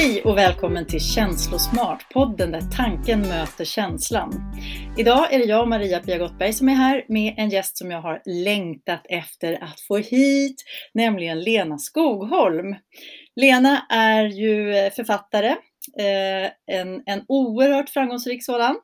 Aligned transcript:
Hej 0.00 0.22
och 0.22 0.36
välkommen 0.38 0.86
till 0.86 1.00
Känslosmart, 1.00 2.12
podden 2.12 2.50
där 2.50 2.60
tanken 2.76 3.20
möter 3.20 3.64
känslan. 3.64 4.54
Idag 4.98 5.32
är 5.32 5.38
det 5.38 5.44
jag, 5.44 5.68
Maria 5.68 6.00
Pia 6.00 6.18
Gottberg, 6.18 6.52
som 6.52 6.68
är 6.68 6.72
här 6.72 7.04
med 7.08 7.34
en 7.36 7.50
gäst 7.50 7.78
som 7.78 7.90
jag 7.90 8.02
har 8.02 8.22
längtat 8.24 9.06
efter 9.08 9.64
att 9.64 9.80
få 9.80 9.96
hit, 9.96 10.64
nämligen 10.94 11.40
Lena 11.40 11.78
Skogholm. 11.78 12.76
Lena 13.36 13.86
är 13.90 14.24
ju 14.24 14.90
författare, 14.90 15.48
eh, 15.98 16.76
en, 16.76 17.02
en 17.06 17.24
oerhört 17.28 17.90
framgångsrik 17.90 18.44
sådan, 18.44 18.76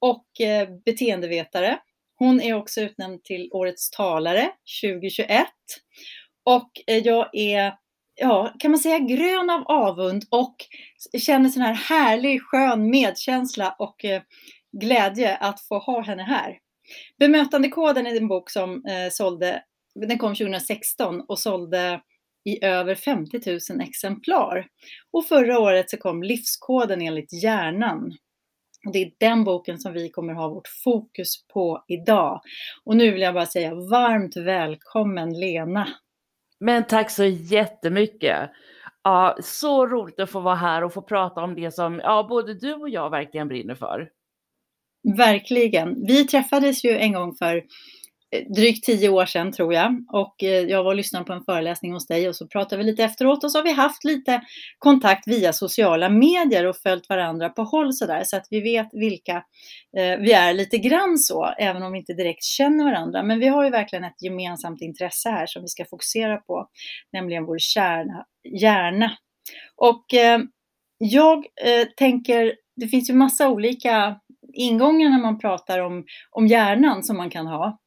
och 0.00 0.40
eh, 0.40 0.68
beteendevetare. 0.84 1.78
Hon 2.18 2.40
är 2.40 2.54
också 2.54 2.80
utnämnd 2.80 3.24
till 3.24 3.48
Årets 3.52 3.90
talare 3.90 4.50
2021. 4.82 5.46
Och 6.44 6.70
eh, 6.86 6.98
jag 6.98 7.28
är 7.32 7.81
ja, 8.14 8.54
kan 8.58 8.70
man 8.70 8.80
säga 8.80 8.98
grön 8.98 9.50
av 9.50 9.62
avund 9.66 10.24
och 10.30 10.56
känner 11.18 11.48
sån 11.48 11.62
här 11.62 11.74
härlig, 11.74 12.42
skön 12.42 12.90
medkänsla 12.90 13.76
och 13.78 14.04
eh, 14.04 14.22
glädje 14.80 15.36
att 15.36 15.60
få 15.60 15.78
ha 15.78 16.02
henne 16.02 16.22
här. 16.22 16.58
Bemötandekoden 17.18 18.06
är 18.06 18.16
en 18.16 18.28
bok 18.28 18.50
som 18.50 18.74
eh, 18.74 19.10
sålde, 19.10 19.62
den 19.94 20.18
kom 20.18 20.34
2016 20.34 21.20
och 21.20 21.38
sålde 21.38 22.00
i 22.44 22.64
över 22.64 22.94
50 22.94 23.40
000 23.70 23.80
exemplar. 23.80 24.66
Och 25.12 25.26
förra 25.26 25.58
året 25.58 25.90
så 25.90 25.96
kom 25.96 26.22
Livskoden 26.22 27.02
enligt 27.02 27.42
hjärnan. 27.42 28.16
Och 28.86 28.92
det 28.92 28.98
är 28.98 29.12
den 29.18 29.44
boken 29.44 29.78
som 29.78 29.92
vi 29.92 30.10
kommer 30.10 30.32
ha 30.32 30.48
vårt 30.48 30.68
fokus 30.84 31.46
på 31.52 31.84
idag. 31.88 32.40
Och 32.84 32.96
nu 32.96 33.10
vill 33.10 33.20
jag 33.20 33.34
bara 33.34 33.46
säga 33.46 33.74
varmt 33.74 34.36
välkommen 34.36 35.40
Lena 35.40 35.88
men 36.62 36.84
tack 36.84 37.10
så 37.10 37.24
jättemycket. 37.24 38.50
Ja, 39.04 39.36
så 39.42 39.86
roligt 39.86 40.20
att 40.20 40.30
få 40.30 40.40
vara 40.40 40.54
här 40.54 40.84
och 40.84 40.92
få 40.92 41.02
prata 41.02 41.40
om 41.40 41.54
det 41.54 41.74
som 41.74 42.00
ja, 42.04 42.26
både 42.28 42.54
du 42.54 42.74
och 42.74 42.88
jag 42.88 43.10
verkligen 43.10 43.48
brinner 43.48 43.74
för. 43.74 44.08
Verkligen. 45.16 46.06
Vi 46.06 46.24
träffades 46.24 46.84
ju 46.84 46.90
en 46.90 47.12
gång 47.12 47.34
för 47.34 47.62
Eh, 48.32 48.52
drygt 48.56 48.84
tio 48.84 49.08
år 49.08 49.26
sedan 49.26 49.52
tror 49.52 49.74
jag. 49.74 50.04
Och 50.12 50.42
eh, 50.42 50.48
jag 50.50 50.84
var 50.84 50.90
och 50.90 50.96
lyssnade 50.96 51.24
på 51.24 51.32
en 51.32 51.44
föreläsning 51.44 51.92
hos 51.92 52.06
dig 52.06 52.28
och 52.28 52.36
så 52.36 52.46
pratade 52.46 52.82
vi 52.82 52.90
lite 52.90 53.04
efteråt 53.04 53.44
och 53.44 53.52
så 53.52 53.58
har 53.58 53.64
vi 53.64 53.72
haft 53.72 54.04
lite 54.04 54.42
kontakt 54.78 55.28
via 55.28 55.52
sociala 55.52 56.08
medier 56.08 56.66
och 56.66 56.76
följt 56.76 57.08
varandra 57.08 57.48
på 57.48 57.62
håll 57.62 57.92
sådär 57.92 58.22
så 58.24 58.36
att 58.36 58.46
vi 58.50 58.60
vet 58.60 58.88
vilka 58.92 59.36
eh, 59.96 60.18
vi 60.18 60.32
är 60.32 60.54
lite 60.54 60.78
grann 60.78 61.18
så, 61.18 61.54
även 61.58 61.82
om 61.82 61.92
vi 61.92 61.98
inte 61.98 62.14
direkt 62.14 62.44
känner 62.44 62.84
varandra. 62.84 63.22
Men 63.22 63.38
vi 63.38 63.48
har 63.48 63.64
ju 63.64 63.70
verkligen 63.70 64.04
ett 64.04 64.22
gemensamt 64.22 64.82
intresse 64.82 65.28
här 65.28 65.46
som 65.46 65.62
vi 65.62 65.68
ska 65.68 65.84
fokusera 65.84 66.36
på, 66.36 66.68
nämligen 67.12 67.44
vår 67.44 67.58
kärna, 67.58 68.24
hjärna. 68.60 69.12
Och 69.76 70.04
jag 70.98 71.44
tänker, 71.96 72.54
det 72.76 72.88
finns 72.88 73.10
ju 73.10 73.14
massa 73.14 73.48
olika 73.48 74.20
ingångar 74.52 75.08
när 75.10 75.22
man 75.22 75.38
pratar 75.38 75.78
om, 75.78 76.04
om 76.30 76.46
hjärnan 76.46 77.02
som 77.02 77.16
man 77.16 77.30
kan 77.30 77.46
ha. 77.46 77.81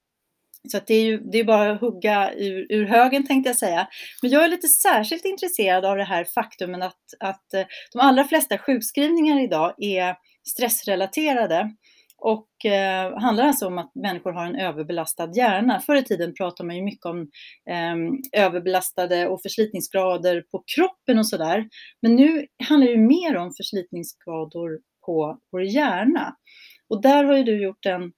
Så 0.67 0.79
det 0.87 0.93
är 0.93 1.03
ju 1.03 1.17
det 1.17 1.39
är 1.39 1.43
bara 1.43 1.71
att 1.71 1.81
hugga 1.81 2.33
ur, 2.33 2.65
ur 2.69 2.85
högen 2.85 3.27
tänkte 3.27 3.49
jag 3.49 3.57
säga. 3.57 3.87
Men 4.21 4.31
jag 4.31 4.43
är 4.43 4.47
lite 4.47 4.67
särskilt 4.67 5.25
intresserad 5.25 5.85
av 5.85 5.97
det 5.97 6.03
här 6.03 6.25
faktumet 6.35 6.83
att, 6.83 7.03
att 7.19 7.53
eh, 7.53 7.65
de 7.93 7.99
allra 7.99 8.23
flesta 8.23 8.57
sjukskrivningar 8.57 9.43
idag 9.43 9.73
är 9.77 10.15
stressrelaterade. 10.49 11.75
Och 12.17 12.65
eh, 12.65 13.19
handlar 13.19 13.47
alltså 13.47 13.67
om 13.67 13.77
att 13.77 13.91
människor 13.95 14.31
har 14.31 14.45
en 14.45 14.55
överbelastad 14.55 15.31
hjärna. 15.35 15.79
Förr 15.79 15.95
i 15.95 16.03
tiden 16.03 16.33
pratade 16.33 16.67
man 16.67 16.75
ju 16.75 16.83
mycket 16.83 17.05
om 17.05 17.21
eh, 17.69 18.41
överbelastade 18.43 19.27
och 19.27 19.41
förslitningsgrader 19.41 20.43
på 20.51 20.63
kroppen 20.75 21.19
och 21.19 21.27
sådär. 21.27 21.67
Men 22.01 22.15
nu 22.15 22.45
handlar 22.69 22.87
det 22.87 22.97
mer 22.97 23.37
om 23.37 23.51
förslitningsskador 23.57 24.79
på 25.05 25.39
vår 25.51 25.63
hjärna. 25.63 26.35
Och 26.89 27.01
där 27.01 27.23
har 27.23 27.37
ju 27.37 27.43
du 27.43 27.63
gjort 27.63 27.85
en 27.85 28.11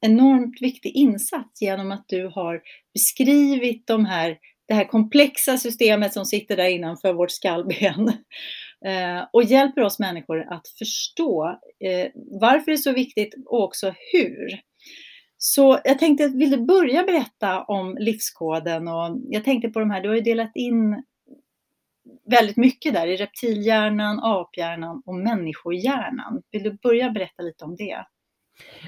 enormt 0.00 0.62
viktig 0.62 0.90
insats 0.90 1.62
genom 1.62 1.92
att 1.92 2.04
du 2.08 2.26
har 2.26 2.60
beskrivit 2.94 3.86
de 3.86 4.04
här, 4.04 4.38
det 4.68 4.74
här 4.74 4.84
komplexa 4.84 5.56
systemet 5.56 6.12
som 6.12 6.24
sitter 6.24 6.56
där 6.56 6.68
innanför 6.68 7.12
vårt 7.12 7.30
skallben 7.30 8.08
eh, 8.86 9.24
och 9.32 9.42
hjälper 9.42 9.82
oss 9.82 9.98
människor 9.98 10.52
att 10.52 10.68
förstå 10.78 11.58
eh, 11.84 12.10
varför 12.40 12.66
det 12.66 12.72
är 12.72 12.76
så 12.76 12.92
viktigt 12.92 13.34
och 13.46 13.64
också 13.64 13.94
hur. 14.12 14.60
Så 15.38 15.80
jag 15.84 15.98
tänkte, 15.98 16.28
vill 16.28 16.50
du 16.50 16.56
börja 16.56 17.02
berätta 17.02 17.62
om 17.62 17.96
livskoden? 18.00 18.88
Och 18.88 19.18
jag 19.28 19.44
tänkte 19.44 19.68
på 19.68 19.80
de 19.80 19.90
här, 19.90 20.00
du 20.00 20.08
har 20.08 20.16
ju 20.16 20.22
delat 20.22 20.52
in 20.54 21.02
väldigt 22.30 22.56
mycket 22.56 22.94
där 22.94 23.06
i 23.06 23.16
reptilhjärnan, 23.16 24.20
aphjärnan 24.22 25.02
och 25.06 25.14
människohjärnan. 25.14 26.42
Vill 26.50 26.62
du 26.62 26.78
börja 26.82 27.10
berätta 27.10 27.42
lite 27.42 27.64
om 27.64 27.76
det? 27.76 28.04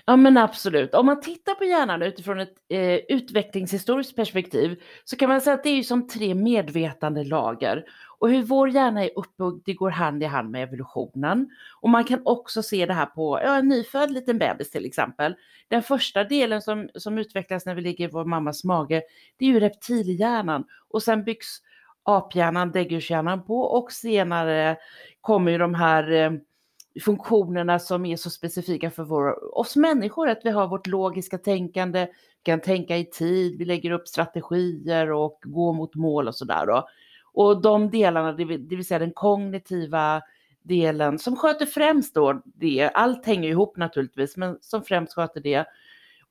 Ja 0.05 0.16
men 0.16 0.37
absolut. 0.37 0.94
Om 0.94 1.06
man 1.06 1.21
tittar 1.21 1.55
på 1.55 1.65
hjärnan 1.65 2.03
utifrån 2.03 2.41
ett 2.41 2.55
eh, 2.69 2.94
utvecklingshistoriskt 3.09 4.16
perspektiv 4.16 4.81
så 5.05 5.16
kan 5.16 5.28
man 5.28 5.41
säga 5.41 5.55
att 5.55 5.62
det 5.62 5.71
är 5.71 5.83
som 5.83 6.09
tre 6.09 6.34
medvetande 6.34 7.25
lager. 7.25 7.84
Och 8.19 8.31
hur 8.31 8.43
vår 8.43 8.71
hjärna 8.71 9.05
är 9.05 9.11
uppbyggd, 9.19 9.62
det 9.65 9.75
går 9.75 9.91
hand 9.91 10.22
i 10.22 10.27
hand 10.27 10.50
med 10.50 10.62
evolutionen. 10.62 11.50
Och 11.81 11.91
man 11.91 12.05
kan 12.05 12.22
också 12.25 12.62
se 12.62 12.87
det 12.87 12.93
här 12.93 13.06
på 13.06 13.41
ja, 13.44 13.56
en 13.56 13.69
nyfödd 13.69 14.11
liten 14.11 14.38
bebis 14.38 14.71
till 14.71 14.87
exempel. 14.87 15.34
Den 15.69 15.82
första 15.82 16.25
delen 16.25 16.62
som, 16.62 16.88
som 16.94 17.19
utvecklas 17.19 17.66
när 17.66 17.75
vi 17.75 17.82
ligger 17.82 18.05
i 18.09 18.11
vår 18.12 18.25
mammas 18.25 18.65
mage, 18.65 19.03
det 19.37 19.44
är 19.44 19.49
ju 19.49 19.61
reptilhjärnan. 19.61 20.65
Och 20.88 21.03
sen 21.03 21.25
byggs 21.25 21.59
aphjärnan, 22.03 22.72
däggdjurshjärnan 22.72 23.44
på 23.44 23.61
och 23.61 23.93
senare 23.93 24.77
kommer 25.21 25.53
ju 25.53 25.59
de 25.59 25.75
här 25.75 26.12
eh, 26.12 26.32
funktionerna 27.00 27.78
som 27.78 28.04
är 28.06 28.16
så 28.16 28.30
specifika 28.30 28.91
för 28.91 29.04
vår, 29.04 29.58
oss 29.58 29.76
människor, 29.76 30.28
att 30.28 30.41
vi 30.44 30.50
har 30.50 30.69
vårt 30.69 30.86
logiska 30.86 31.38
tänkande, 31.38 32.06
vi 32.10 32.42
kan 32.42 32.60
tänka 32.60 32.97
i 32.97 33.04
tid, 33.04 33.58
vi 33.58 33.64
lägger 33.64 33.91
upp 33.91 34.08
strategier 34.08 35.12
och 35.12 35.38
går 35.42 35.72
mot 35.72 35.94
mål 35.94 36.28
och 36.28 36.34
sådär. 36.34 36.69
Och, 36.70 36.88
och 37.32 37.62
de 37.62 37.91
delarna, 37.91 38.32
det 38.32 38.44
vill, 38.44 38.69
det 38.69 38.76
vill 38.76 38.86
säga 38.86 38.98
den 38.98 39.12
kognitiva 39.12 40.22
delen 40.62 41.19
som 41.19 41.36
sköter 41.36 41.66
främst 41.66 42.14
då 42.14 42.42
det, 42.44 42.88
allt 42.88 43.26
hänger 43.26 43.48
ihop 43.48 43.76
naturligtvis, 43.76 44.36
men 44.36 44.58
som 44.60 44.82
främst 44.82 45.14
sköter 45.14 45.41
det. 45.41 45.66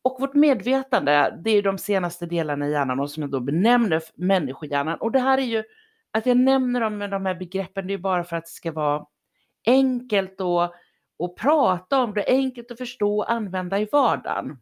Och 0.01 0.17
vårt 0.19 0.33
medvetande, 0.33 1.39
det 1.43 1.51
är 1.51 1.61
de 1.61 1.77
senaste 1.77 2.25
delarna 2.25 2.67
i 2.67 2.71
hjärnan 2.71 2.99
och 2.99 3.11
som 3.11 3.23
jag 3.23 3.29
då 3.29 3.39
benämner 3.39 4.01
människohjärnan. 4.15 4.97
Och 4.97 5.11
det 5.11 5.19
här 5.19 5.37
är 5.37 5.41
ju, 5.41 5.63
att 6.11 6.25
jag 6.25 6.37
nämner 6.37 6.81
dem 6.81 6.97
med 6.97 7.11
de 7.11 7.25
här 7.25 7.35
begreppen, 7.35 7.87
det 7.87 7.93
är 7.93 7.97
bara 7.97 8.23
för 8.23 8.35
att 8.35 8.45
det 8.45 8.51
ska 8.51 8.71
vara 8.71 9.05
enkelt 9.65 10.41
att, 10.41 10.73
att 11.23 11.35
prata 11.35 12.03
om 12.03 12.13
det, 12.13 12.25
enkelt 12.27 12.71
att 12.71 12.77
förstå 12.77 13.17
och 13.17 13.31
använda 13.31 13.79
i 13.79 13.87
vardagen. 13.91 14.57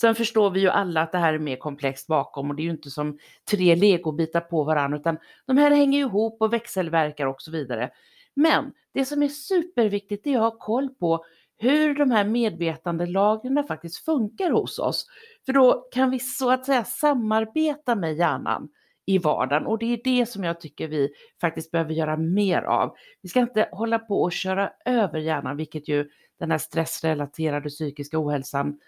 Sen 0.00 0.14
förstår 0.14 0.50
vi 0.50 0.60
ju 0.60 0.68
alla 0.68 1.02
att 1.02 1.12
det 1.12 1.18
här 1.18 1.34
är 1.34 1.38
mer 1.38 1.56
komplext 1.56 2.06
bakom 2.06 2.50
och 2.50 2.56
det 2.56 2.62
är 2.62 2.64
ju 2.64 2.70
inte 2.70 2.90
som 2.90 3.18
tre 3.50 3.76
legobitar 3.76 4.40
på 4.40 4.64
varandra 4.64 4.98
utan 4.98 5.18
de 5.46 5.56
här 5.56 5.70
hänger 5.70 6.00
ihop 6.00 6.42
och 6.42 6.52
växelverkar 6.52 7.26
och 7.26 7.42
så 7.42 7.50
vidare. 7.50 7.90
Men 8.34 8.72
det 8.94 9.04
som 9.04 9.22
är 9.22 9.28
superviktigt 9.28 10.26
är 10.26 10.36
att 10.36 10.42
ha 10.42 10.58
koll 10.58 10.88
på 10.88 11.24
hur 11.58 11.94
de 11.94 12.10
här 12.10 12.24
medvetandelagren 12.24 13.64
faktiskt 13.64 14.04
funkar 14.04 14.50
hos 14.50 14.78
oss. 14.78 15.06
För 15.46 15.52
då 15.52 15.88
kan 15.92 16.10
vi 16.10 16.18
så 16.18 16.50
att 16.50 16.66
säga 16.66 16.84
samarbeta 16.84 17.94
med 17.94 18.14
hjärnan 18.14 18.68
i 19.10 19.18
vardagen 19.18 19.66
och 19.66 19.78
det 19.78 19.92
är 19.92 20.00
det 20.04 20.26
som 20.26 20.44
jag 20.44 20.60
tycker 20.60 20.88
vi 20.88 21.10
faktiskt 21.40 21.70
behöver 21.70 21.92
göra 21.92 22.16
mer 22.16 22.62
av. 22.62 22.94
Vi 23.22 23.28
ska 23.28 23.40
inte 23.40 23.68
hålla 23.72 23.98
på 23.98 24.22
och 24.22 24.32
köra 24.32 24.72
över 24.84 25.18
hjärnan, 25.18 25.56
vilket 25.56 25.88
ju 25.88 26.08
den 26.38 26.50
här 26.50 26.58
stressrelaterade 26.58 27.68
psykiska 27.68 28.18
ohälsan 28.18 28.78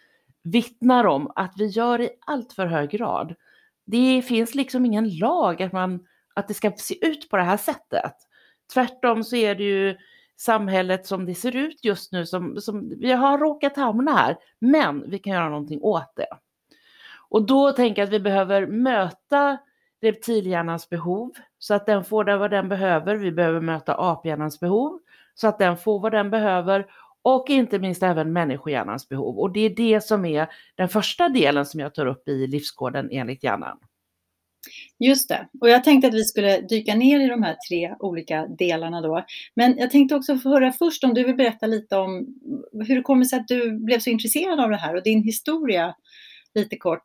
vittnar 0.43 1.07
om 1.07 1.33
att 1.35 1.55
vi 1.57 1.67
gör 1.67 2.01
i 2.01 2.11
allt 2.27 2.53
för 2.53 2.67
hög 2.67 2.91
grad. 2.91 3.35
Det 3.85 4.23
finns 4.23 4.55
liksom 4.55 4.87
ingen 4.87 5.19
lag 5.19 5.63
att, 5.63 5.73
man, 5.73 6.07
att 6.35 6.49
det 6.49 6.55
ska 6.55 6.73
se 6.77 7.07
ut 7.07 7.31
på 7.31 7.37
det 7.37 7.43
här 7.43 7.57
sättet. 7.57 8.15
Tvärtom 8.75 9.25
så 9.25 9.37
är 9.37 9.55
det 9.55 9.65
ju 9.65 9.97
samhället 10.37 11.07
som 11.07 11.27
det 11.27 11.35
ser 11.35 11.57
ut 11.57 11.85
just 11.85 12.13
nu 12.13 12.27
som, 12.27 12.61
som 12.61 12.89
vi 13.01 13.13
har 13.13 13.39
råkat 13.39 13.77
hamna 13.77 14.13
här, 14.13 14.37
men 14.59 15.11
vi 15.11 15.19
kan 15.19 15.33
göra 15.33 15.49
någonting 15.49 15.83
åt 15.83 16.13
det. 16.17 16.27
Och 17.29 17.47
då 17.47 17.73
tänker 17.73 18.03
jag 18.03 18.07
att 18.07 18.13
vi 18.13 18.21
behöver 18.21 18.67
möta 18.67 19.59
reptilhjärnans 20.03 20.89
behov 20.89 21.33
så 21.59 21.75
att 21.75 21.87
den 21.87 22.05
får 22.05 22.39
vad 22.39 22.51
den 22.51 22.69
behöver. 22.69 23.17
Vi 23.17 23.33
behöver 23.33 23.61
möta 23.61 23.95
aphjärnans 23.95 24.61
behov 24.61 24.99
så 25.35 25.49
att 25.49 25.59
den 25.59 25.77
får 25.77 26.01
vad 26.01 26.13
den 26.13 26.31
behöver 26.31 26.87
och 27.23 27.51
inte 27.51 27.79
minst 27.79 28.03
även 28.03 28.33
människohjärnans 28.33 29.09
behov. 29.09 29.39
Och 29.39 29.53
det 29.53 29.61
är 29.61 29.71
det 29.71 30.05
som 30.05 30.25
är 30.25 30.47
den 30.75 30.89
första 30.89 31.29
delen 31.29 31.67
som 31.67 31.81
jag 31.81 31.95
tar 31.95 32.07
upp 32.07 32.29
i 32.29 32.47
livskoden 32.47 33.09
enligt 33.13 33.45
hjärnan. 33.45 33.79
Just 34.99 35.29
det, 35.29 35.49
och 35.61 35.69
jag 35.69 35.85
tänkte 35.85 36.09
att 36.09 36.15
vi 36.15 36.25
skulle 36.25 36.61
dyka 36.61 36.95
ner 36.95 37.21
i 37.21 37.29
de 37.29 37.43
här 37.43 37.57
tre 37.69 37.95
olika 37.99 38.47
delarna 38.47 39.01
då. 39.01 39.25
Men 39.55 39.79
jag 39.79 39.91
tänkte 39.91 40.15
också 40.15 40.39
få 40.39 40.49
höra 40.49 40.73
först 40.73 41.05
om 41.05 41.15
du 41.15 41.25
vill 41.25 41.37
berätta 41.37 41.67
lite 41.67 41.97
om 41.97 42.27
hur 42.87 42.97
det 42.97 43.03
kommer 43.03 43.25
sig 43.25 43.39
att 43.39 43.49
du 43.49 43.79
blev 43.79 43.99
så 43.99 44.11
intresserad 44.11 44.61
av 44.61 44.71
det 44.71 44.77
här 44.77 44.97
och 44.97 45.03
din 45.03 45.23
historia 45.23 45.95
lite 46.55 46.77
kort. 46.77 47.05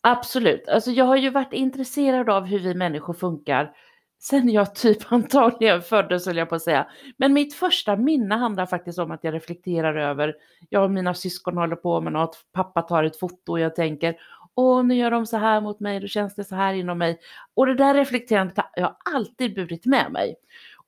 Absolut. 0.00 0.68
Alltså 0.68 0.90
jag 0.90 1.04
har 1.04 1.16
ju 1.16 1.30
varit 1.30 1.52
intresserad 1.52 2.30
av 2.30 2.44
hur 2.44 2.58
vi 2.58 2.74
människor 2.74 3.14
funkar 3.14 3.72
sen 4.20 4.50
jag 4.50 4.74
typ 4.74 5.12
antagligen 5.12 5.82
föddes, 5.82 6.26
höll 6.26 6.36
jag 6.36 6.48
på 6.48 6.54
att 6.54 6.62
säga. 6.62 6.86
Men 7.16 7.32
mitt 7.32 7.54
första 7.54 7.96
minne 7.96 8.34
handlar 8.34 8.66
faktiskt 8.66 8.98
om 8.98 9.10
att 9.10 9.24
jag 9.24 9.34
reflekterar 9.34 9.96
över, 9.96 10.34
jag 10.68 10.84
och 10.84 10.90
mina 10.90 11.14
syskon 11.14 11.56
håller 11.56 11.76
på 11.76 12.00
med 12.00 12.12
något, 12.12 12.44
pappa 12.52 12.82
tar 12.82 13.04
ett 13.04 13.18
foto 13.18 13.52
och 13.52 13.60
jag 13.60 13.74
tänker, 13.76 14.16
åh 14.54 14.84
nu 14.84 14.94
gör 14.94 15.10
de 15.10 15.26
så 15.26 15.36
här 15.36 15.60
mot 15.60 15.80
mig, 15.80 16.00
då 16.00 16.06
känns 16.06 16.34
det 16.34 16.44
så 16.44 16.54
här 16.54 16.74
inom 16.74 16.98
mig. 16.98 17.18
Och 17.54 17.66
det 17.66 17.74
där 17.74 17.94
reflekterandet 17.94 18.56
har 18.56 18.70
jag 18.74 18.96
alltid 19.14 19.54
burit 19.54 19.86
med 19.86 20.12
mig. 20.12 20.36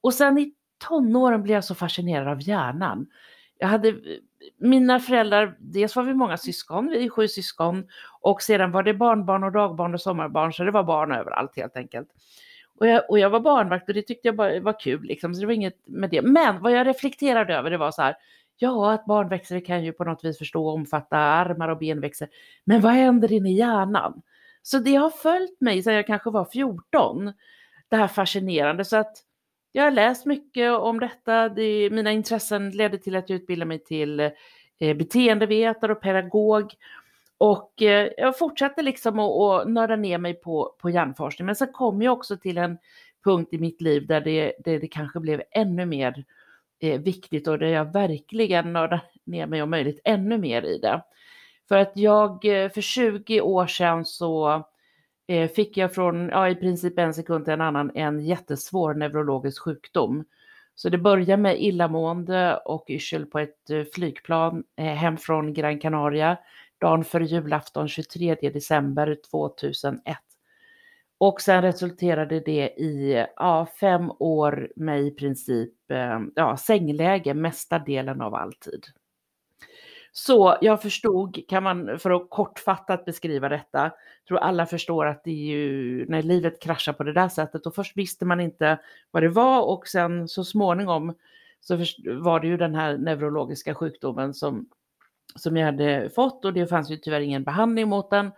Och 0.01 0.15
sen 0.15 0.39
i 0.39 0.53
tonåren 0.89 1.43
blev 1.43 1.55
jag 1.55 1.65
så 1.65 1.75
fascinerad 1.75 2.29
av 2.29 2.43
hjärnan. 2.49 3.07
Jag 3.59 3.69
hade, 3.69 3.89
eh, 3.89 3.95
mina 4.59 5.01
föräldrar, 5.01 5.57
dels 5.61 5.97
var 5.97 6.03
vi 6.03 6.15
många 6.15 6.37
syskon, 6.37 6.89
vi 6.89 7.05
är 7.05 7.09
sju 7.09 7.29
syskon, 7.29 7.85
och 8.23 8.43
sedan 8.43 8.73
var 8.73 8.83
det 8.83 8.95
barnbarn 8.95 9.45
och 9.45 9.53
dagbarn 9.53 9.95
och 9.95 10.01
sommarbarn, 10.01 10.53
så 10.53 10.65
det 10.65 10.71
var 10.71 10.83
barn 10.85 11.13
överallt 11.13 11.57
helt 11.57 11.77
enkelt. 11.77 12.09
Och 12.79 12.87
jag, 12.87 13.11
och 13.11 13.19
jag 13.19 13.31
var 13.31 13.41
barnvakt 13.41 13.89
och 13.89 13.95
det 13.95 14.03
tyckte 14.03 14.29
jag 14.29 14.37
bara 14.37 14.61
var 14.61 14.81
kul, 14.81 15.03
liksom, 15.03 15.35
så 15.35 15.41
det 15.41 15.47
var 15.47 15.53
inget 15.53 15.87
med 15.87 16.11
det. 16.11 16.23
Men 16.23 16.63
vad 16.63 16.73
jag 16.73 16.87
reflekterade 16.87 17.55
över 17.55 17.71
det 17.71 17.79
var 17.79 17.91
så 17.91 18.03
här, 18.03 18.17
ja, 18.57 18.93
att 18.93 19.05
barnväxter 19.05 19.61
kan 19.61 19.85
ju 19.85 19.93
på 19.93 20.05
något 20.05 20.25
vis 20.25 20.39
förstå 20.39 20.67
och 20.67 20.75
omfatta 20.75 21.17
armar 21.17 21.69
och 21.69 21.79
benväxter, 21.79 22.29
men 22.65 22.81
vad 22.81 22.93
händer 22.93 23.33
inne 23.33 23.51
i 23.51 23.55
hjärnan? 23.55 24.23
Så 24.63 24.79
det 24.79 24.95
har 24.95 25.11
följt 25.11 25.61
mig 25.61 25.83
sedan 25.83 25.95
jag 25.95 26.07
kanske 26.07 26.31
var 26.31 26.45
14, 26.45 27.33
det 27.89 27.97
här 27.97 28.09
fascinerande. 28.09 28.85
Så 28.85 28.97
att 28.97 29.17
jag 29.73 29.85
har 29.85 29.91
läst 29.91 30.27
mycket 30.27 30.73
om 30.73 31.01
detta. 31.01 31.49
Det, 31.49 31.91
mina 31.91 32.13
intressen 32.13 32.71
ledde 32.71 32.99
till 32.99 33.17
att 33.17 33.31
jag 33.31 33.37
utbildade 33.37 33.69
mig 33.69 33.85
till 33.85 34.21
eh, 34.21 34.97
beteendevetare 34.97 35.93
och 35.93 36.01
pedagog. 36.01 36.75
Och 37.43 37.83
eh, 37.83 38.11
jag 38.17 38.39
fortsatte 38.39 38.83
liksom 38.83 39.19
att, 39.19 39.41
att 39.41 39.69
nörda 39.69 39.97
ner 39.97 40.19
mig 40.19 40.35
på, 40.35 40.75
på 40.79 40.91
hjärnforskning. 40.91 41.47
Men 41.47 41.57
sen 41.57 41.73
kom 41.73 42.03
jag 42.03 42.13
också 42.13 42.37
till 42.37 42.59
en 42.59 42.79
punkt 43.25 43.49
i 43.53 43.59
mitt 43.59 43.81
liv 43.81 44.07
där 44.07 44.21
det, 44.21 44.53
det, 44.65 44.79
det 44.79 44.89
kanske 44.89 45.21
blev 45.21 45.43
ännu 45.51 45.87
mer 45.87 46.25
eh, 46.81 47.01
viktigt 47.01 47.49
och 47.49 47.59
där 47.59 47.67
jag 47.67 47.93
verkligen 47.93 48.73
nördade 48.73 49.03
ner 49.25 49.47
mig 49.47 49.63
om 49.63 49.71
möjligt 49.71 50.01
ännu 50.05 50.39
mer 50.39 50.63
i 50.63 50.79
det. 50.79 51.03
För 51.69 51.77
att 51.77 51.93
jag 51.95 52.45
eh, 52.45 52.71
för 52.71 52.81
20 52.81 53.41
år 53.41 53.67
sedan 53.67 54.05
så 54.05 54.65
eh, 55.27 55.51
fick 55.51 55.77
jag 55.77 55.95
från, 55.95 56.29
ja 56.29 56.49
i 56.49 56.55
princip 56.55 56.99
en 56.99 57.15
sekund 57.15 57.45
till 57.45 57.55
en 57.55 57.61
annan, 57.61 57.91
en 57.95 58.21
jättesvår 58.21 58.95
neurologisk 58.95 59.63
sjukdom. 59.63 60.25
Så 60.75 60.89
det 60.89 60.99
började 60.99 61.43
med 61.43 61.63
illamående 61.63 62.57
och 62.57 62.85
yrsel 62.89 63.27
på 63.27 63.39
ett 63.39 63.71
eh, 63.71 63.83
flygplan 63.95 64.65
eh, 64.77 64.85
hem 64.85 65.17
från 65.17 65.55
Gran 65.55 65.79
Canaria 65.79 66.37
dagen 66.83 67.05
före 67.05 67.25
julafton 67.25 67.89
23 67.89 68.35
december 68.35 69.17
2001. 69.31 70.19
Och 71.19 71.41
sen 71.41 71.63
resulterade 71.63 72.41
det 72.41 72.69
i 72.69 73.27
ja, 73.37 73.67
fem 73.81 74.13
år 74.19 74.73
med 74.77 75.03
i 75.03 75.11
princip 75.11 75.91
eh, 75.91 76.21
ja, 76.35 76.57
sängläge 76.57 77.35
mesta 77.35 77.79
delen 77.79 78.21
av 78.21 78.35
all 78.35 78.53
tid. 78.53 78.85
Så 80.13 80.57
jag 80.61 80.83
förstod, 80.83 81.49
kan 81.49 81.63
man 81.63 81.99
för 81.99 82.11
att 82.11 82.31
kortfattat 82.31 83.05
beskriva 83.05 83.49
detta, 83.49 83.91
tror 84.29 84.39
alla 84.39 84.67
förstår 84.67 85.07
att 85.07 85.25
det 85.25 85.31
är 85.31 85.57
ju 85.57 86.07
när 86.09 86.23
livet 86.23 86.63
kraschar 86.63 86.93
på 86.93 87.03
det 87.03 87.13
där 87.13 87.29
sättet 87.29 87.67
och 87.67 87.75
först 87.75 87.97
visste 87.97 88.25
man 88.25 88.41
inte 88.41 88.79
vad 89.11 89.23
det 89.23 89.29
var 89.29 89.63
och 89.63 89.87
sen 89.87 90.29
så 90.29 90.45
småningom 90.45 91.15
så 91.61 91.77
var 92.21 92.41
det 92.41 92.47
ju 92.47 92.57
den 92.57 92.75
här 92.75 92.99
neurologiska 92.99 93.75
sjukdomen 93.75 94.35
som, 94.35 94.69
som 95.37 95.57
jag 95.57 95.67
hade 95.67 96.11
fått 96.15 96.45
och 96.45 96.53
det 96.53 96.67
fanns 96.67 96.91
ju 96.91 96.97
tyvärr 96.97 97.21
ingen 97.21 97.45
behandling 97.45 97.89
mot 97.89 98.11
den. 98.11 98.31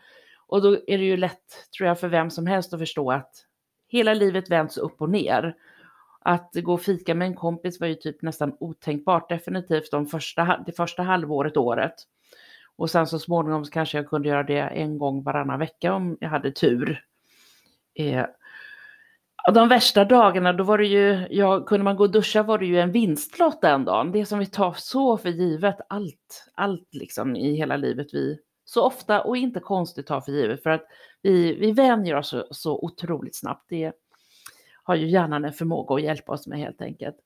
Och 0.46 0.62
då 0.62 0.72
är 0.86 0.98
det 0.98 1.04
ju 1.04 1.16
lätt, 1.16 1.70
tror 1.76 1.88
jag, 1.88 2.00
för 2.00 2.08
vem 2.08 2.30
som 2.30 2.46
helst 2.46 2.74
att 2.74 2.80
förstå 2.80 3.10
att 3.10 3.30
hela 3.88 4.14
livet 4.14 4.50
vänds 4.50 4.76
upp 4.76 5.02
och 5.02 5.10
ner. 5.10 5.54
Att 6.20 6.50
gå 6.54 6.72
och 6.72 6.82
fika 6.82 7.14
med 7.14 7.26
en 7.26 7.34
kompis 7.34 7.80
var 7.80 7.86
ju 7.86 7.94
typ 7.94 8.22
nästan 8.22 8.56
otänkbart 8.60 9.28
definitivt 9.28 9.90
de 9.90 10.06
första, 10.06 10.62
det 10.66 10.72
första 10.72 11.02
halvåret, 11.02 11.56
året. 11.56 11.94
Och 12.76 12.90
sen 12.90 13.06
så 13.06 13.18
småningom 13.18 13.64
så 13.64 13.70
kanske 13.70 13.98
jag 13.98 14.08
kunde 14.08 14.28
göra 14.28 14.42
det 14.42 14.60
en 14.60 14.98
gång 14.98 15.22
varannan 15.22 15.58
vecka 15.58 15.94
om 15.94 16.16
jag 16.20 16.28
hade 16.28 16.50
tur. 16.50 17.04
Eh, 17.94 18.24
de 19.52 19.68
värsta 19.68 20.04
dagarna, 20.04 20.52
då 20.52 20.64
var 20.64 20.78
det 20.78 20.86
ju, 20.86 21.26
ja, 21.30 21.64
kunde 21.64 21.84
man 21.84 21.96
gå 21.96 22.04
och 22.04 22.10
duscha 22.10 22.42
var 22.42 22.58
det 22.58 22.66
ju 22.66 22.80
en 22.80 22.92
vinstlott 22.92 23.60
den 23.62 23.84
dagen. 23.84 24.12
Det 24.12 24.26
som 24.26 24.38
vi 24.38 24.46
tar 24.46 24.72
så 24.72 25.16
för 25.16 25.28
givet, 25.28 25.76
allt, 25.88 26.50
allt 26.54 26.94
liksom 26.94 27.36
i 27.36 27.54
hela 27.56 27.76
livet 27.76 28.06
vi 28.12 28.38
så 28.64 28.82
ofta 28.86 29.20
och 29.20 29.36
inte 29.36 29.60
konstigt 29.60 30.06
tar 30.06 30.20
för 30.20 30.32
givet 30.32 30.62
för 30.62 30.70
att 30.70 30.86
vi, 31.22 31.54
vi 31.54 31.72
vänjer 31.72 32.16
oss 32.16 32.28
så, 32.28 32.46
så 32.50 32.78
otroligt 32.78 33.36
snabbt. 33.36 33.64
Det 33.68 33.92
har 34.82 34.94
ju 34.94 35.06
hjärnan 35.06 35.44
en 35.44 35.52
förmåga 35.52 35.94
att 35.94 36.02
hjälpa 36.02 36.32
oss 36.32 36.46
med 36.46 36.58
helt 36.58 36.82
enkelt. 36.82 37.16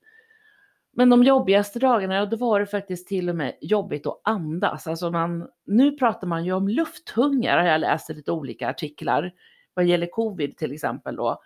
Men 0.91 1.09
de 1.09 1.23
jobbigaste 1.23 1.79
dagarna, 1.79 2.25
då 2.25 2.37
var 2.37 2.59
det 2.59 2.65
faktiskt 2.65 3.07
till 3.07 3.29
och 3.29 3.35
med 3.35 3.57
jobbigt 3.61 4.07
att 4.07 4.21
andas. 4.23 4.87
Alltså 4.87 5.11
man, 5.11 5.47
nu 5.65 5.91
pratar 5.91 6.27
man 6.27 6.45
ju 6.45 6.53
om 6.53 6.67
lufthunger, 6.67 7.57
har 7.57 7.65
jag 7.65 7.81
läst 7.81 8.09
i 8.09 8.13
lite 8.13 8.31
olika 8.31 8.69
artiklar, 8.69 9.31
vad 9.73 9.85
gäller 9.85 10.07
covid 10.07 10.57
till 10.57 10.73
exempel 10.73 11.15
då. 11.15 11.41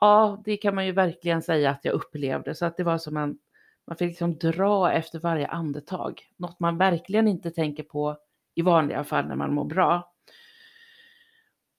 Ja, 0.00 0.42
det 0.44 0.56
kan 0.56 0.74
man 0.74 0.86
ju 0.86 0.92
verkligen 0.92 1.42
säga 1.42 1.70
att 1.70 1.84
jag 1.84 1.94
upplevde, 1.94 2.54
så 2.54 2.66
att 2.66 2.76
det 2.76 2.84
var 2.84 2.98
som 2.98 3.14
man, 3.14 3.38
man 3.86 3.96
fick 3.96 4.08
liksom 4.08 4.38
dra 4.38 4.92
efter 4.92 5.18
varje 5.18 5.46
andetag. 5.46 6.22
Något 6.36 6.60
man 6.60 6.78
verkligen 6.78 7.28
inte 7.28 7.50
tänker 7.50 7.82
på 7.82 8.16
i 8.54 8.62
vanliga 8.62 9.04
fall 9.04 9.26
när 9.26 9.36
man 9.36 9.54
mår 9.54 9.64
bra. 9.64 10.12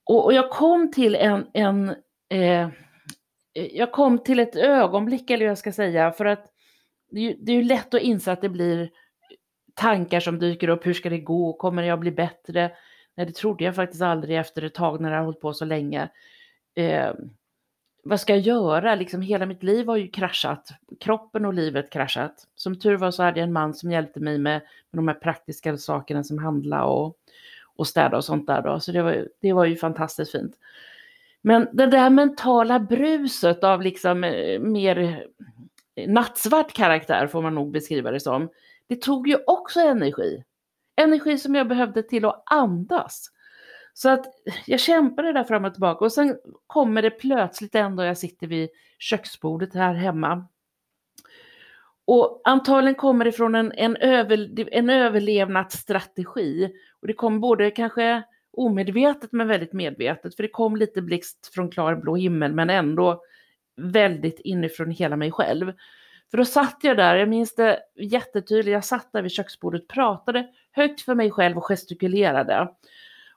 Och, 0.04 0.26
och 0.26 0.34
jag 0.34 0.50
kom 0.50 0.92
till 0.92 1.16
en, 1.16 1.48
en 1.54 1.96
eh, 2.30 2.70
jag 3.54 3.92
kom 3.92 4.20
till 4.20 4.40
ett 4.40 4.56
ögonblick, 4.56 5.30
eller 5.30 5.40
hur 5.40 5.48
jag 5.48 5.58
ska 5.58 5.72
säga, 5.72 6.12
för 6.12 6.26
att 6.26 6.46
det 7.12 7.20
är, 7.20 7.24
ju, 7.24 7.36
det 7.40 7.52
är 7.52 7.56
ju 7.56 7.64
lätt 7.64 7.94
att 7.94 8.02
inse 8.02 8.32
att 8.32 8.42
det 8.42 8.50
blir 8.50 8.90
tankar 9.74 10.20
som 10.20 10.40
dyker 10.40 10.68
upp. 10.68 10.86
Hur 10.86 10.94
ska 10.94 11.10
det 11.10 11.20
gå? 11.20 11.54
Kommer 11.54 11.84
jag 11.84 12.00
bli 12.00 12.12
bättre? 12.12 12.72
Nej, 13.16 13.26
det 13.26 13.36
trodde 13.36 13.64
jag 13.64 13.76
faktiskt 13.76 14.02
aldrig 14.02 14.38
efter 14.38 14.62
ett 14.62 14.74
tag 14.74 15.02
när 15.02 15.10
det 15.12 15.18
har 15.18 15.24
hållit 15.24 15.42
på 15.42 15.54
så 15.54 15.66
länge. 15.66 16.10
Eh, 16.76 17.14
vad 18.08 18.20
ska 18.20 18.34
jag 18.36 18.42
göra? 18.42 18.96
Liksom 18.96 19.22
hela 19.22 19.46
mitt 19.46 19.64
liv 19.64 19.88
har 19.88 19.98
ju 19.98 20.08
kraschat. 20.08 20.70
Kroppen 21.00 21.46
och 21.46 21.54
livet 21.54 21.90
kraschat. 21.90 22.48
Som 22.56 22.80
tur 22.80 22.98
var 22.98 23.12
så 23.12 23.24
hade 23.24 23.40
jag 23.40 23.48
en 23.48 23.54
man 23.54 23.74
som 23.74 23.92
hjälpte 23.92 24.20
mig 24.20 24.38
med, 24.38 24.62
med 24.92 25.00
de 25.00 25.08
här 25.08 25.16
praktiska 25.16 25.78
sakerna 25.78 26.24
som 26.24 26.38
handla 26.38 26.84
och, 26.84 27.18
och 27.76 27.88
städa 27.88 28.18
och 28.18 28.26
sånt 28.26 28.48
där 28.48 28.62
då. 28.62 28.80
Så 28.80 28.92
det 28.92 29.02
var, 29.02 29.28
det 29.42 29.54
var 29.54 29.66
ju 29.66 29.76
fantastiskt 29.76 30.32
fint. 30.32 30.56
Men 31.42 31.68
det 31.74 31.88
där 31.88 32.10
mentala 32.10 32.80
bruset 32.80 33.64
av 33.64 33.82
liksom 33.82 34.24
eh, 34.24 34.60
mer 34.60 35.26
nattsvart 36.08 36.74
karaktär 36.74 37.28
får 37.28 37.42
man 37.42 37.56
nog 37.56 37.72
beskriva 37.72 38.12
det 38.12 38.20
som. 38.20 38.50
Det 38.88 39.02
tog 39.02 39.28
ju 39.28 39.38
också 39.48 39.80
energi. 39.80 40.44
Energi 40.96 41.38
som 41.38 41.56
jag 41.56 41.68
behövde 41.68 42.04
till 42.04 42.26
att 42.26 42.44
andas. 42.46 43.32
Så 43.98 44.10
att 44.10 44.26
jag 44.66 44.80
kämpade 44.80 45.34
där 45.34 45.44
fram 45.44 45.66
och 45.66 45.74
tillbaka 45.74 46.06
och 46.06 46.12
sen 46.12 46.38
kommer 46.68 47.02
det 47.02 47.10
plötsligt 47.10 47.76
en 47.76 47.96
dag 47.96 48.06
jag 48.06 48.18
sitter 48.18 48.48
vid 48.48 48.70
köksbordet 49.00 49.74
här 49.74 49.94
hemma. 49.94 50.48
Och 52.06 52.42
antagligen 52.44 52.96
kommer 52.96 53.26
det 53.26 53.32
från 53.32 53.56
en, 53.56 53.72
en, 53.72 53.96
över, 53.96 54.70
en 54.74 54.90
överlevnadsstrategi. 54.90 56.74
Och 57.02 57.08
det 57.08 57.14
kom 57.14 57.40
både 57.40 57.72
kanske 57.72 58.24
omedvetet 58.52 59.32
men 59.32 59.48
väldigt 59.48 59.74
medvetet. 59.74 60.36
För 60.36 60.44
det 60.44 60.50
kom 60.50 60.76
lite 60.76 61.02
blixt 61.02 61.54
från 61.54 61.72
klar 61.72 61.96
blå 61.96 62.16
himmel 62.16 62.54
men 62.54 62.70
ändå 62.70 63.22
väldigt 63.78 64.40
inifrån 64.40 64.92
hela 64.92 65.16
mig 65.16 65.32
själv. 65.32 65.74
För 66.32 66.38
då 66.38 66.46
satt 66.46 66.80
jag 66.82 66.98
där, 66.98 67.16
jag 67.16 67.30
minns 67.30 67.56
det 67.56 67.80
jättetydligt, 67.96 68.74
jag 68.74 68.86
satt 68.86 69.12
där 69.12 69.22
vid 69.22 69.32
köksbordet, 69.32 69.88
pratade 69.88 70.48
högt 70.72 71.02
för 71.02 71.16
mig 71.16 71.32
själv 71.32 71.58
och 71.58 71.64
gestikulerade. 71.64 72.70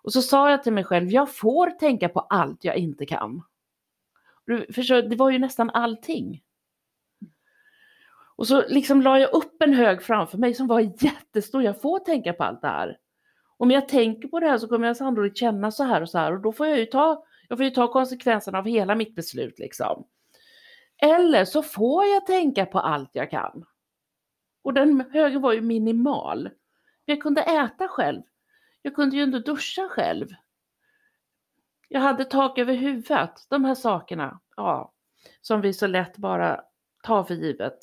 Och 0.02 0.12
så 0.12 0.22
sa 0.22 0.50
jag 0.50 0.62
till 0.62 0.72
mig 0.72 0.84
själv, 0.84 1.10
jag 1.10 1.34
får 1.34 1.70
tänka 1.70 2.08
på 2.08 2.20
allt 2.20 2.64
jag 2.64 2.76
inte 2.76 3.06
kan. 3.06 3.42
För 4.46 5.02
det 5.08 5.16
var 5.16 5.30
ju 5.30 5.38
nästan 5.38 5.70
allting. 5.70 6.42
Och 8.36 8.46
så 8.46 8.68
liksom 8.68 9.02
la 9.02 9.18
jag 9.18 9.34
upp 9.34 9.62
en 9.62 9.74
hög 9.74 10.02
framför 10.02 10.38
mig 10.38 10.54
som 10.54 10.66
var 10.66 10.80
jättestor, 10.80 11.62
jag 11.62 11.80
får 11.80 11.98
tänka 11.98 12.32
på 12.32 12.44
allt 12.44 12.60
det 12.60 12.68
här. 12.68 12.98
Om 13.56 13.70
jag 13.70 13.88
tänker 13.88 14.28
på 14.28 14.40
det 14.40 14.46
här 14.46 14.58
så 14.58 14.68
kommer 14.68 14.86
jag 14.86 14.96
sannolikt 14.96 15.38
känna 15.38 15.70
så 15.70 15.84
här 15.84 16.00
och 16.00 16.10
så 16.10 16.18
här 16.18 16.32
och 16.32 16.40
då 16.40 16.52
får 16.52 16.66
jag 16.66 16.78
ju 16.78 16.86
ta, 16.86 17.24
jag 17.48 17.58
får 17.58 17.64
ju 17.64 17.70
ta 17.70 17.92
konsekvenserna 17.92 18.58
av 18.58 18.66
hela 18.66 18.94
mitt 18.94 19.14
beslut 19.14 19.58
liksom. 19.58 20.06
Eller 21.02 21.44
så 21.44 21.62
får 21.62 22.04
jag 22.04 22.26
tänka 22.26 22.66
på 22.66 22.78
allt 22.78 23.10
jag 23.12 23.30
kan. 23.30 23.64
Och 24.62 24.74
den 24.74 25.04
högen 25.12 25.40
var 25.40 25.52
ju 25.52 25.60
minimal. 25.60 26.50
Jag 27.04 27.22
kunde 27.22 27.42
äta 27.42 27.88
själv. 27.88 28.22
Jag 28.82 28.94
kunde 28.94 29.16
ju 29.16 29.22
inte 29.22 29.38
duscha 29.38 29.88
själv. 29.88 30.26
Jag 31.88 32.00
hade 32.00 32.24
tak 32.24 32.58
över 32.58 32.74
huvudet. 32.74 33.46
De 33.48 33.64
här 33.64 33.74
sakerna, 33.74 34.40
ja, 34.56 34.92
som 35.40 35.60
vi 35.60 35.72
så 35.72 35.86
lätt 35.86 36.16
bara 36.16 36.60
tar 37.02 37.24
för 37.24 37.34
givet. 37.34 37.78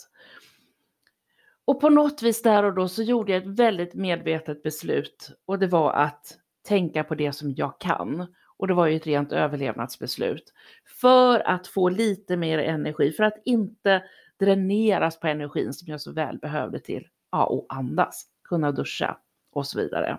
Och 1.66 1.82
på 1.82 1.90
något 1.90 2.22
vis 2.22 2.42
där 2.42 2.64
och 2.64 2.74
då 2.74 2.88
så 2.88 3.04
gjorde 3.04 3.32
jag 3.32 3.44
ett 3.44 3.60
väldigt 3.60 3.94
medvetet 3.94 4.64
beslut 4.64 5.32
och 5.46 5.60
det 5.60 5.68
var 5.68 5.94
att 5.94 6.38
tänka 6.68 7.04
på 7.04 7.16
det 7.16 7.32
som 7.32 7.54
jag 7.54 7.80
kan 7.80 8.36
och 8.58 8.68
det 8.68 8.74
var 8.74 8.88
ju 8.88 8.96
ett 8.96 9.08
rent 9.08 9.32
överlevnadsbeslut. 9.32 10.54
För 11.02 11.40
att 11.40 11.68
få 11.68 11.90
lite 11.90 12.38
mer 12.38 12.60
energi, 12.60 13.12
för 13.12 13.24
att 13.24 13.42
inte 13.46 14.04
dräneras 14.40 15.20
på 15.20 15.28
energin 15.28 15.74
som 15.74 15.92
jag 15.92 16.02
så 16.02 16.12
väl 16.12 16.38
behövde 16.38 16.80
till 16.80 17.08
ja, 17.32 17.66
att 17.70 17.78
andas, 17.78 18.26
kunna 18.44 18.72
duscha 18.72 19.18
och 19.52 19.68
så 19.68 19.80
vidare. 19.80 20.18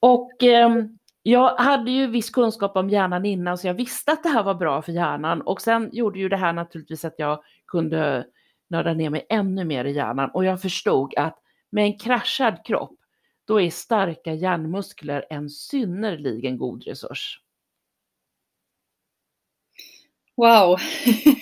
Och 0.00 0.42
eh, 0.42 0.70
jag 1.22 1.56
hade 1.56 1.90
ju 1.90 2.06
viss 2.06 2.30
kunskap 2.30 2.76
om 2.76 2.90
hjärnan 2.90 3.24
innan 3.24 3.58
så 3.58 3.66
jag 3.66 3.74
visste 3.74 4.12
att 4.12 4.22
det 4.22 4.28
här 4.28 4.42
var 4.42 4.54
bra 4.54 4.82
för 4.82 4.92
hjärnan 4.92 5.42
och 5.42 5.60
sen 5.60 5.90
gjorde 5.92 6.18
ju 6.18 6.28
det 6.28 6.36
här 6.36 6.52
naturligtvis 6.52 7.04
att 7.04 7.14
jag 7.18 7.42
kunde 7.66 8.26
nörda 8.70 8.94
ner 8.94 9.10
mig 9.10 9.26
ännu 9.28 9.64
mer 9.64 9.84
i 9.84 9.92
hjärnan 9.92 10.30
och 10.30 10.44
jag 10.44 10.62
förstod 10.62 11.14
att 11.16 11.38
med 11.70 11.84
en 11.84 11.98
kraschad 11.98 12.64
kropp 12.64 12.98
då 13.44 13.60
är 13.60 13.70
starka 13.70 14.34
hjärnmuskler 14.34 15.24
en 15.30 15.50
synnerligen 15.50 16.58
god 16.58 16.84
resurs. 16.84 17.40
Wow! 20.36 20.76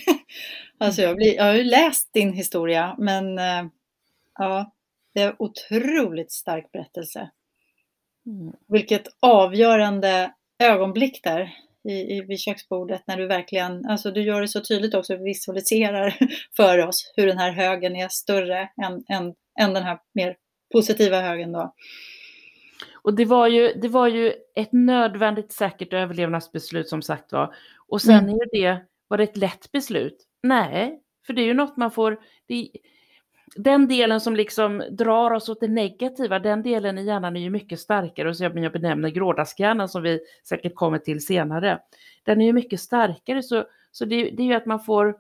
alltså 0.79 1.03
jag, 1.03 1.17
blir, 1.17 1.35
jag 1.35 1.45
har 1.45 1.55
ju 1.55 1.65
läst 1.65 2.13
din 2.13 2.33
historia 2.33 2.97
men 2.99 3.39
eh, 3.39 3.65
ja, 4.39 4.73
det 5.15 5.21
är 5.21 5.29
en 5.29 5.37
otroligt 5.39 6.33
stark 6.33 6.73
berättelse. 6.73 7.31
Mm. 8.27 8.53
Vilket 8.69 9.03
avgörande 9.21 10.33
ögonblick 10.59 11.21
där 11.23 11.51
i, 11.89 11.93
i, 11.93 12.21
vid 12.29 12.41
köksbordet 12.41 13.03
när 13.07 13.17
du 13.17 13.27
verkligen, 13.27 13.87
alltså 13.87 14.11
du 14.11 14.23
gör 14.23 14.41
det 14.41 14.49
så 14.49 14.61
tydligt 14.61 14.95
också, 14.95 15.17
visualiserar 15.17 16.15
för 16.57 16.87
oss 16.87 17.13
hur 17.17 17.27
den 17.27 17.39
här 17.39 17.53
högen 17.53 17.97
är 17.97 18.09
större 18.09 18.69
än, 18.85 19.05
än, 19.17 19.35
än 19.61 19.75
den 19.75 19.83
här 19.83 19.99
mer 20.15 20.37
positiva 20.73 21.21
högen 21.21 21.53
då. 21.53 21.75
Och 23.03 23.15
det 23.15 23.25
var 23.25 23.49
ju, 23.49 23.73
det 23.75 23.89
var 23.89 24.09
ju 24.09 24.33
ett 24.55 24.73
nödvändigt 24.73 25.53
säkert 25.53 25.93
överlevnadsbeslut 25.93 26.89
som 26.89 27.03
sagt 27.03 27.33
var. 27.33 27.55
Och 27.89 28.03
sen 28.03 28.25
mm. 28.25 28.35
är 28.35 28.61
det, 28.61 28.83
var 29.09 29.19
det 29.19 29.25
ett 29.25 29.37
lätt 29.37 29.73
beslut? 29.73 30.17
Nej, 30.43 31.01
för 31.27 31.33
det 31.33 31.43
är 31.43 31.47
ju 31.47 31.55
något 31.55 31.77
man 31.77 31.91
får, 31.91 32.21
det, 32.49 32.69
den 33.57 33.89
delen 33.89 34.21
som 34.21 34.37
liksom 34.37 34.83
drar 34.91 35.31
oss 35.31 35.49
åt 35.49 35.61
det 35.61 35.69
negativa, 35.69 36.39
den 36.39 36.63
delen 36.63 36.99
i 36.99 37.05
hjärnan 37.05 37.37
är 37.37 37.41
ju 37.41 37.51
mycket 37.51 37.81
starkare, 37.81 38.29
och 38.29 38.37
så 38.37 38.45
jag 38.45 38.73
benämner 38.73 39.09
grådaskhjärnan 39.09 39.89
som 39.89 40.03
vi 40.03 40.21
säkert 40.49 40.75
kommer 40.75 40.99
till 40.99 41.27
senare. 41.27 41.81
Den 42.23 42.41
är 42.41 42.47
ju 42.47 42.53
mycket 42.53 42.81
starkare, 42.81 43.43
så, 43.43 43.65
så 43.93 44.05
det, 44.05 44.31
det 44.31 44.43
är 44.43 44.47
ju 44.47 44.55
att 44.55 44.67
man 44.67 44.81
får 44.81 45.17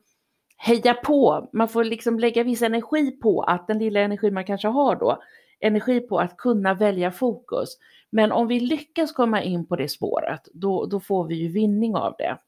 heja 0.56 0.94
på, 0.94 1.48
man 1.52 1.68
får 1.68 1.84
liksom 1.84 2.18
lägga 2.18 2.42
viss 2.42 2.62
energi 2.62 3.10
på 3.10 3.42
att 3.42 3.66
den 3.66 3.78
lilla 3.78 4.00
energi 4.00 4.30
man 4.30 4.44
kanske 4.44 4.68
har 4.68 4.96
då, 4.96 5.22
energi 5.60 6.00
på 6.00 6.18
att 6.18 6.36
kunna 6.36 6.74
välja 6.74 7.10
fokus. 7.10 7.68
Men 8.10 8.32
om 8.32 8.48
vi 8.48 8.60
lyckas 8.60 9.12
komma 9.12 9.42
in 9.42 9.66
på 9.66 9.76
det 9.76 9.88
spåret, 9.88 10.40
då, 10.52 10.86
då 10.86 11.00
får 11.00 11.24
vi 11.24 11.34
ju 11.34 11.48
vinning 11.48 11.96
av 11.96 12.14
det. 12.18 12.38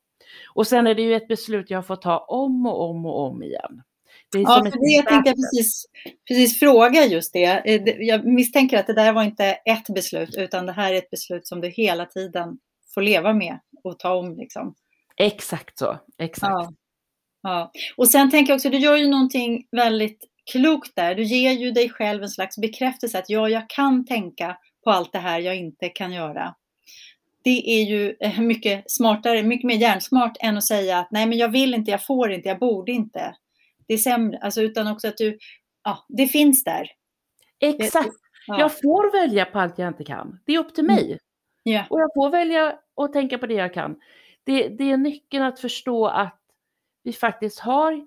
Och 0.55 0.67
sen 0.67 0.87
är 0.87 0.95
det 0.95 1.03
ju 1.03 1.15
ett 1.15 1.29
beslut 1.29 1.71
jag 1.71 1.87
får 1.87 1.97
ta 1.97 2.19
om 2.19 2.67
och 2.67 2.91
om 2.91 3.07
och 3.07 3.21
om 3.21 3.43
igen. 3.43 3.83
Det 4.37 4.43
ja, 4.43 4.71
för 4.73 4.81
det 4.81 4.97
jag 4.97 5.07
tänkte 5.07 5.33
precis, 5.33 5.87
precis 6.29 6.59
fråga 6.59 7.05
just 7.05 7.33
det. 7.33 7.45
Eh, 7.45 7.83
jag 7.99 8.25
misstänker 8.25 8.79
att 8.79 8.87
det 8.87 8.95
där 8.95 9.13
var 9.13 9.23
inte 9.23 9.45
ett 9.45 9.95
beslut, 9.95 10.37
utan 10.37 10.67
det 10.67 10.73
här 10.73 10.93
är 10.93 10.99
ett 10.99 11.11
beslut 11.11 11.47
som 11.47 11.61
du 11.61 11.69
hela 11.69 12.07
tiden 12.07 12.59
får 12.95 13.03
leva 13.03 13.33
med 13.33 13.59
och 13.85 13.99
ta 13.99 14.15
om. 14.15 14.37
Liksom. 14.37 14.75
Exakt 15.17 15.79
så. 15.79 15.99
Exakt. 16.19 16.51
Ja. 16.51 16.73
ja. 17.43 17.73
Och 17.97 18.09
sen 18.09 18.31
tänker 18.31 18.53
jag 18.53 18.57
också, 18.57 18.71
du 18.71 18.79
gör 18.79 18.97
ju 18.97 19.09
någonting 19.09 19.67
väldigt 19.71 20.25
klokt 20.53 20.97
där. 20.97 21.15
Du 21.15 21.23
ger 21.23 21.53
ju 21.53 21.71
dig 21.71 21.91
själv 21.91 22.23
en 22.23 22.29
slags 22.29 22.59
bekräftelse 22.59 23.19
att 23.19 23.31
ja, 23.31 23.49
jag 23.49 23.69
kan 23.69 24.05
tänka 24.05 24.57
på 24.85 24.91
allt 24.91 25.13
det 25.13 25.19
här 25.19 25.39
jag 25.39 25.57
inte 25.57 25.89
kan 25.89 26.13
göra. 26.13 26.55
Det 27.45 27.81
är 27.81 27.85
ju 27.85 28.17
eh, 28.21 28.41
mycket 28.41 28.91
smartare, 28.91 29.43
mycket 29.43 29.67
mer 29.67 29.77
hjärnsmart 29.77 30.37
än 30.41 30.57
att 30.57 30.65
säga 30.65 30.99
att 30.99 31.11
nej, 31.11 31.27
men 31.27 31.39
jag 31.39 31.49
vill 31.49 31.75
inte, 31.75 31.91
jag 31.91 32.07
får 32.07 32.33
inte, 32.33 32.49
jag 32.49 32.59
borde 32.59 32.93
inte 32.93 33.35
det 33.87 33.95
är 33.95 33.99
sämre, 33.99 34.39
alltså, 34.39 34.63
utan 34.63 34.87
också 34.87 35.09
att 35.09 35.17
du, 35.17 35.39
ja, 35.85 36.07
det 36.09 36.27
finns 36.27 36.65
där. 36.65 36.91
Exakt. 37.61 38.09
Ja. 38.47 38.61
Jag 38.61 38.81
får 38.81 39.13
välja 39.13 39.45
på 39.45 39.59
allt 39.59 39.79
jag 39.79 39.89
inte 39.89 40.05
kan. 40.05 40.41
Det 40.47 40.55
är 40.55 40.59
upp 40.59 40.75
till 40.75 40.85
mig. 40.85 41.05
Mm. 41.05 41.19
Yeah. 41.65 41.87
Och 41.91 42.01
jag 42.01 42.11
får 42.15 42.31
välja 42.31 42.79
att 42.97 43.13
tänka 43.13 43.39
på 43.39 43.47
det 43.47 43.55
jag 43.55 43.75
kan. 43.75 43.97
Det, 44.45 44.69
det 44.69 44.91
är 44.91 44.97
nyckeln 44.97 45.45
att 45.45 45.61
förstå 45.61 46.07
att 46.07 46.39
vi 47.03 47.13
faktiskt 47.13 47.59
har 47.59 48.07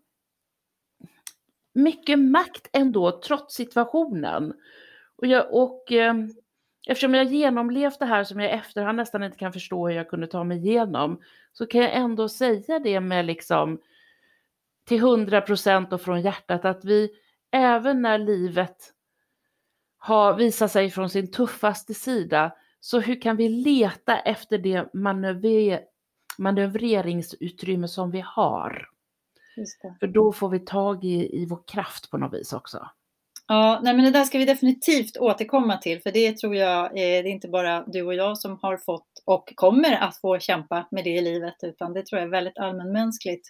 mycket 1.73 2.19
makt 2.19 2.69
ändå 2.73 3.19
trots 3.21 3.55
situationen. 3.55 4.53
Och, 5.15 5.27
jag, 5.27 5.53
och 5.53 5.91
eh, 5.91 6.13
eftersom 6.87 7.13
jag 7.13 7.25
genomlevt 7.25 7.99
det 7.99 8.05
här 8.05 8.23
som 8.23 8.39
jag 8.39 8.49
i 8.49 8.53
efterhand 8.53 8.97
nästan 8.97 9.23
inte 9.23 9.37
kan 9.37 9.53
förstå 9.53 9.87
hur 9.87 9.95
jag 9.95 10.09
kunde 10.09 10.27
ta 10.27 10.43
mig 10.43 10.57
igenom 10.57 11.21
så 11.53 11.65
kan 11.65 11.81
jag 11.81 11.93
ändå 11.93 12.29
säga 12.29 12.79
det 12.79 12.99
med 12.99 13.25
liksom 13.25 13.79
till 14.89 14.99
hundra 14.99 15.41
procent 15.41 15.93
och 15.93 16.01
från 16.01 16.21
hjärtat 16.21 16.65
att 16.65 16.85
vi 16.85 17.09
även 17.51 18.01
när 18.01 18.17
livet 18.17 18.77
har 19.97 20.33
visat 20.33 20.71
sig 20.71 20.89
från 20.89 21.09
sin 21.09 21.31
tuffaste 21.31 21.93
sida, 21.93 22.51
så 22.79 22.99
hur 22.99 23.21
kan 23.21 23.35
vi 23.35 23.49
leta 23.49 24.19
efter 24.19 24.57
det 24.57 24.93
manöver 24.93 25.81
manövreringsutrymme 26.37 27.87
som 27.87 28.11
vi 28.11 28.19
har? 28.19 28.89
För 29.99 30.07
då 30.07 30.31
får 30.31 30.49
vi 30.49 30.59
tag 30.59 31.03
i, 31.03 31.41
i 31.41 31.45
vår 31.45 31.63
kraft 31.67 32.11
på 32.11 32.17
något 32.17 32.33
vis 32.33 32.53
också. 32.53 32.89
Ja, 33.47 33.79
nej 33.83 33.93
men 33.93 34.05
det 34.05 34.11
där 34.11 34.23
ska 34.23 34.37
vi 34.37 34.45
definitivt 34.45 35.17
återkomma 35.17 35.77
till, 35.77 36.01
för 36.01 36.11
det 36.11 36.37
tror 36.37 36.55
jag 36.55 36.85
eh, 36.85 36.91
det 36.93 37.17
är 37.17 37.27
inte 37.27 37.47
bara 37.47 37.83
du 37.87 38.01
och 38.01 38.13
jag 38.13 38.37
som 38.37 38.59
har 38.61 38.77
fått 38.77 39.08
och 39.29 39.51
kommer 39.55 39.91
att 39.91 40.17
få 40.21 40.39
kämpa 40.39 40.87
med 40.91 41.03
det 41.03 41.09
i 41.09 41.21
livet, 41.21 41.55
utan 41.63 41.93
det 41.93 42.05
tror 42.05 42.19
jag 42.19 42.27
är 42.27 42.31
väldigt 42.31 42.59
allmänmänskligt. 42.59 43.47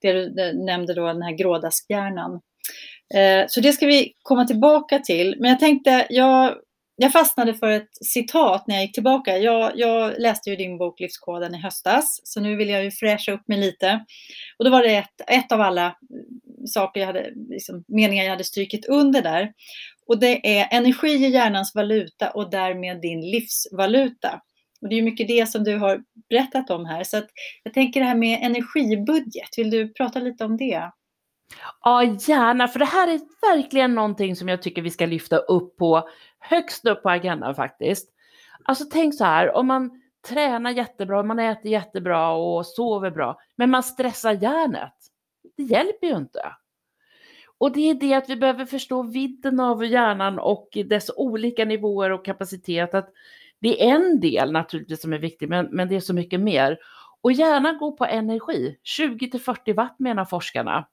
Det 0.00 0.12
du 0.12 0.52
nämnde 0.64 0.94
då, 0.94 1.06
den 1.06 1.22
här 1.22 1.36
grådaskhjärnan. 1.36 2.40
Eh, 3.14 3.44
så 3.48 3.60
det 3.60 3.72
ska 3.72 3.86
vi 3.86 4.12
komma 4.22 4.44
tillbaka 4.44 4.98
till. 4.98 5.36
Men 5.38 5.50
jag 5.50 5.60
tänkte, 5.60 6.06
jag 6.10 6.54
jag 6.98 7.12
fastnade 7.12 7.54
för 7.54 7.70
ett 7.70 7.88
citat 8.06 8.66
när 8.66 8.74
jag 8.74 8.84
gick 8.84 8.94
tillbaka. 8.94 9.38
Jag, 9.38 9.72
jag, 9.74 10.18
läste 10.18 10.50
ju 10.50 10.56
din 10.56 10.78
bok 10.78 11.00
Livskoden 11.00 11.54
i 11.54 11.58
höstas, 11.58 12.20
så 12.24 12.40
nu 12.40 12.56
vill 12.56 12.68
jag 12.68 12.84
ju 12.84 12.90
fräscha 12.90 13.32
upp 13.32 13.48
mig 13.48 13.58
lite. 13.58 14.04
Och 14.58 14.64
då 14.64 14.70
var 14.70 14.82
det 14.82 14.96
ett, 14.96 15.20
ett 15.26 15.52
av 15.52 15.60
alla 15.60 15.96
saker 16.66 17.00
jag 17.00 17.06
hade, 17.06 17.30
liksom, 17.48 17.84
meningar 17.88 18.24
jag 18.24 18.30
hade 18.30 18.44
strykit 18.44 18.86
under 18.88 19.22
där. 19.22 19.52
Och 20.06 20.18
det 20.18 20.58
är 20.58 20.68
energi 20.70 21.08
i 21.08 21.28
hjärnans 21.28 21.74
valuta 21.74 22.30
och 22.30 22.50
därmed 22.50 23.00
din 23.00 23.20
livsvaluta. 23.20 24.40
Och 24.86 24.90
det 24.90 24.98
är 24.98 25.02
mycket 25.02 25.28
det 25.28 25.48
som 25.48 25.64
du 25.64 25.78
har 25.78 26.02
berättat 26.28 26.70
om 26.70 26.84
här. 26.84 27.04
Så 27.04 27.22
jag 27.62 27.74
tänker 27.74 28.00
det 28.00 28.06
här 28.06 28.14
med 28.14 28.38
energibudget, 28.42 29.48
vill 29.56 29.70
du 29.70 29.92
prata 29.92 30.18
lite 30.18 30.44
om 30.44 30.56
det? 30.56 30.90
Ja, 31.82 32.02
gärna, 32.02 32.68
för 32.68 32.78
det 32.78 32.84
här 32.84 33.08
är 33.08 33.20
verkligen 33.56 33.94
någonting 33.94 34.36
som 34.36 34.48
jag 34.48 34.62
tycker 34.62 34.82
vi 34.82 34.90
ska 34.90 35.06
lyfta 35.06 35.36
upp 35.36 35.76
på 35.76 36.08
högst 36.38 36.86
upp 36.86 37.02
på 37.02 37.10
agendan 37.10 37.54
faktiskt. 37.54 38.08
Alltså 38.64 38.84
tänk 38.90 39.14
så 39.14 39.24
här, 39.24 39.56
om 39.56 39.66
man 39.66 40.02
tränar 40.28 40.70
jättebra, 40.70 41.22
man 41.22 41.38
äter 41.38 41.72
jättebra 41.72 42.30
och 42.30 42.66
sover 42.66 43.10
bra, 43.10 43.38
men 43.56 43.70
man 43.70 43.82
stressar 43.82 44.32
hjärnet. 44.32 44.94
Det 45.56 45.62
hjälper 45.62 46.06
ju 46.06 46.16
inte. 46.16 46.52
Och 47.58 47.72
det 47.72 47.90
är 47.90 47.94
det 47.94 48.14
att 48.14 48.30
vi 48.30 48.36
behöver 48.36 48.66
förstå 48.66 49.02
vidden 49.02 49.60
av 49.60 49.84
hjärnan 49.84 50.38
och 50.38 50.68
dess 50.86 51.10
olika 51.16 51.64
nivåer 51.64 52.10
och 52.10 52.24
kapacitet. 52.24 52.94
Att 52.94 53.12
det 53.60 53.84
är 53.84 53.94
en 53.94 54.20
del 54.20 54.52
naturligtvis 54.52 55.02
som 55.02 55.12
är 55.12 55.18
viktig, 55.18 55.48
men, 55.48 55.66
men 55.70 55.88
det 55.88 55.96
är 55.96 56.00
så 56.00 56.14
mycket 56.14 56.40
mer. 56.40 56.78
Och 57.20 57.32
gärna 57.32 57.72
gå 57.72 57.96
på 57.96 58.04
energi, 58.04 58.78
20 58.82 59.30
till 59.30 59.40
40 59.40 59.72
watt 59.72 59.98
menar 59.98 60.24
forskarna. 60.24 60.86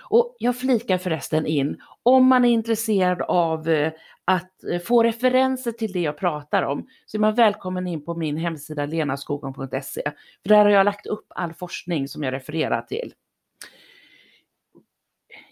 Och 0.00 0.36
jag 0.38 0.56
flikar 0.58 0.98
förresten 0.98 1.46
in, 1.46 1.80
om 2.02 2.26
man 2.26 2.44
är 2.44 2.48
intresserad 2.48 3.22
av 3.22 3.68
eh, 3.68 3.92
att 4.24 4.64
eh, 4.64 4.80
få 4.80 5.02
referenser 5.02 5.72
till 5.72 5.92
det 5.92 6.00
jag 6.00 6.18
pratar 6.18 6.62
om 6.62 6.88
så 7.06 7.16
är 7.16 7.20
man 7.20 7.34
välkommen 7.34 7.86
in 7.86 8.04
på 8.04 8.14
min 8.14 8.36
hemsida 8.36 8.86
lenaskogon.se. 8.86 10.02
För 10.42 10.48
där 10.48 10.64
har 10.64 10.70
jag 10.70 10.84
lagt 10.84 11.06
upp 11.06 11.26
all 11.28 11.54
forskning 11.54 12.08
som 12.08 12.22
jag 12.22 12.32
refererar 12.32 12.82
till. 12.82 13.12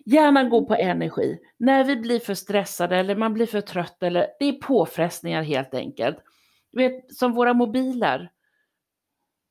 Hjärnan 0.04 0.50
går 0.50 0.64
på 0.64 0.74
energi. 0.74 1.38
När 1.56 1.84
vi 1.84 1.96
blir 1.96 2.18
för 2.18 2.34
stressade 2.34 2.96
eller 2.96 3.16
man 3.16 3.34
blir 3.34 3.46
för 3.46 3.60
trött 3.60 4.02
eller 4.02 4.26
det 4.38 4.44
är 4.44 4.52
påfrestningar 4.52 5.42
helt 5.42 5.74
enkelt. 5.74 6.16
Du 6.72 6.78
vet, 6.78 7.14
som 7.14 7.32
våra 7.32 7.54
mobiler. 7.54 8.30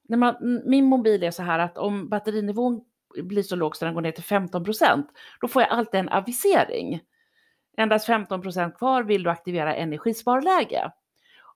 När 0.08 0.18
man, 0.18 0.62
min 0.66 0.86
mobil 0.86 1.24
är 1.24 1.32
så 1.32 1.44
här 1.44 1.60
att 1.60 1.78
om 1.78 2.10
batterinivån 2.10 2.82
blir 3.24 3.44
så 3.44 3.56
låg 3.56 3.76
så 3.76 3.86
den 3.86 3.94
går 3.94 4.02
ner 4.02 4.12
till 4.12 4.24
15 4.24 4.64
procent, 4.64 5.08
då 5.42 5.48
får 5.48 5.62
jag 5.62 5.72
alltid 5.72 6.00
en 6.00 6.10
avisering. 6.10 7.02
Endast 7.78 8.06
15 8.06 8.42
procent 8.42 8.78
kvar, 8.78 9.04
vill 9.04 9.24
du 9.24 9.30
aktivera 9.30 9.76
energisparläge? 9.76 10.92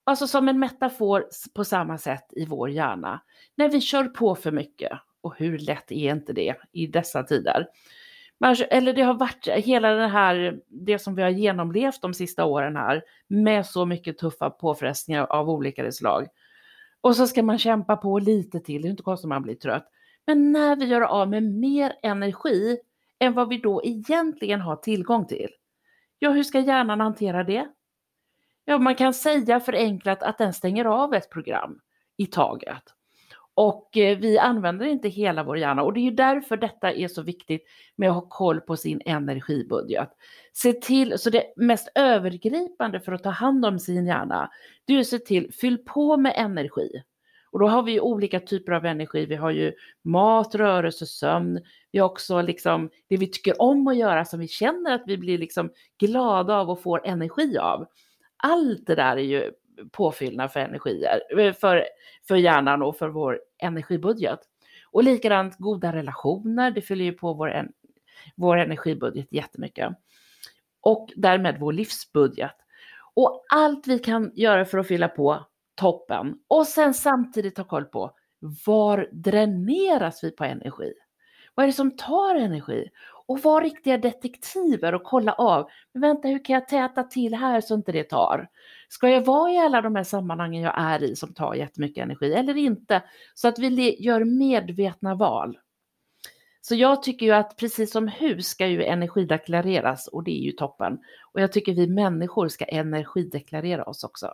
Alltså 0.03 0.27
som 0.27 0.50
en 0.50 0.59
metafor 0.59 1.25
på 1.53 1.65
samma 1.65 1.97
sätt 1.97 2.25
i 2.31 2.45
vår 2.45 2.69
hjärna. 2.69 3.21
När 3.55 3.69
vi 3.69 3.81
kör 3.81 4.03
på 4.03 4.35
för 4.35 4.51
mycket, 4.51 4.91
och 5.21 5.38
hur 5.38 5.57
lätt 5.57 5.91
är 5.91 6.12
inte 6.12 6.33
det 6.33 6.55
i 6.71 6.88
dessa 6.88 7.23
tider? 7.23 7.67
Alltså, 8.40 8.63
eller 8.63 8.94
det 8.94 9.02
har 9.02 9.13
varit 9.13 9.48
hela 9.48 9.94
det 9.94 10.08
här, 10.08 10.60
det 10.68 11.00
som 11.00 11.16
vi 11.16 11.22
har 11.22 11.30
genomlevt 11.30 12.02
de 12.02 12.13
sista 12.13 12.46
åren 12.46 12.75
här, 12.75 13.04
med 13.28 13.66
så 13.66 13.86
mycket 13.86 14.18
tuffa 14.18 14.50
påfrestningar 14.50 15.25
av 15.30 15.50
olika 15.50 15.92
slag. 15.92 16.28
Och 17.02 17.16
så 17.16 17.28
ska 17.28 17.44
man 17.44 17.58
kämpa 17.58 17.98
på 17.98 18.20
lite 18.20 18.60
till, 18.60 18.82
det 18.82 18.88
är 18.88 18.90
inte 18.90 19.04
konstigt 19.04 19.25
att 19.25 19.30
man 19.30 19.42
blir 19.42 19.56
trött. 19.56 19.90
Men 20.28 20.52
när 20.52 20.75
vi 20.75 20.86
gör 20.86 21.02
av 21.02 21.30
med 21.30 21.44
mer 21.44 21.94
energi 22.04 22.78
än 23.20 23.34
vad 23.34 23.50
vi 23.50 23.58
då 23.58 23.82
egentligen 23.84 24.62
har 24.62 24.75
tillgång 24.75 25.25
till, 25.25 25.50
ja 26.20 26.30
hur 26.30 26.44
ska 26.44 26.60
hjärnan 26.60 27.00
hantera 27.00 27.44
det? 27.44 27.68
Ja, 28.66 28.78
man 28.78 28.96
kan 28.96 29.13
säga 29.13 29.60
förenklat 29.60 30.24
att 30.24 30.38
den 30.38 30.54
stänger 30.54 30.86
av 30.86 31.13
ett 31.13 31.30
program 31.30 31.80
i 32.18 32.25
taget. 32.25 32.84
Och 33.55 33.98
eh, 33.98 34.17
vi 34.17 34.38
använder 34.38 34.86
inte 34.86 35.10
hela 35.10 35.43
vår 35.43 35.57
hjärna 35.57 35.83
och 35.83 35.93
det 35.93 36.00
är 36.00 36.03
ju 36.03 36.12
därför 36.12 36.57
detta 36.57 36.93
är 36.93 37.07
så 37.07 37.22
viktigt 37.22 37.63
med 37.95 38.10
att 38.10 38.15
ha 38.15 38.29
koll 38.29 38.62
på 38.62 38.77
sin 38.77 39.01
energibudget. 39.05 40.10
Se 40.53 40.74
till, 40.74 41.19
så 41.19 41.29
det 41.29 41.53
mest 41.55 41.91
övergripande 41.95 43.00
för 43.00 43.12
att 43.12 43.24
ta 43.24 43.29
hand 43.29 43.65
om 43.65 43.79
sin 43.79 44.05
hjärna, 44.05 44.50
det 44.86 44.93
är 44.93 45.00
att 45.00 45.07
se 45.07 45.19
till, 45.19 45.53
fyll 45.53 45.77
på 45.77 46.17
med 46.17 46.33
energi. 46.38 47.03
Och 47.51 47.60
då 47.60 47.67
har 47.67 47.83
vi 47.83 47.91
ju 47.91 48.00
olika 48.00 48.39
typer 48.39 48.72
av 48.72 48.86
energi. 48.86 49.25
Vi 49.25 49.36
har 49.36 49.51
ju 49.51 49.74
mat, 50.03 50.55
rörelse, 50.55 51.05
sömn. 51.05 51.60
Vi 51.91 52.00
har 52.00 52.05
också 52.05 52.41
liksom 52.41 52.89
det 53.10 53.17
vi 53.17 53.27
tycker 53.27 53.62
om 53.62 53.88
att 53.88 53.98
göra 53.98 54.25
som 54.25 54.39
vi 54.39 54.48
känner 54.48 54.95
att 54.95 55.03
vi 55.05 55.17
blir 55.17 55.38
liksom 55.38 55.72
glada 56.00 56.55
av 56.55 56.69
och 56.69 56.81
får 56.81 57.07
energi 57.07 57.57
av. 57.57 57.86
Allt 58.38 58.88
det 58.88 58.95
där 58.95 59.17
är 59.17 59.22
ju 59.22 59.51
påfyllnad 59.92 60.51
för 60.51 60.60
energier, 60.60 61.39
eh, 61.39 61.53
för, 61.53 61.86
för 62.27 62.36
hjärnan 62.36 62.82
och 62.82 62.98
för 62.98 63.10
vår 63.10 63.42
energibudget. 63.58 64.39
Och 64.92 65.03
likadant 65.03 65.58
goda 65.58 65.94
relationer, 65.94 66.72
det 66.72 66.82
fyller 66.82 67.06
ju 67.06 67.13
på 67.13 67.34
vår, 67.34 67.51
en, 67.51 67.72
vår 68.36 68.58
energibudget 68.58 69.27
jättemycket. 69.34 69.94
Och 70.82 71.10
därmed 71.15 71.60
vår 71.60 71.74
livsbudget. 71.74 72.56
Och 73.13 73.44
allt 73.50 73.88
vi 73.88 74.00
kan 74.00 74.32
göra 74.36 74.65
för 74.65 74.77
att 74.77 74.88
fylla 74.88 75.08
på 75.08 75.46
toppen. 75.75 76.39
Och 76.48 76.68
sen 76.68 76.94
samtidigt 76.94 77.58
ha 77.58 77.65
koll 77.65 77.86
på 77.86 78.12
var 78.65 79.10
dräneras 79.12 80.24
vi 80.24 80.32
på 80.32 80.44
energi? 80.44 80.94
Vad 81.55 81.63
är 81.63 81.67
det 81.67 81.74
som 81.74 81.98
tar 81.98 82.36
energi? 82.36 82.89
Och 83.25 83.39
var 83.39 83.62
riktiga 83.62 83.98
detektiver 83.98 84.95
och 84.95 85.03
kolla 85.03 85.33
av. 85.33 85.67
Men 85.93 86.01
vänta, 86.01 86.27
hur 86.27 86.45
kan 86.45 86.53
jag 86.53 86.67
täta 86.67 87.03
till 87.03 87.33
här 87.33 87.62
så 87.62 87.74
inte 87.74 87.91
det 87.91 88.03
tar? 88.03 88.48
Ska 88.89 89.10
jag 89.10 89.25
vara 89.25 89.51
i 89.51 89.57
alla 89.57 89.81
de 89.81 89.95
här 89.95 90.03
sammanhangen 90.03 90.62
jag 90.62 90.74
är 90.77 91.03
i 91.03 91.15
som 91.15 91.33
tar 91.33 91.53
jättemycket 91.53 92.03
energi 92.03 92.33
eller 92.33 92.57
inte? 92.57 93.01
Så 93.33 93.48
att 93.48 93.60
vi 93.60 94.03
gör 94.03 94.24
medvetna 94.24 95.15
val. 95.15 95.57
Så 96.62 96.75
jag 96.75 97.03
tycker 97.03 97.25
ju 97.25 97.31
att 97.31 97.57
precis 97.57 97.91
som 97.91 98.07
hus 98.07 98.48
ska 98.48 98.67
ju 98.67 98.83
energideklareras 98.83 100.07
och 100.07 100.24
det 100.24 100.31
är 100.31 100.43
ju 100.43 100.51
toppen. 100.51 101.00
Och 101.33 101.41
jag 101.41 101.51
tycker 101.51 101.74
vi 101.74 101.88
människor 101.88 102.48
ska 102.48 102.65
energideklarera 102.65 103.83
oss 103.83 104.03
också. 104.03 104.33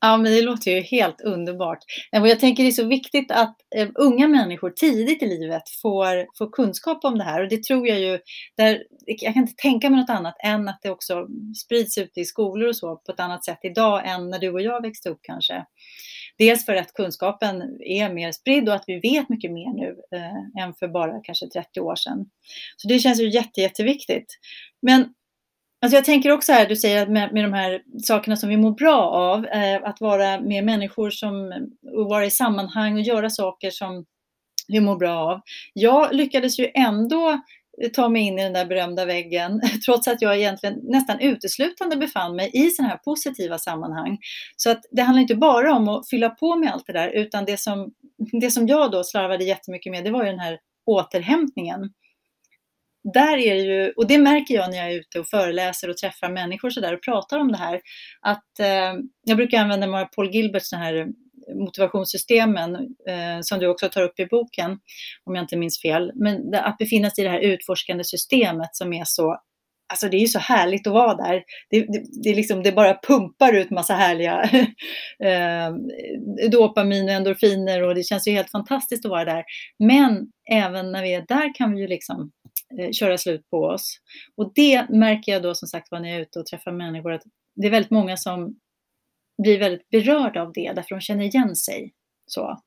Ja, 0.00 0.16
men 0.16 0.32
det 0.32 0.42
låter 0.42 0.70
ju 0.70 0.80
helt 0.80 1.20
underbart. 1.20 1.78
Jag 2.10 2.40
tänker 2.40 2.62
det 2.62 2.68
är 2.68 2.72
så 2.72 2.86
viktigt 2.86 3.30
att 3.30 3.56
eh, 3.76 3.88
unga 3.94 4.28
människor 4.28 4.70
tidigt 4.70 5.22
i 5.22 5.26
livet 5.26 5.62
får, 5.82 6.36
får 6.38 6.52
kunskap 6.52 7.04
om 7.04 7.18
det 7.18 7.24
här. 7.24 7.42
Och 7.42 7.48
det 7.48 7.62
tror 7.62 7.88
jag 7.88 8.00
ju, 8.00 8.18
där, 8.56 8.84
jag 9.06 9.34
kan 9.34 9.42
inte 9.42 9.62
tänka 9.62 9.90
mig 9.90 10.00
något 10.00 10.10
annat 10.10 10.34
än 10.44 10.68
att 10.68 10.78
det 10.82 10.90
också 10.90 11.26
sprids 11.64 11.98
ute 11.98 12.20
i 12.20 12.24
skolor 12.24 12.68
och 12.68 12.76
så 12.76 12.96
på 12.96 13.12
ett 13.12 13.20
annat 13.20 13.44
sätt 13.44 13.58
idag 13.62 14.08
än 14.08 14.30
när 14.30 14.38
du 14.38 14.50
och 14.50 14.62
jag 14.62 14.82
växte 14.82 15.10
upp 15.10 15.20
kanske. 15.22 15.64
Dels 16.38 16.64
för 16.64 16.74
att 16.74 16.92
kunskapen 16.92 17.62
är 17.80 18.14
mer 18.14 18.32
spridd 18.32 18.68
och 18.68 18.74
att 18.74 18.84
vi 18.86 19.00
vet 19.00 19.28
mycket 19.28 19.52
mer 19.52 19.72
nu 19.74 19.96
eh, 20.18 20.64
än 20.64 20.74
för 20.74 20.88
bara 20.88 21.20
kanske 21.22 21.46
30 21.46 21.80
år 21.80 21.96
sedan. 21.96 22.26
Så 22.76 22.88
det 22.88 22.98
känns 22.98 23.20
ju 23.20 23.30
jätte, 23.30 23.60
jätteviktigt. 23.60 24.38
Men 24.82 25.14
Alltså 25.80 25.96
jag 25.96 26.04
tänker 26.04 26.30
också 26.30 26.52
här, 26.52 26.66
du 26.66 26.76
säger 26.76 27.02
att 27.02 27.08
med, 27.08 27.32
med 27.32 27.44
de 27.44 27.52
här 27.52 27.82
sakerna 28.02 28.36
som 28.36 28.48
vi 28.48 28.56
mår 28.56 28.70
bra 28.70 29.00
av, 29.02 29.46
eh, 29.46 29.80
att 29.84 30.00
vara 30.00 30.40
med 30.40 30.64
människor 30.64 31.10
som, 31.10 31.52
och 31.96 32.08
vara 32.08 32.26
i 32.26 32.30
sammanhang 32.30 32.94
och 32.94 33.00
göra 33.00 33.30
saker 33.30 33.70
som 33.70 34.04
vi 34.68 34.80
mår 34.80 34.96
bra 34.96 35.18
av. 35.18 35.40
Jag 35.74 36.14
lyckades 36.14 36.58
ju 36.58 36.70
ändå 36.74 37.40
ta 37.94 38.08
mig 38.08 38.22
in 38.22 38.38
i 38.38 38.42
den 38.42 38.52
där 38.52 38.66
berömda 38.66 39.04
väggen, 39.04 39.60
trots 39.84 40.08
att 40.08 40.22
jag 40.22 40.36
egentligen 40.36 40.80
nästan 40.82 41.20
uteslutande 41.20 41.96
befann 41.96 42.36
mig 42.36 42.50
i 42.52 42.70
sådana 42.70 42.90
här 42.90 42.98
positiva 42.98 43.58
sammanhang. 43.58 44.18
Så 44.56 44.70
att 44.70 44.80
det 44.90 45.02
handlar 45.02 45.22
inte 45.22 45.34
bara 45.34 45.74
om 45.74 45.88
att 45.88 46.08
fylla 46.08 46.30
på 46.30 46.56
med 46.56 46.72
allt 46.72 46.86
det 46.86 46.92
där, 46.92 47.08
utan 47.08 47.44
det 47.44 47.60
som, 47.60 47.92
det 48.40 48.50
som 48.50 48.66
jag 48.66 48.90
då 48.90 49.04
slarvade 49.04 49.44
jättemycket 49.44 49.90
med, 49.90 50.04
det 50.04 50.10
var 50.10 50.24
ju 50.24 50.30
den 50.30 50.40
här 50.40 50.58
återhämtningen 50.86 51.90
där 53.14 53.36
är 53.36 53.54
det 53.54 53.60
ju, 53.60 53.90
och 53.90 54.06
det 54.06 54.18
märker 54.18 54.54
jag 54.54 54.70
när 54.70 54.76
jag 54.76 54.92
är 54.92 54.98
ute 54.98 55.20
och 55.20 55.26
föreläser 55.26 55.90
och 55.90 55.96
träffar 55.96 56.30
människor 56.30 56.70
så 56.70 56.80
där 56.80 56.94
och 56.94 57.02
pratar 57.02 57.38
om 57.38 57.52
det 57.52 57.58
här, 57.58 57.80
att 58.20 58.60
eh, 58.60 59.00
jag 59.24 59.36
brukar 59.36 59.58
använda 59.58 59.86
några 59.86 60.04
Paul 60.04 60.30
Gilberts 60.30 60.72
här 60.72 60.94
eh, 60.94 61.06
motivationssystemen 61.54 62.74
eh, 63.08 63.40
som 63.40 63.58
du 63.58 63.66
också 63.66 63.88
tar 63.88 64.02
upp 64.02 64.20
i 64.20 64.26
boken, 64.26 64.78
om 65.24 65.34
jag 65.34 65.44
inte 65.44 65.56
minns 65.56 65.82
fel. 65.82 66.12
Men 66.14 66.54
att 66.54 66.78
befinna 66.78 67.10
sig 67.10 67.24
i 67.24 67.26
det 67.26 67.32
här 67.32 67.40
utforskande 67.40 68.04
systemet 68.04 68.76
som 68.76 68.92
är 68.92 69.04
så 69.04 69.40
Alltså 69.90 70.08
det 70.08 70.16
är 70.16 70.20
ju 70.20 70.26
så 70.26 70.38
härligt 70.38 70.86
att 70.86 70.92
vara 70.92 71.14
där. 71.14 71.42
Det, 71.70 71.80
det, 71.80 72.02
det, 72.22 72.34
liksom, 72.34 72.62
det 72.62 72.72
bara 72.72 72.98
pumpar 73.08 73.52
ut 73.52 73.70
massa 73.70 73.94
härliga 73.94 74.42
eh, 75.24 75.74
dopamin 76.50 77.04
och 77.04 77.10
endorfiner 77.10 77.82
och 77.82 77.94
det 77.94 78.02
känns 78.02 78.28
ju 78.28 78.32
helt 78.32 78.50
fantastiskt 78.50 79.04
att 79.04 79.10
vara 79.10 79.24
där. 79.24 79.44
Men 79.78 80.26
även 80.50 80.92
när 80.92 81.02
vi 81.02 81.14
är 81.14 81.24
där 81.28 81.54
kan 81.54 81.72
vi 81.72 81.80
ju 81.80 81.86
liksom 81.86 82.30
Eh, 82.78 82.90
köra 82.90 83.18
slut 83.18 83.50
på 83.50 83.58
oss. 83.58 84.00
Och 84.36 84.52
det 84.54 84.90
märker 84.90 85.32
jag 85.32 85.42
då 85.42 85.54
som 85.54 85.68
sagt 85.68 85.92
när 85.92 86.04
jag 86.04 86.16
är 86.16 86.20
ute 86.20 86.38
och 86.38 86.46
träffar 86.46 86.72
människor 86.72 87.12
att 87.12 87.22
det 87.56 87.66
är 87.66 87.70
väldigt 87.70 87.90
många 87.90 88.16
som 88.16 88.58
blir 89.42 89.58
väldigt 89.58 89.88
berörda 89.90 90.42
av 90.42 90.52
det 90.52 90.72
därför 90.74 90.94
de 90.94 91.00
känner 91.00 91.24
igen 91.24 91.56
sig. 91.56 91.92
Så. 92.26 92.58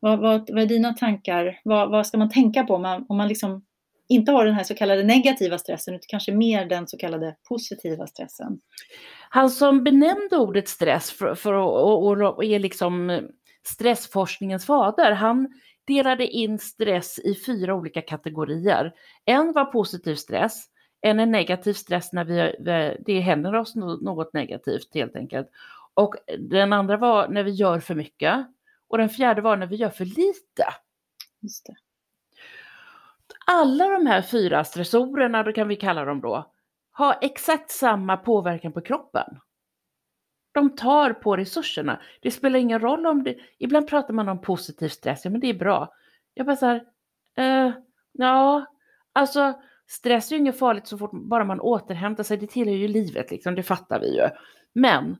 Vad, 0.00 0.18
vad, 0.18 0.50
vad 0.50 0.62
är 0.62 0.66
dina 0.66 0.92
tankar? 0.92 1.60
Vad, 1.64 1.90
vad 1.90 2.06
ska 2.06 2.18
man 2.18 2.30
tänka 2.30 2.64
på 2.64 2.74
om 2.74 2.82
man, 2.82 3.06
om 3.08 3.16
man 3.16 3.28
liksom 3.28 3.64
inte 4.08 4.32
har 4.32 4.44
den 4.44 4.54
här 4.54 4.64
så 4.64 4.74
kallade 4.74 5.02
negativa 5.02 5.58
stressen 5.58 5.94
utan 5.94 6.04
kanske 6.08 6.32
mer 6.32 6.66
den 6.66 6.88
så 6.88 6.96
kallade 6.96 7.36
positiva 7.48 8.06
stressen? 8.06 8.60
Han 9.30 9.50
som 9.50 9.84
benämnde 9.84 10.36
ordet 10.36 10.68
stress 10.68 11.10
för, 11.10 11.34
för 11.34 11.54
att 11.54 12.36
och 12.36 12.44
är 12.44 12.58
liksom 12.58 13.10
eh, 13.10 13.22
stressforskningens 13.66 14.66
fader, 14.66 15.12
han 15.12 15.48
delade 15.90 16.26
in 16.26 16.58
stress 16.58 17.18
i 17.18 17.34
fyra 17.34 17.74
olika 17.74 18.02
kategorier. 18.02 18.94
En 19.24 19.52
var 19.52 19.64
positiv 19.64 20.14
stress, 20.14 20.64
en 21.00 21.20
är 21.20 21.26
negativ 21.26 21.72
stress 21.72 22.12
när 22.12 22.24
vi, 22.24 22.56
det 23.04 23.20
händer 23.20 23.54
oss 23.54 23.74
något 23.74 24.32
negativt 24.32 24.94
helt 24.94 25.16
enkelt. 25.16 25.48
Och 25.94 26.14
den 26.38 26.72
andra 26.72 26.96
var 26.96 27.28
när 27.28 27.42
vi 27.42 27.50
gör 27.50 27.80
för 27.80 27.94
mycket 27.94 28.46
och 28.88 28.98
den 28.98 29.08
fjärde 29.08 29.40
var 29.40 29.56
när 29.56 29.66
vi 29.66 29.76
gör 29.76 29.90
för 29.90 30.04
lite. 30.04 30.64
Just 31.40 31.66
det. 31.66 31.74
Alla 33.46 33.88
de 33.88 34.06
här 34.06 34.22
fyra 34.22 34.64
stressorerna, 34.64 35.42
då 35.42 35.52
kan 35.52 35.68
vi 35.68 35.76
kalla 35.76 36.04
dem 36.04 36.20
då, 36.20 36.52
har 36.90 37.18
exakt 37.20 37.70
samma 37.70 38.16
påverkan 38.16 38.72
på 38.72 38.80
kroppen. 38.80 39.40
De 40.52 40.76
tar 40.76 41.12
på 41.12 41.36
resurserna. 41.36 42.00
Det 42.22 42.30
spelar 42.30 42.58
ingen 42.58 42.80
roll 42.80 43.06
om 43.06 43.22
det, 43.22 43.36
ibland 43.58 43.88
pratar 43.88 44.14
man 44.14 44.28
om 44.28 44.40
positiv 44.40 44.88
stress, 44.88 45.24
ja 45.24 45.30
men 45.30 45.40
det 45.40 45.46
är 45.46 45.54
bra. 45.54 45.92
Jag 46.34 46.46
bara 46.46 46.56
så 46.56 46.66
här, 46.66 46.82
eh, 47.36 47.72
ja, 48.12 48.66
alltså 49.12 49.54
stress 49.88 50.30
är 50.30 50.36
ju 50.36 50.40
inget 50.40 50.58
farligt 50.58 50.86
så 50.86 50.98
fort 50.98 51.10
bara 51.12 51.44
man 51.44 51.60
återhämtar 51.60 52.24
sig, 52.24 52.36
det 52.36 52.46
tillhör 52.46 52.74
ju 52.74 52.88
livet 52.88 53.30
liksom, 53.30 53.54
det 53.54 53.62
fattar 53.62 54.00
vi 54.00 54.16
ju. 54.16 54.28
Men 54.74 55.16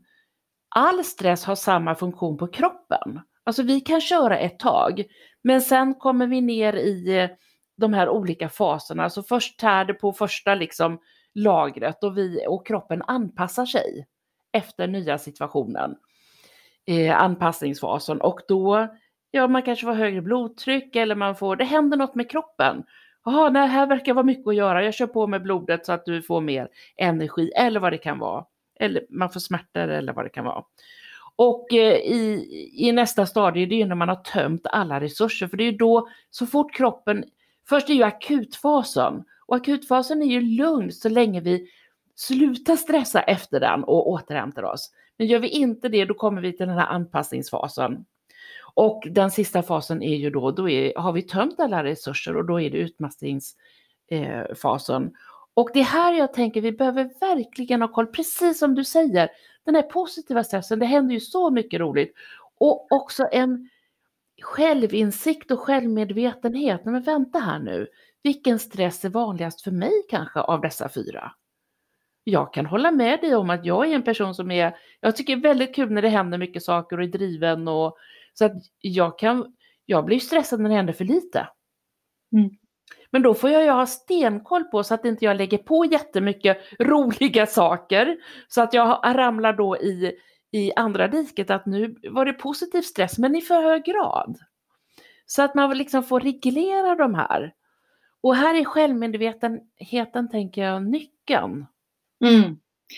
all 0.68 1.04
stress 1.04 1.44
har 1.44 1.54
samma 1.54 1.94
funktion 1.94 2.36
på 2.36 2.46
kroppen. 2.46 3.20
Alltså 3.44 3.62
vi 3.62 3.80
kan 3.80 4.00
köra 4.00 4.38
ett 4.38 4.58
tag, 4.58 5.04
men 5.42 5.62
sen 5.62 5.94
kommer 5.94 6.26
vi 6.26 6.40
ner 6.40 6.72
i 6.72 7.18
eh, 7.18 7.30
de 7.76 7.92
här 7.92 8.08
olika 8.08 8.48
faserna. 8.48 9.04
Alltså 9.04 9.22
först 9.22 9.58
tär 9.58 9.84
det 9.84 9.94
på 9.94 10.12
första 10.12 10.54
liksom 10.54 10.98
lagret 11.34 12.04
och, 12.04 12.18
vi, 12.18 12.44
och 12.48 12.66
kroppen 12.66 13.02
anpassar 13.02 13.66
sig 13.66 14.06
efter 14.52 14.86
nya 14.86 15.18
situationen, 15.18 15.96
eh, 16.86 17.22
anpassningsfasen 17.22 18.20
och 18.20 18.40
då, 18.48 18.88
ja 19.30 19.48
man 19.48 19.62
kanske 19.62 19.86
får 19.86 19.92
högre 19.92 20.22
blodtryck 20.22 20.96
eller 20.96 21.14
man 21.14 21.36
får, 21.36 21.56
det 21.56 21.64
händer 21.64 21.96
något 21.96 22.14
med 22.14 22.30
kroppen. 22.30 22.84
Jaha, 23.24 23.50
det 23.50 23.58
här 23.58 23.86
verkar 23.86 24.14
vara 24.14 24.24
mycket 24.24 24.46
att 24.46 24.54
göra, 24.54 24.84
jag 24.84 24.94
kör 24.94 25.06
på 25.06 25.26
med 25.26 25.42
blodet 25.42 25.86
så 25.86 25.92
att 25.92 26.04
du 26.04 26.22
får 26.22 26.40
mer 26.40 26.68
energi 26.96 27.50
eller 27.56 27.80
vad 27.80 27.92
det 27.92 27.98
kan 27.98 28.18
vara. 28.18 28.44
Eller 28.80 29.06
man 29.10 29.30
får 29.30 29.40
smärtor 29.40 29.88
eller 29.88 30.12
vad 30.12 30.24
det 30.24 30.28
kan 30.28 30.44
vara. 30.44 30.64
Och 31.36 31.72
eh, 31.72 31.94
i, 31.94 32.46
i 32.76 32.92
nästa 32.92 33.26
stadie, 33.26 33.66
det 33.66 33.74
är 33.74 33.78
ju 33.78 33.84
när 33.84 33.94
man 33.94 34.08
har 34.08 34.16
tömt 34.16 34.66
alla 34.66 35.00
resurser, 35.00 35.46
för 35.46 35.56
det 35.56 35.64
är 35.64 35.70
ju 35.72 35.76
då, 35.76 36.08
så 36.30 36.46
fort 36.46 36.74
kroppen, 36.74 37.24
först 37.68 37.90
är 37.90 37.94
ju 37.94 38.02
akutfasen, 38.02 39.24
och 39.46 39.56
akutfasen 39.56 40.22
är 40.22 40.26
ju 40.26 40.40
lugn 40.40 40.92
så 40.92 41.08
länge 41.08 41.40
vi 41.40 41.68
Sluta 42.20 42.76
stressa 42.76 43.22
efter 43.22 43.60
den 43.60 43.84
och 43.84 44.08
återhämtar 44.08 44.62
oss. 44.62 44.90
Men 45.16 45.26
gör 45.26 45.38
vi 45.38 45.48
inte 45.48 45.88
det, 45.88 46.04
då 46.04 46.14
kommer 46.14 46.42
vi 46.42 46.56
till 46.56 46.66
den 46.66 46.78
här 46.78 46.86
anpassningsfasen. 46.86 48.04
Och 48.74 49.02
den 49.10 49.30
sista 49.30 49.62
fasen 49.62 50.02
är 50.02 50.16
ju 50.16 50.30
då, 50.30 50.50
då 50.50 50.68
är, 50.68 50.98
har 50.98 51.12
vi 51.12 51.22
tömt 51.22 51.60
alla 51.60 51.84
resurser 51.84 52.36
och 52.36 52.44
då 52.44 52.60
är 52.60 52.70
det 52.70 52.78
utmattningsfasen. 52.78 55.04
Eh, 55.04 55.10
och 55.54 55.70
det 55.74 55.80
är 55.80 55.84
här 55.84 56.12
jag 56.12 56.32
tänker 56.32 56.60
vi 56.60 56.72
behöver 56.72 57.10
verkligen 57.20 57.82
ha 57.82 57.88
koll, 57.88 58.06
precis 58.06 58.58
som 58.58 58.74
du 58.74 58.84
säger, 58.84 59.28
den 59.64 59.74
här 59.74 59.82
positiva 59.82 60.44
stressen, 60.44 60.78
det 60.78 60.86
händer 60.86 61.14
ju 61.14 61.20
så 61.20 61.50
mycket 61.50 61.80
roligt. 61.80 62.14
Och 62.58 62.92
också 62.92 63.28
en 63.32 63.68
självinsikt 64.42 65.50
och 65.50 65.60
självmedvetenhet. 65.60 66.84
Men 66.84 67.02
vänta 67.02 67.38
här 67.38 67.58
nu, 67.58 67.86
vilken 68.22 68.58
stress 68.58 69.04
är 69.04 69.08
vanligast 69.08 69.62
för 69.62 69.70
mig 69.70 69.92
kanske 70.10 70.40
av 70.40 70.60
dessa 70.60 70.88
fyra? 70.88 71.32
Jag 72.30 72.52
kan 72.52 72.66
hålla 72.66 72.90
med 72.90 73.20
dig 73.20 73.34
om 73.34 73.50
att 73.50 73.64
jag 73.64 73.90
är 73.90 73.94
en 73.94 74.02
person 74.02 74.34
som 74.34 74.50
är, 74.50 74.76
jag 75.00 75.16
tycker 75.16 75.36
det 75.36 75.40
är 75.40 75.48
väldigt 75.48 75.74
kul 75.74 75.90
när 75.90 76.02
det 76.02 76.08
händer 76.08 76.38
mycket 76.38 76.62
saker 76.62 76.98
och 76.98 77.02
är 77.02 77.08
driven 77.08 77.68
och 77.68 77.96
så 78.34 78.44
att 78.44 78.52
jag 78.80 79.18
kan, 79.18 79.54
jag 79.86 80.04
blir 80.04 80.18
stressad 80.18 80.60
när 80.60 80.70
det 80.70 80.76
händer 80.76 80.92
för 80.92 81.04
lite. 81.04 81.48
Mm. 82.32 82.50
Men 83.10 83.22
då 83.22 83.34
får 83.34 83.50
jag 83.50 83.64
ju 83.64 83.70
ha 83.70 83.86
stenkoll 83.86 84.64
på 84.64 84.82
så 84.82 84.94
att 84.94 85.04
inte 85.04 85.24
jag 85.24 85.36
lägger 85.36 85.58
på 85.58 85.84
jättemycket 85.84 86.58
roliga 86.78 87.46
saker 87.46 88.16
så 88.48 88.62
att 88.62 88.74
jag 88.74 89.00
ramlar 89.04 89.52
då 89.52 89.76
i, 89.76 90.12
i 90.52 90.72
andra 90.76 91.08
diket 91.08 91.50
att 91.50 91.66
nu 91.66 91.96
var 92.10 92.24
det 92.24 92.32
positiv 92.32 92.82
stress 92.82 93.18
men 93.18 93.36
i 93.36 93.40
för 93.40 93.62
hög 93.62 93.84
grad. 93.84 94.38
Så 95.26 95.42
att 95.42 95.54
man 95.54 95.78
liksom 95.78 96.02
får 96.02 96.20
reglera 96.20 96.94
de 96.94 97.14
här. 97.14 97.54
Och 98.22 98.36
här 98.36 98.54
är 98.54 98.64
självmedvetenheten, 98.64 100.28
tänker 100.30 100.62
jag, 100.62 100.90
nyckeln. 100.90 101.66
Mm. 102.24 102.56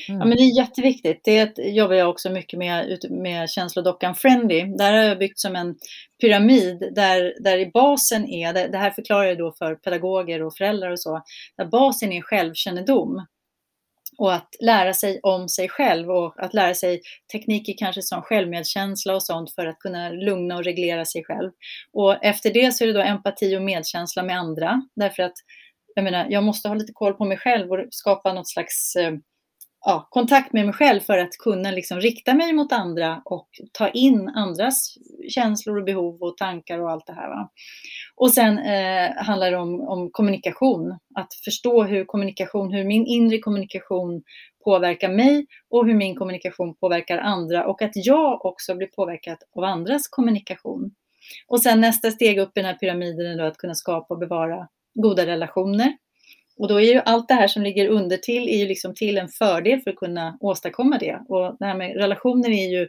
Mm. 0.09 0.21
Ja, 0.21 0.27
men 0.27 0.37
det 0.37 0.43
är 0.43 0.57
jätteviktigt. 0.57 1.21
Det 1.25 1.59
jobbar 1.59 1.95
jag 1.95 2.11
också 2.11 2.31
mycket 2.31 2.59
med, 2.59 2.99
med 3.11 3.51
känslodockan 3.51 4.15
Friendly. 4.15 4.63
Där 4.63 4.93
har 4.93 5.03
jag 5.03 5.19
byggt 5.19 5.39
som 5.39 5.57
en 5.57 5.75
pyramid 6.21 6.93
där, 6.95 7.35
där 7.41 7.59
i 7.59 7.71
basen 7.71 8.29
är, 8.29 8.53
det, 8.53 8.69
det 8.69 8.79
här 8.79 8.91
förklarar 8.91 9.25
jag 9.25 9.39
då 9.39 9.53
för 9.53 9.75
pedagoger 9.75 10.43
och 10.43 10.57
föräldrar 10.57 10.91
och 10.91 11.01
så, 11.01 11.23
där 11.57 11.65
basen 11.67 12.13
är 12.13 12.23
självkännedom. 12.23 13.27
Och 14.19 14.35
att 14.35 14.49
lära 14.61 14.95
sig 14.95 15.21
om 15.23 15.49
sig 15.49 15.69
själv 15.69 16.11
och 16.11 16.45
att 16.45 16.55
lära 16.55 16.75
sig 16.75 17.01
tekniker 17.33 17.75
kanske 17.79 18.03
som 18.03 18.23
självmedkänsla 18.23 19.15
och 19.15 19.23
sånt 19.23 19.55
för 19.55 19.67
att 19.67 19.79
kunna 19.79 20.11
lugna 20.11 20.57
och 20.57 20.65
reglera 20.65 21.05
sig 21.05 21.25
själv. 21.25 21.51
Och 21.93 22.25
efter 22.25 22.51
det 22.51 22.73
så 22.73 22.85
är 22.85 22.89
det 22.89 22.95
då 22.95 23.01
empati 23.01 23.57
och 23.57 23.63
medkänsla 23.63 24.23
med 24.23 24.39
andra. 24.39 24.83
Därför 24.97 25.23
att 25.23 25.35
jag 25.95 26.05
menar, 26.05 26.27
jag 26.31 26.45
måste 26.45 26.69
ha 26.69 26.75
lite 26.75 26.93
koll 26.93 27.15
på 27.15 27.25
mig 27.25 27.39
själv 27.39 27.73
och 27.73 27.79
skapa 27.91 28.33
något 28.33 28.49
slags 28.49 28.97
eh, 28.97 29.13
ja, 29.85 30.09
kontakt 30.11 30.53
med 30.53 30.65
mig 30.65 30.75
själv 30.75 31.01
för 31.01 31.19
att 31.19 31.33
kunna 31.39 31.71
liksom 31.71 32.01
rikta 32.01 32.35
mig 32.35 32.53
mot 32.53 32.73
andra 32.73 33.23
och 33.25 33.49
ta 33.73 33.89
in 33.89 34.29
andras 34.29 34.95
känslor 35.29 35.79
och 35.79 35.85
behov 35.85 36.23
och 36.23 36.37
tankar 36.37 36.79
och 36.79 36.91
allt 36.91 37.07
det 37.07 37.13
här. 37.13 37.29
Va? 37.29 37.51
Och 38.17 38.31
sen 38.31 38.59
eh, 38.59 39.11
handlar 39.17 39.51
det 39.51 39.57
om, 39.57 39.81
om 39.81 40.11
kommunikation, 40.11 40.99
att 41.15 41.35
förstå 41.45 41.83
hur 41.83 42.05
kommunikation, 42.05 42.73
hur 42.73 42.85
min 42.85 43.07
inre 43.07 43.39
kommunikation 43.39 44.23
påverkar 44.65 45.09
mig 45.09 45.47
och 45.71 45.87
hur 45.87 45.95
min 45.95 46.17
kommunikation 46.17 46.75
påverkar 46.75 47.19
andra 47.19 47.67
och 47.67 47.83
att 47.83 47.93
jag 47.95 48.45
också 48.45 48.75
blir 48.75 48.87
påverkad 48.89 49.39
av 49.57 49.65
andras 49.65 50.09
kommunikation. 50.09 50.91
Och 51.49 51.63
sen 51.63 51.81
nästa 51.81 52.11
steg 52.11 52.39
upp 52.39 52.49
i 52.49 52.61
den 52.61 52.65
här 52.65 52.75
pyramiden 52.75 53.27
är 53.27 53.39
då 53.39 53.45
att 53.45 53.57
kunna 53.57 53.75
skapa 53.75 54.15
och 54.15 54.21
bevara 54.21 54.69
goda 54.95 55.27
relationer 55.27 55.93
och 56.63 56.69
då 56.69 56.81
är 56.81 56.95
ju 56.95 57.01
allt 57.05 57.29
det 57.29 57.35
här 57.35 57.49
som 57.49 57.63
ligger 57.63 57.89
under 57.89 58.17
till 58.17 58.49
är 58.49 58.57
ju 58.57 58.67
liksom 58.67 58.95
till 58.95 59.19
en 59.19 59.29
fördel 59.29 59.81
för 59.81 59.91
att 59.91 59.97
kunna 59.97 60.39
åstadkomma 60.41 60.99
det. 60.99 61.21
Och 61.29 61.57
det 61.59 61.65
här 61.65 61.77
med 61.77 61.97
relationer 61.97 62.51
är 62.51 62.69
ju, 62.69 62.89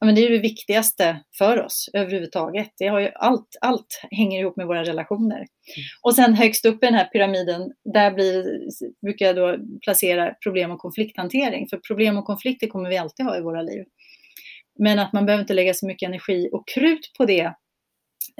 ja, 0.00 0.06
men 0.06 0.14
det, 0.14 0.26
är 0.26 0.30
det 0.30 0.38
viktigaste 0.38 1.20
för 1.38 1.62
oss 1.64 1.90
överhuvudtaget. 1.92 2.70
Det 2.78 2.86
har 2.86 3.00
ju 3.00 3.10
allt, 3.14 3.48
allt 3.60 4.00
hänger 4.10 4.40
ihop 4.40 4.56
med 4.56 4.66
våra 4.66 4.84
relationer. 4.84 5.36
Mm. 5.36 5.46
Och 6.02 6.14
sen 6.14 6.34
högst 6.34 6.66
upp 6.66 6.82
i 6.82 6.86
den 6.86 6.94
här 6.94 7.04
pyramiden, 7.04 7.72
där 7.94 8.10
blir, 8.10 8.60
brukar 9.02 9.26
jag 9.26 9.36
då 9.36 9.56
placera 9.84 10.34
problem 10.42 10.70
och 10.70 10.78
konflikthantering. 10.78 11.68
För 11.68 11.78
problem 11.78 12.18
och 12.18 12.24
konflikter 12.24 12.66
kommer 12.66 12.90
vi 12.90 12.98
alltid 12.98 13.26
ha 13.26 13.38
i 13.38 13.42
våra 13.42 13.62
liv. 13.62 13.84
Men 14.78 14.98
att 14.98 15.12
man 15.12 15.26
behöver 15.26 15.42
inte 15.42 15.54
lägga 15.54 15.74
så 15.74 15.86
mycket 15.86 16.06
energi 16.06 16.48
och 16.52 16.68
krut 16.68 17.12
på 17.18 17.24
det 17.24 17.52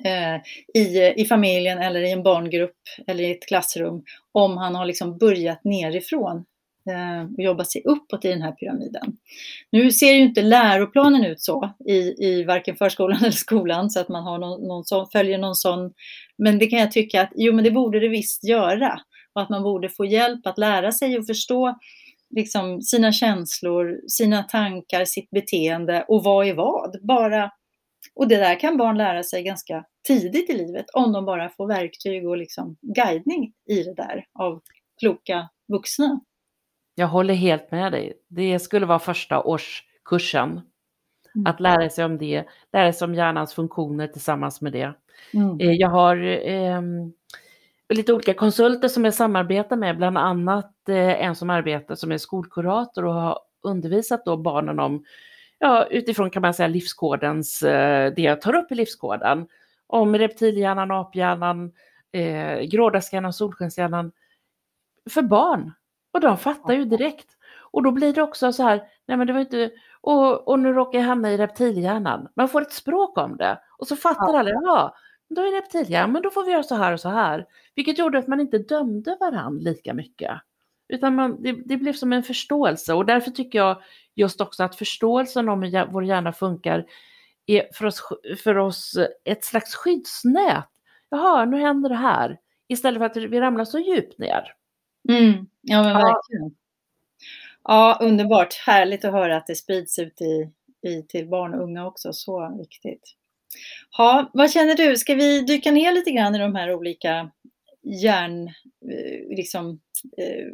Eh, 0.05 0.37
i, 0.83 1.13
i 1.17 1.25
familjen 1.25 1.79
eller 1.79 2.01
i 2.01 2.11
en 2.11 2.23
barngrupp 2.23 2.77
eller 3.07 3.25
i 3.25 3.31
ett 3.31 3.47
klassrum 3.47 4.03
om 4.33 4.57
han 4.57 4.75
har 4.75 4.87
liksom 4.87 5.19
börjat 5.19 5.65
nerifrån 5.65 6.45
eh, 6.91 7.35
och 7.37 7.43
jobbat 7.43 7.71
sig 7.71 7.83
uppåt 7.85 8.25
i 8.25 8.29
den 8.29 8.43
här 8.43 8.53
pyramiden. 8.53 9.17
Nu 9.73 9.93
ser 9.93 10.13
ju 10.13 10.23
inte 10.23 10.43
läroplanen 10.43 11.25
ut 11.25 11.41
så 11.41 11.71
i, 11.89 12.27
i 12.27 12.45
varken 12.45 12.77
förskolan 12.77 13.19
eller 13.23 13.31
skolan 13.31 13.91
så 13.91 14.01
att 14.01 14.09
man 14.09 14.23
har 14.23 14.39
någon, 14.39 14.69
någon 14.69 14.85
sån, 14.85 15.07
följer 15.13 15.39
någon 15.39 15.57
sån. 15.57 15.93
Men 16.39 16.59
det 16.59 16.67
kan 16.67 16.79
jag 16.79 16.93
tycka 16.93 17.23
att 17.23 17.33
jo, 17.35 17.53
men 17.53 17.65
det 17.65 17.71
borde 17.71 18.01
det 18.01 18.09
visst 18.09 18.45
göra 18.45 19.01
och 19.35 19.43
att 19.43 19.51
man 19.51 19.63
borde 19.63 19.89
få 19.89 20.05
hjälp 20.05 20.47
att 20.47 20.59
lära 20.59 20.93
sig 20.93 21.19
och 21.19 21.27
förstå 21.27 21.79
liksom, 22.31 22.83
sina 22.83 23.13
känslor, 23.13 24.01
sina 24.09 24.43
tankar, 24.43 25.05
sitt 25.05 25.31
beteende 25.31 26.05
och 26.09 26.25
vad 26.25 26.47
är 26.47 26.55
vad. 26.55 26.97
Bara 27.03 27.51
och 28.17 28.29
det 28.29 28.37
där 28.37 28.61
kan 28.61 28.77
barn 28.77 28.99
lära 28.99 29.23
sig 29.23 29.43
ganska 29.43 29.85
tidigt 30.07 30.51
i 30.51 30.53
livet 30.53 30.87
om 30.93 31.13
de 31.13 31.25
bara 31.25 31.49
får 31.49 31.67
verktyg 31.67 32.29
och 32.29 32.37
liksom 32.37 32.77
guidning 32.81 33.53
i 33.69 33.83
det 33.83 33.95
där 33.95 34.27
av 34.39 34.63
kloka 35.01 35.49
vuxna. 35.69 36.21
Jag 36.95 37.07
håller 37.07 37.35
helt 37.35 37.71
med 37.71 37.93
dig. 37.93 38.13
Det 38.29 38.59
skulle 38.59 38.87
vara 38.87 38.99
första 38.99 39.43
årskursen. 39.43 40.61
Mm. 41.35 41.47
Att 41.47 41.61
lära 41.61 41.91
sig 41.91 42.05
om 42.05 42.19
det, 42.19 42.45
lära 42.73 42.93
sig 42.93 43.05
om 43.05 43.15
hjärnans 43.15 43.55
funktioner 43.55 44.09
tillsammans 44.09 44.61
med 44.61 44.73
det. 44.73 44.95
Mm. 45.35 45.61
Eh, 45.61 45.73
jag 45.73 45.89
har 45.89 46.17
eh, 46.49 46.83
lite 47.95 48.13
olika 48.13 48.35
konsulter 48.35 48.89
som 48.89 49.05
jag 49.05 49.15
samarbetar 49.15 49.77
med, 49.77 49.97
bland 49.97 50.19
annat 50.19 50.89
eh, 50.89 51.25
en 51.25 51.35
som 51.35 51.51
arbetar 51.51 51.95
som 51.95 52.13
är 52.13 52.19
skolkurator 52.19 53.05
och 53.05 53.15
har 53.15 53.39
undervisat 53.63 54.25
då 54.25 54.37
barnen 54.37 54.81
om 54.81 55.05
ja, 55.59 55.87
utifrån 55.87 56.31
kan 56.31 56.43
man 56.43 56.55
säga 56.55 56.69
livskodens, 56.69 57.63
eh, 57.63 58.13
det 58.13 58.23
jag 58.23 58.41
tar 58.41 58.55
upp 58.55 58.73
i 58.73 58.75
livskoden, 58.75 59.47
om 59.87 60.17
reptilhjärnan, 60.17 60.91
aphjärnan, 60.91 61.73
eh, 62.13 62.61
grådaskhjärnan, 62.61 63.33
solskenshjärnan, 63.33 64.13
för 65.11 65.23
barn. 65.23 65.73
Och 66.13 66.21
de 66.21 66.39
fattar 66.39 66.75
ju 66.75 66.85
direkt. 66.85 67.27
Och 67.71 67.83
då 67.83 67.91
blir 67.91 68.13
det 68.13 68.23
också 68.23 68.53
så 68.53 68.63
här, 68.63 68.83
nej 69.07 69.17
men 69.17 69.27
det 69.27 69.33
var 69.33 69.41
inte, 69.41 69.71
och, 70.01 70.49
och 70.49 70.59
nu 70.59 70.73
råkar 70.73 70.99
jag 70.99 71.07
hamna 71.07 71.33
i 71.33 71.37
reptilhjärnan. 71.37 72.29
Man 72.37 72.49
får 72.49 72.63
ett 72.63 72.73
språk 72.73 73.19
om 73.19 73.37
det 73.37 73.59
och 73.79 73.87
så 73.87 73.97
fattar 73.97 74.33
ja. 74.33 74.39
alla, 74.39 74.51
ja, 74.51 74.95
då 75.29 75.43
är 75.43 75.53
reptilhjärnan, 75.53 76.13
men 76.13 76.23
då 76.23 76.31
får 76.31 76.45
vi 76.45 76.53
göra 76.53 76.63
så 76.63 76.75
här 76.75 76.93
och 76.93 77.01
så 77.01 77.09
här. 77.09 77.47
Vilket 77.75 77.99
gjorde 77.99 78.19
att 78.19 78.27
man 78.27 78.41
inte 78.41 78.59
dömde 78.59 79.17
varandra 79.21 79.71
lika 79.71 79.95
mycket. 79.95 80.41
Utan 80.89 81.15
man, 81.15 81.43
det, 81.43 81.53
det, 81.53 81.77
blev 81.77 81.93
som 81.93 82.13
en 82.13 82.23
förståelse 82.23 82.95
och 82.95 83.07
därför 83.07 83.31
tycker 83.31 83.59
jag 83.59 83.83
just 84.15 84.41
också 84.41 84.65
att 84.65 84.77
förståelsen 84.77 85.49
om 85.49 85.63
hur 85.63 85.93
vår 85.93 86.05
hjärna 86.05 86.33
funkar 86.33 86.87
är 87.47 87.69
för 87.73 87.87
oss, 87.87 88.03
för 88.45 88.59
oss 88.59 88.99
ett 89.25 89.45
slags 89.45 89.75
skyddsnät. 89.75 90.69
Jaha, 91.09 91.45
nu 91.45 91.61
händer 91.61 91.89
det 91.89 91.97
här. 91.97 92.39
Istället 92.69 92.99
för 92.99 93.07
att 93.07 93.17
vi 93.17 93.41
ramlar 93.41 93.65
så 93.65 93.79
djupt 93.79 94.19
ner. 94.19 94.55
Mm, 95.09 95.47
ja, 95.63 95.83
men 95.83 95.93
verkligen. 95.93 96.57
Ja, 97.65 97.99
underbart. 98.03 98.55
Härligt 98.55 99.05
att 99.05 99.13
höra 99.13 99.37
att 99.37 99.47
det 99.47 99.55
sprids 99.55 99.99
ut 99.99 100.21
i, 100.21 100.51
i, 100.89 101.03
till 101.03 101.29
barn 101.29 101.55
och 101.55 101.63
unga 101.63 101.87
också. 101.87 102.13
Så 102.13 102.57
viktigt. 102.59 103.15
Ja, 103.99 104.31
vad 104.33 104.51
känner 104.51 104.75
du? 104.75 104.97
Ska 104.97 105.15
vi 105.15 105.41
dyka 105.41 105.71
ner 105.71 105.93
lite 105.93 106.11
grann 106.11 106.35
i 106.35 106.39
de 106.39 106.55
här 106.55 106.75
olika 106.75 107.31
hjärn, 107.83 108.49
eh, 108.91 109.37
liksom, 109.37 109.81
eh, 110.19 110.47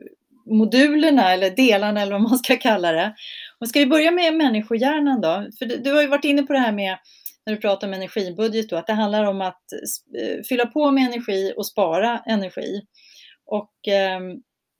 modulerna 0.44 1.32
eller 1.32 1.50
delarna 1.50 2.02
eller 2.02 2.12
vad 2.12 2.20
man 2.20 2.38
ska 2.38 2.56
kalla 2.56 2.92
det. 2.92 3.14
Och 3.58 3.68
ska 3.68 3.78
vi 3.78 3.86
börja 3.86 4.10
med 4.10 4.34
människohjärnan 4.34 5.20
då? 5.20 5.46
För 5.58 5.66
du, 5.66 5.76
du 5.76 5.92
har 5.92 6.02
ju 6.02 6.08
varit 6.08 6.24
inne 6.24 6.42
på 6.42 6.52
det 6.52 6.58
här 6.58 6.72
med 6.72 6.98
när 7.46 7.54
du 7.54 7.60
pratar 7.60 7.88
om 7.88 7.94
energibudget 7.94 8.70
då, 8.70 8.76
att 8.76 8.86
det 8.86 8.92
handlar 8.92 9.24
om 9.24 9.40
att 9.40 9.62
eh, 10.18 10.42
fylla 10.48 10.66
på 10.66 10.90
med 10.90 11.06
energi 11.06 11.52
och 11.56 11.66
spara 11.66 12.18
energi. 12.18 12.82
Och 13.46 13.88
eh, 13.88 14.20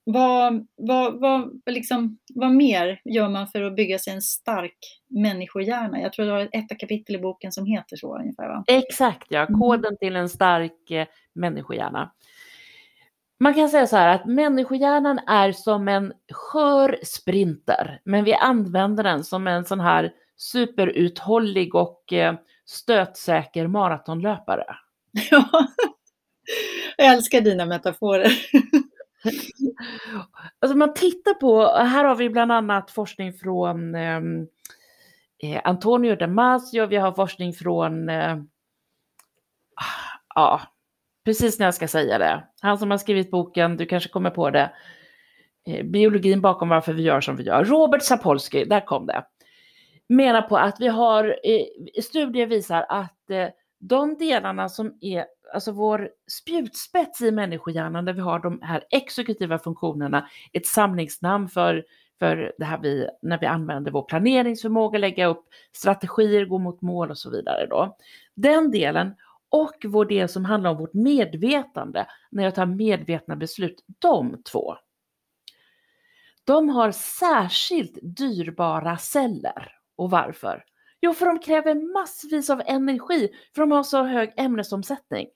vad, 0.04 0.66
vad, 0.76 1.20
vad, 1.20 1.60
liksom, 1.66 2.18
vad 2.34 2.52
mer 2.52 3.00
gör 3.04 3.28
man 3.28 3.46
för 3.46 3.62
att 3.62 3.76
bygga 3.76 3.98
sig 3.98 4.12
en 4.12 4.22
stark 4.22 4.78
människohjärna? 5.10 6.00
Jag 6.00 6.12
tror 6.12 6.26
du 6.26 6.32
har 6.32 6.48
ett 6.52 6.78
kapitel 6.80 7.14
i 7.14 7.18
boken 7.18 7.52
som 7.52 7.66
heter 7.66 7.96
så 7.96 8.18
ungefär 8.18 8.48
va? 8.48 8.64
Exakt 8.66 9.26
ja, 9.30 9.46
mm. 9.46 9.60
koden 9.60 9.96
till 9.98 10.16
en 10.16 10.28
stark 10.28 10.90
eh, 10.90 11.06
människohjärna. 11.34 12.12
Man 13.42 13.54
kan 13.54 13.68
säga 13.68 13.86
så 13.86 13.96
här 13.96 14.08
att 14.08 14.26
människohjärnan 14.26 15.18
är 15.18 15.52
som 15.52 15.88
en 15.88 16.12
skör 16.32 16.98
sprinter, 17.02 18.00
men 18.04 18.24
vi 18.24 18.34
använder 18.34 19.04
den 19.04 19.24
som 19.24 19.46
en 19.46 19.64
sån 19.64 19.80
här 19.80 20.12
superuthållig 20.36 21.74
och 21.74 22.12
eh, 22.12 22.34
stötsäker 22.64 23.66
maratonlöpare. 23.66 24.64
Ja, 25.30 25.68
jag 26.96 27.14
älskar 27.14 27.40
dina 27.40 27.66
metaforer. 27.66 28.32
alltså 30.60 30.76
man 30.76 30.94
tittar 30.94 31.34
på, 31.34 31.66
här 31.66 32.04
har 32.04 32.16
vi 32.16 32.30
bland 32.30 32.52
annat 32.52 32.90
forskning 32.90 33.32
från 33.32 33.94
ehm, 33.94 34.46
eh, 35.42 35.60
Antonio 35.64 36.16
Damasio, 36.16 36.86
vi 36.86 36.96
har 36.96 37.12
forskning 37.12 37.52
från 37.52 38.08
eh, 38.08 38.36
ja, 40.34 40.60
precis 41.24 41.58
när 41.58 41.66
jag 41.66 41.74
ska 41.74 41.88
säga 41.88 42.18
det. 42.18 42.44
Han 42.60 42.78
som 42.78 42.90
har 42.90 42.98
skrivit 42.98 43.30
boken, 43.30 43.76
du 43.76 43.86
kanske 43.86 44.08
kommer 44.08 44.30
på 44.30 44.50
det, 44.50 44.72
eh, 45.66 45.84
biologin 45.84 46.40
bakom 46.40 46.68
varför 46.68 46.92
vi 46.92 47.02
gör 47.02 47.20
som 47.20 47.36
vi 47.36 47.42
gör. 47.42 47.64
Robert 47.64 48.02
Sapolsky, 48.02 48.64
där 48.64 48.86
kom 48.86 49.06
det. 49.06 49.24
menar 50.08 50.42
på 50.42 50.56
att 50.56 50.80
vi 50.80 50.88
har, 50.88 51.24
eh, 51.24 52.02
studier 52.02 52.46
visar 52.46 52.86
att 52.88 53.30
eh, 53.30 53.48
de 53.80 54.18
delarna 54.18 54.68
som 54.68 54.98
är 55.00 55.26
alltså 55.54 55.72
vår 55.72 56.10
spjutspets 56.30 57.20
i 57.20 57.30
människohjärnan 57.30 58.04
där 58.04 58.12
vi 58.12 58.20
har 58.20 58.38
de 58.38 58.62
här 58.62 58.84
exekutiva 58.90 59.58
funktionerna, 59.58 60.28
ett 60.52 60.66
samlingsnamn 60.66 61.48
för, 61.48 61.84
för 62.18 62.52
det 62.58 62.64
här 62.64 62.78
vi, 62.82 63.08
när 63.22 63.38
vi 63.38 63.46
använder 63.46 63.90
vår 63.90 64.02
planeringsförmåga, 64.02 64.98
lägga 64.98 65.26
upp 65.26 65.44
strategier, 65.76 66.44
gå 66.44 66.58
mot 66.58 66.82
mål 66.82 67.10
och 67.10 67.18
så 67.18 67.30
vidare 67.30 67.66
då. 67.66 67.96
Den 68.34 68.70
delen 68.70 69.14
och 69.52 69.76
vår 69.84 70.04
del 70.04 70.28
som 70.28 70.44
handlar 70.44 70.70
om 70.70 70.76
vårt 70.76 70.94
medvetande, 70.94 72.06
när 72.30 72.44
jag 72.44 72.54
tar 72.54 72.66
medvetna 72.66 73.36
beslut, 73.36 73.84
de 73.98 74.42
två. 74.42 74.76
De 76.44 76.68
har 76.68 76.90
särskilt 76.92 77.98
dyrbara 78.02 78.96
celler. 78.96 79.72
Och 79.96 80.10
varför? 80.10 80.64
Jo, 81.00 81.12
för 81.12 81.26
de 81.26 81.38
kräver 81.38 81.92
massvis 81.92 82.50
av 82.50 82.62
energi, 82.66 83.28
för 83.54 83.62
de 83.62 83.72
har 83.72 83.82
så 83.82 84.02
hög 84.02 84.32
ämnesomsättning. 84.36 85.28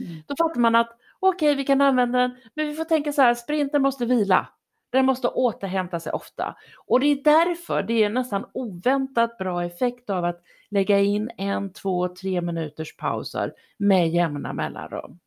Mm. 0.00 0.22
Då 0.26 0.36
fattar 0.36 0.60
man 0.60 0.74
att 0.74 0.98
okej, 1.20 1.48
okay, 1.50 1.56
vi 1.56 1.64
kan 1.64 1.80
använda 1.80 2.18
den, 2.18 2.36
men 2.54 2.66
vi 2.66 2.74
får 2.74 2.84
tänka 2.84 3.12
så 3.12 3.22
här, 3.22 3.34
sprinten 3.34 3.82
måste 3.82 4.06
vila. 4.06 4.48
Den 4.90 5.06
måste 5.06 5.28
återhämta 5.28 6.00
sig 6.00 6.12
ofta. 6.12 6.56
Och 6.86 7.00
det 7.00 7.06
är 7.06 7.24
därför 7.24 7.82
det 7.82 8.04
är 8.04 8.10
nästan 8.10 8.46
oväntat 8.54 9.38
bra 9.38 9.64
effekt 9.64 10.10
av 10.10 10.24
att 10.24 10.42
lägga 10.68 10.98
in 10.98 11.30
en, 11.36 11.72
två, 11.72 12.08
tre 12.08 12.40
minuters 12.40 12.96
pauser 12.96 13.52
med 13.76 14.08
jämna 14.08 14.52
mellanrum. 14.52 15.18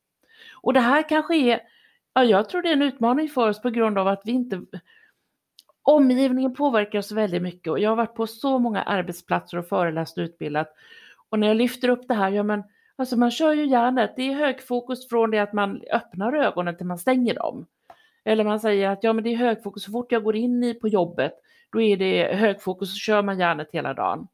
Och 0.61 0.73
det 0.73 0.79
här 0.79 1.09
kanske 1.09 1.35
är, 1.35 1.61
ja, 2.13 2.23
jag 2.23 2.49
tror 2.49 2.61
det 2.61 2.69
är 2.69 2.73
en 2.73 2.81
utmaning 2.81 3.29
för 3.29 3.49
oss 3.49 3.61
på 3.61 3.69
grund 3.69 3.97
av 3.97 4.07
att 4.07 4.21
vi 4.25 4.31
inte 4.31 4.61
Omgivningen 5.81 6.53
påverkar 6.53 6.99
oss 6.99 7.11
väldigt 7.11 7.41
mycket 7.41 7.71
och 7.71 7.79
jag 7.79 7.89
har 7.89 7.95
varit 7.95 8.15
på 8.15 8.27
så 8.27 8.59
många 8.59 8.83
arbetsplatser 8.83 9.57
och 9.57 9.67
föreläst 9.67 10.17
och 10.17 10.21
utbildat. 10.21 10.73
Och 11.29 11.39
när 11.39 11.47
jag 11.47 11.57
lyfter 11.57 11.89
upp 11.89 12.07
det 12.07 12.13
här, 12.13 12.31
ja 12.31 12.43
men 12.43 12.63
alltså 12.95 13.17
man 13.17 13.31
kör 13.31 13.53
ju 13.53 13.65
hjärnet, 13.65 14.13
det 14.15 14.21
är 14.21 14.33
högfokus 14.33 15.09
från 15.09 15.31
det 15.31 15.39
att 15.39 15.53
man 15.53 15.81
öppnar 15.93 16.33
ögonen 16.33 16.77
till 16.77 16.85
man 16.85 16.97
stänger 16.97 17.33
dem. 17.33 17.65
Eller 18.23 18.43
man 18.43 18.59
säger 18.59 18.89
att 18.89 19.03
ja 19.03 19.13
men 19.13 19.23
det 19.23 19.33
är 19.33 19.37
högfokus 19.37 19.83
så 19.83 19.91
fort 19.91 20.11
jag 20.11 20.23
går 20.23 20.35
in 20.35 20.63
i 20.63 20.73
på 20.73 20.87
jobbet, 20.87 21.33
då 21.71 21.81
är 21.81 21.97
det 21.97 22.35
högfokus 22.35 22.89
och 22.89 22.93
så 22.93 22.99
kör 22.99 23.21
man 23.21 23.39
hjärnet 23.39 23.69
hela 23.71 23.93
dagen. 23.93 24.27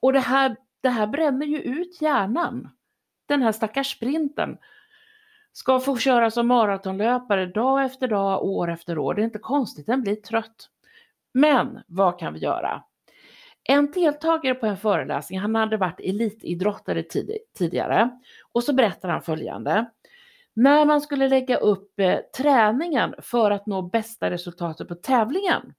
Och 0.00 0.12
det 0.12 0.20
här, 0.20 0.56
det 0.80 0.88
här 0.88 1.06
bränner 1.06 1.46
ju 1.46 1.58
ut 1.58 2.02
hjärnan. 2.02 2.68
Den 3.26 3.42
här 3.42 3.52
stackars 3.52 3.96
sprinten 3.96 4.58
ska 5.52 5.80
få 5.80 5.96
köra 5.96 6.30
som 6.30 6.46
maratonlöpare 6.46 7.46
dag 7.46 7.84
efter 7.84 8.08
dag, 8.08 8.44
år 8.44 8.70
efter 8.70 8.98
år. 8.98 9.14
Det 9.14 9.22
är 9.22 9.24
inte 9.24 9.38
konstigt, 9.38 9.86
den 9.86 10.02
blir 10.02 10.16
trött. 10.16 10.68
Men 11.34 11.80
vad 11.86 12.18
kan 12.18 12.34
vi 12.34 12.40
göra? 12.40 12.82
En 13.70 13.90
deltagare 13.90 14.54
på 14.54 14.66
en 14.66 14.76
föreläsning, 14.76 15.40
han 15.40 15.54
hade 15.54 15.76
varit 15.76 16.00
elitidrottare 16.00 17.02
tidigare 17.58 18.10
och 18.52 18.64
så 18.64 18.72
berättar 18.72 19.08
han 19.08 19.22
följande. 19.22 19.86
När 20.58 20.84
man 20.84 21.00
skulle 21.00 21.28
lägga 21.28 21.56
upp 21.56 22.00
eh, 22.00 22.18
träningen 22.36 23.14
för 23.18 23.50
att 23.50 23.66
nå 23.66 23.82
bästa 23.82 24.30
resultatet 24.30 24.88
på 24.88 24.94
tävlingen, 24.94 25.74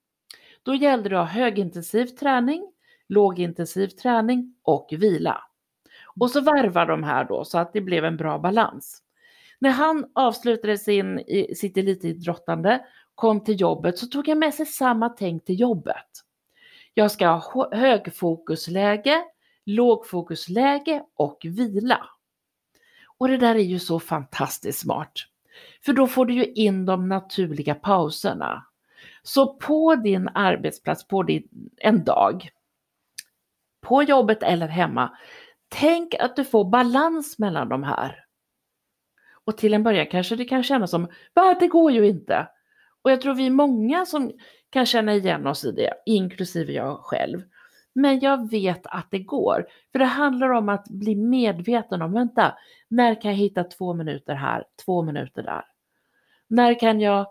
då 0.63 0.75
gällde 0.75 1.09
det 1.09 1.21
att 1.21 1.27
ha 1.27 1.41
högintensiv 1.41 2.05
träning, 2.05 2.71
lågintensiv 3.09 3.87
träning 3.87 4.55
och 4.63 4.87
vila. 4.91 5.43
Och 6.19 6.31
så 6.31 6.41
varvar 6.41 6.85
de 6.85 7.03
här 7.03 7.23
då 7.23 7.45
så 7.45 7.57
att 7.57 7.73
det 7.73 7.81
blev 7.81 8.05
en 8.05 8.17
bra 8.17 8.39
balans. 8.39 9.03
När 9.59 9.69
han 9.69 10.05
avslutade 10.15 10.77
sin, 10.77 11.23
sitt 11.55 11.77
elitidrottande 11.77 12.85
kom 13.15 13.43
till 13.43 13.61
jobbet 13.61 13.97
så 13.97 14.07
tog 14.07 14.27
han 14.27 14.39
med 14.39 14.53
sig 14.53 14.65
samma 14.65 15.09
tänk 15.09 15.45
till 15.45 15.59
jobbet. 15.59 16.07
Jag 16.93 17.11
ska 17.11 17.27
ha 17.27 17.75
högfokusläge, 17.75 19.23
lågfokusläge 19.65 21.03
och 21.15 21.41
vila. 21.43 22.09
Och 23.19 23.27
det 23.27 23.37
där 23.37 23.55
är 23.55 23.59
ju 23.63 23.79
så 23.79 23.99
fantastiskt 23.99 24.79
smart. 24.79 25.11
För 25.85 25.93
då 25.93 26.07
får 26.07 26.25
du 26.25 26.33
ju 26.33 26.45
in 26.45 26.85
de 26.85 27.07
naturliga 27.07 27.75
pauserna. 27.75 28.65
Så 29.23 29.53
på 29.53 29.95
din 29.95 30.29
arbetsplats, 30.33 31.07
på 31.07 31.23
din, 31.23 31.47
en 31.77 32.03
dag, 32.03 32.49
på 33.81 34.03
jobbet 34.03 34.43
eller 34.43 34.67
hemma, 34.67 35.17
tänk 35.69 36.15
att 36.15 36.35
du 36.35 36.43
får 36.43 36.69
balans 36.69 37.39
mellan 37.39 37.69
de 37.69 37.83
här. 37.83 38.25
Och 39.45 39.57
till 39.57 39.73
en 39.73 39.83
början 39.83 40.07
kanske 40.07 40.35
det 40.35 40.45
kan 40.45 40.63
kännas 40.63 40.91
som, 40.91 41.07
va 41.33 41.55
det 41.59 41.67
går 41.67 41.91
ju 41.91 42.07
inte. 42.07 42.47
Och 43.01 43.11
jag 43.11 43.21
tror 43.21 43.35
vi 43.35 43.45
är 43.45 43.51
många 43.51 44.05
som 44.05 44.31
kan 44.69 44.85
känna 44.85 45.13
igen 45.13 45.47
oss 45.47 45.65
i 45.65 45.71
det, 45.71 45.93
inklusive 46.05 46.73
jag 46.73 46.99
själv. 46.99 47.41
Men 47.99 48.19
jag 48.19 48.49
vet 48.49 48.81
att 48.83 49.07
det 49.11 49.19
går. 49.19 49.65
För 49.91 49.99
det 49.99 50.05
handlar 50.05 50.49
om 50.49 50.69
att 50.69 50.89
bli 50.89 51.15
medveten 51.15 52.01
om, 52.01 52.13
vänta, 52.13 52.57
när 52.87 53.21
kan 53.21 53.31
jag 53.31 53.37
hitta 53.37 53.63
två 53.63 53.93
minuter 53.93 54.33
här, 54.33 54.63
två 54.85 55.01
minuter 55.01 55.43
där? 55.43 55.65
När 56.47 56.79
kan 56.79 57.01
jag 57.01 57.27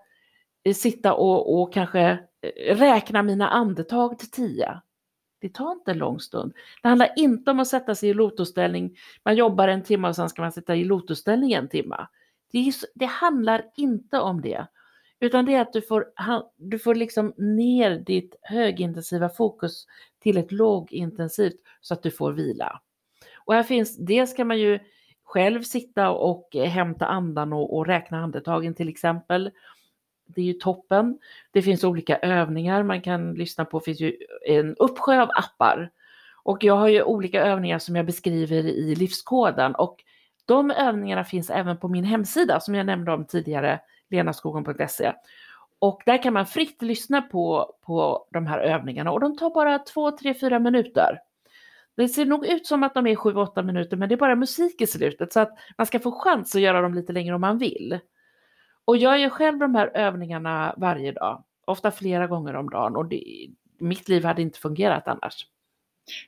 eh, 0.64 0.74
sitta 0.74 1.14
och, 1.14 1.60
och 1.60 1.72
kanske 1.72 2.00
eh, 2.00 2.76
räkna 2.76 3.22
mina 3.22 3.48
andetag 3.48 4.18
till 4.18 4.30
tio? 4.30 4.80
Det 5.40 5.48
tar 5.48 5.72
inte 5.72 5.90
en 5.90 5.98
lång 5.98 6.20
stund. 6.20 6.52
Det 6.82 6.88
handlar 6.88 7.12
inte 7.16 7.50
om 7.50 7.60
att 7.60 7.68
sätta 7.68 7.94
sig 7.94 8.08
i 8.08 8.14
lotusställning, 8.14 8.96
man 9.24 9.36
jobbar 9.36 9.68
en 9.68 9.82
timme 9.82 10.08
och 10.08 10.16
sen 10.16 10.28
ska 10.28 10.42
man 10.42 10.52
sitta 10.52 10.76
i 10.76 10.84
lotusställning 10.84 11.52
en 11.52 11.68
timme. 11.68 12.06
Det, 12.52 12.58
är, 12.58 12.74
det 12.94 13.06
handlar 13.06 13.64
inte 13.76 14.20
om 14.20 14.40
det. 14.40 14.66
Utan 15.20 15.44
det 15.44 15.54
är 15.54 15.60
att 15.60 15.72
du 15.72 15.82
får, 15.82 16.06
du 16.56 16.78
får 16.78 16.94
liksom 16.94 17.34
ner 17.36 17.90
ditt 17.98 18.36
högintensiva 18.42 19.28
fokus 19.28 19.86
till 20.22 20.36
ett 20.36 20.52
lågintensivt 20.52 21.60
så 21.80 21.94
att 21.94 22.02
du 22.02 22.10
får 22.10 22.32
vila. 22.32 22.80
Och 23.36 23.54
här 23.54 23.62
finns, 23.62 23.96
dels 23.96 24.34
kan 24.34 24.46
man 24.46 24.58
ju 24.58 24.78
själv 25.24 25.62
sitta 25.62 26.10
och 26.10 26.56
eh, 26.56 26.68
hämta 26.68 27.06
andan 27.06 27.52
och, 27.52 27.76
och 27.76 27.86
räkna 27.86 28.18
andetagen 28.18 28.74
till 28.74 28.88
exempel. 28.88 29.50
Det 30.26 30.40
är 30.40 30.44
ju 30.44 30.52
toppen. 30.52 31.18
Det 31.50 31.62
finns 31.62 31.84
olika 31.84 32.18
övningar 32.18 32.82
man 32.82 33.00
kan 33.00 33.34
lyssna 33.34 33.64
på. 33.64 33.78
Det 33.78 33.84
finns 33.84 34.00
ju 34.00 34.16
en 34.46 34.76
uppsjö 34.76 35.22
av 35.22 35.30
appar. 35.30 35.90
Och 36.42 36.64
jag 36.64 36.76
har 36.76 36.88
ju 36.88 37.02
olika 37.02 37.42
övningar 37.42 37.78
som 37.78 37.96
jag 37.96 38.06
beskriver 38.06 38.66
i 38.66 38.94
livskoden 38.94 39.74
och 39.74 40.04
de 40.44 40.70
övningarna 40.70 41.24
finns 41.24 41.50
även 41.50 41.76
på 41.76 41.88
min 41.88 42.04
hemsida 42.04 42.60
som 42.60 42.74
jag 42.74 42.86
nämnde 42.86 43.12
om 43.12 43.24
tidigare, 43.26 43.80
lenaskogen.se. 44.10 45.12
Och 45.78 46.02
där 46.06 46.22
kan 46.22 46.32
man 46.32 46.46
fritt 46.46 46.82
lyssna 46.82 47.22
på, 47.22 47.74
på 47.86 48.26
de 48.32 48.46
här 48.46 48.58
övningarna 48.58 49.12
och 49.12 49.20
de 49.20 49.36
tar 49.36 49.50
bara 49.50 49.78
2, 49.78 50.10
3, 50.10 50.34
4 50.34 50.58
minuter. 50.58 51.20
Det 51.96 52.08
ser 52.08 52.26
nog 52.26 52.46
ut 52.46 52.66
som 52.66 52.82
att 52.82 52.94
de 52.94 53.06
är 53.06 53.14
7-8 53.14 53.62
minuter 53.62 53.96
men 53.96 54.08
det 54.08 54.14
är 54.14 54.16
bara 54.16 54.36
musik 54.36 54.80
i 54.80 54.86
slutet 54.86 55.32
så 55.32 55.40
att 55.40 55.58
man 55.78 55.86
ska 55.86 55.98
få 55.98 56.12
chans 56.12 56.54
att 56.54 56.60
göra 56.60 56.80
dem 56.80 56.94
lite 56.94 57.12
längre 57.12 57.34
om 57.34 57.40
man 57.40 57.58
vill. 57.58 57.98
Och 58.84 58.96
jag 58.96 59.18
gör 59.18 59.28
själv 59.28 59.58
de 59.58 59.74
här 59.74 59.90
övningarna 59.94 60.74
varje 60.76 61.12
dag, 61.12 61.44
ofta 61.64 61.90
flera 61.90 62.26
gånger 62.26 62.56
om 62.56 62.70
dagen 62.70 62.96
och 62.96 63.08
det, 63.08 63.48
mitt 63.78 64.08
liv 64.08 64.24
hade 64.24 64.42
inte 64.42 64.58
fungerat 64.58 65.08
annars. 65.08 65.46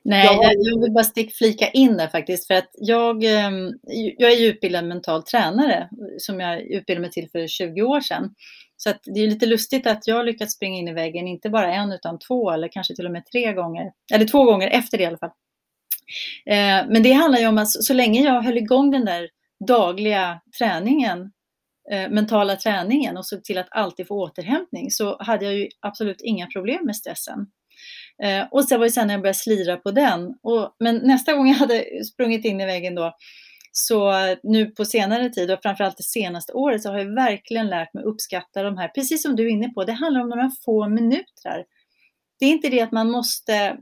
Nej, 0.03 0.25
jag, 0.25 0.53
jag 0.57 0.81
vill 0.81 0.91
bara 0.91 1.03
stick 1.03 1.35
flika 1.35 1.69
in 1.69 1.97
där 1.97 2.07
faktiskt 2.07 2.47
för 2.47 2.53
att 2.53 2.69
jag, 2.73 3.23
ehm, 3.23 3.71
jag 4.17 4.31
är 4.31 4.35
ju 4.35 4.47
utbildad 4.47 4.85
mental 4.85 5.23
tränare 5.23 5.89
som 6.17 6.39
jag 6.39 6.61
utbildade 6.61 7.01
mig 7.01 7.11
till 7.11 7.29
för 7.29 7.47
20 7.47 7.81
år 7.81 8.01
sedan. 8.01 8.35
Så 8.77 8.89
att 8.89 8.99
det 9.03 9.19
är 9.19 9.27
lite 9.27 9.45
lustigt 9.45 9.87
att 9.87 10.07
jag 10.07 10.25
lyckats 10.25 10.53
springa 10.53 10.79
in 10.79 10.87
i 10.87 10.93
väggen, 10.93 11.27
inte 11.27 11.49
bara 11.49 11.73
en 11.73 11.91
utan 11.91 12.19
två 12.19 12.51
eller 12.51 12.67
kanske 12.67 12.95
till 12.95 13.05
och 13.05 13.11
med 13.11 13.25
tre 13.25 13.53
gånger, 13.53 13.91
eller 14.13 14.25
två 14.25 14.43
gånger 14.43 14.67
efter 14.67 14.97
det 14.97 15.03
i 15.03 15.07
alla 15.07 15.17
fall. 15.17 15.31
Eh, 16.45 16.87
men 16.89 17.03
det 17.03 17.11
handlar 17.11 17.39
ju 17.39 17.47
om 17.47 17.57
att 17.57 17.69
så 17.69 17.93
länge 17.93 18.21
jag 18.21 18.41
höll 18.41 18.57
igång 18.57 18.91
den 18.91 19.05
där 19.05 19.29
dagliga 19.67 20.41
träningen, 20.59 21.31
eh, 21.91 22.09
mentala 22.09 22.55
träningen 22.55 23.17
och 23.17 23.25
såg 23.25 23.43
till 23.43 23.57
att 23.57 23.67
alltid 23.71 24.07
få 24.07 24.15
återhämtning 24.15 24.91
så 24.91 25.23
hade 25.23 25.45
jag 25.45 25.55
ju 25.55 25.69
absolut 25.79 26.21
inga 26.21 26.47
problem 26.47 26.85
med 26.85 26.95
stressen. 26.95 27.47
Eh, 28.23 28.47
och 28.51 28.63
sen 28.63 28.79
var 28.79 28.85
det 28.85 28.91
sen 28.91 29.07
när 29.07 29.13
jag 29.13 29.21
började 29.21 29.37
slira 29.37 29.77
på 29.77 29.91
den. 29.91 30.35
Och, 30.43 30.75
men 30.79 30.95
nästa 30.95 31.33
gång 31.33 31.47
jag 31.47 31.55
hade 31.55 32.03
sprungit 32.05 32.45
in 32.45 32.61
i 32.61 32.65
väggen 32.65 32.95
då, 32.95 33.15
så 33.71 34.13
nu 34.43 34.65
på 34.65 34.85
senare 34.85 35.29
tid 35.29 35.51
och 35.51 35.59
framförallt 35.61 35.97
det 35.97 36.03
senaste 36.03 36.53
året 36.53 36.83
så 36.83 36.89
har 36.89 36.97
jag 36.97 37.15
verkligen 37.15 37.67
lärt 37.67 37.93
mig 37.93 38.03
uppskatta 38.03 38.63
de 38.63 38.77
här, 38.77 38.87
precis 38.87 39.23
som 39.23 39.35
du 39.35 39.45
är 39.45 39.49
inne 39.49 39.69
på, 39.69 39.83
det 39.83 39.93
handlar 39.93 40.21
om 40.21 40.29
några 40.29 40.51
få 40.65 40.89
minuter. 40.89 41.65
Det 42.39 42.45
är 42.45 42.49
inte 42.49 42.69
det 42.69 42.81
att 42.81 42.91
man 42.91 43.11
måste, 43.11 43.77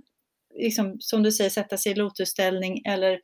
liksom, 0.59 0.97
som 0.99 1.23
du 1.23 1.31
säger, 1.31 1.49
sätta 1.49 1.77
sig 1.77 1.91
i 1.91 1.95
lotusställning 1.95 2.81
eller 2.85 3.19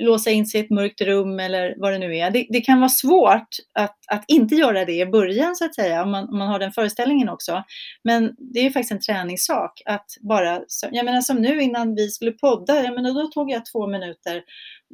låsa 0.00 0.30
in 0.30 0.46
sig 0.46 0.60
i 0.60 0.64
ett 0.64 0.70
mörkt 0.70 1.00
rum 1.00 1.40
eller 1.40 1.74
vad 1.76 1.92
det 1.92 1.98
nu 1.98 2.16
är. 2.16 2.30
Det, 2.30 2.46
det, 2.50 2.60
kan 2.60 2.80
vara 2.80 2.88
svårt 2.88 3.48
att, 3.74 3.96
att 4.08 4.24
inte 4.28 4.54
göra 4.54 4.84
det 4.84 4.92
i 4.92 5.06
början 5.06 5.56
så 5.56 5.64
att 5.64 5.74
säga, 5.74 6.02
om 6.02 6.10
man, 6.10 6.28
om 6.28 6.38
man 6.38 6.48
har 6.48 6.58
den 6.58 6.72
föreställningen 6.72 7.28
också. 7.28 7.62
Men 8.04 8.34
det 8.38 8.60
är 8.60 8.64
ju 8.64 8.70
faktiskt 8.70 8.92
en 8.92 9.00
träningssak 9.00 9.82
att 9.84 10.06
bara, 10.20 10.60
jag 10.90 11.04
menar 11.04 11.20
som 11.20 11.36
nu 11.36 11.62
innan 11.62 11.94
vi 11.94 12.08
skulle 12.08 12.32
podda, 12.32 12.82
jag 12.82 12.94
menar 12.94 13.14
då 13.14 13.28
tog 13.28 13.50
jag 13.50 13.62
två 13.72 13.86
minuter, 13.86 14.42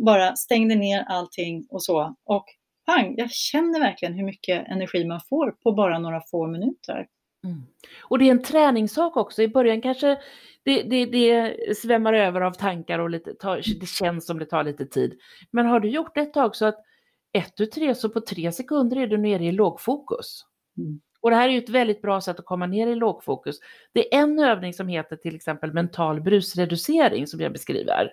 bara 0.07 0.37
stängde 0.37 0.75
ner 0.75 1.05
allting 1.09 1.66
och 1.71 1.83
så. 1.83 2.14
Och 2.25 2.45
pang, 2.87 3.14
jag 3.16 3.31
känner 3.31 3.81
verkligen 3.81 4.14
hur 4.14 4.25
mycket 4.25 4.69
energi 4.69 5.05
man 5.05 5.21
får 5.29 5.51
på 5.51 5.73
bara 5.73 5.99
några 5.99 6.21
få 6.31 6.47
minuter. 6.47 7.07
Mm. 7.44 7.62
Och 8.03 8.18
det 8.18 8.24
är 8.24 8.31
en 8.31 8.42
träningssak 8.42 9.16
också. 9.16 9.42
I 9.42 9.48
början 9.48 9.81
kanske 9.81 10.18
det, 10.62 10.83
det, 10.83 11.05
det 11.05 11.57
svämmar 11.76 12.12
över 12.12 12.40
av 12.40 12.53
tankar 12.53 12.98
och 12.98 13.11
lite, 13.11 13.35
det 13.81 13.88
känns 13.88 14.26
som 14.26 14.38
det 14.38 14.46
tar 14.46 14.64
lite 14.64 14.87
tid. 14.87 15.18
Men 15.50 15.66
har 15.66 15.81
du 15.81 15.88
gjort 15.88 16.14
det 16.14 16.20
ett 16.20 16.35
tag 16.35 16.57
så 16.57 16.66
att 16.66 16.85
ett, 17.33 17.57
tu, 17.57 17.66
tre, 17.66 17.94
så 17.94 18.09
på 18.09 18.20
tre 18.20 18.53
sekunder 18.53 18.96
är 18.96 19.07
du 19.07 19.16
nere 19.16 19.44
i 19.44 19.53
lågfokus. 19.53 20.44
Mm. 20.79 21.00
Och 21.20 21.31
det 21.31 21.37
här 21.37 21.48
är 21.48 21.53
ju 21.53 21.59
ett 21.59 21.68
väldigt 21.68 22.03
bra 22.03 22.20
sätt 22.20 22.38
att 22.38 22.44
komma 22.44 22.66
ner 22.66 22.87
i 22.87 22.94
lågfokus. 22.94 23.59
Det 23.92 24.14
är 24.14 24.22
en 24.22 24.38
övning 24.38 24.74
som 24.74 24.88
heter 24.88 25.16
till 25.16 25.37
exempel 25.37 25.72
mental 25.72 26.20
brusreducering 26.20 27.26
som 27.26 27.40
jag 27.40 27.53
beskriver. 27.53 28.11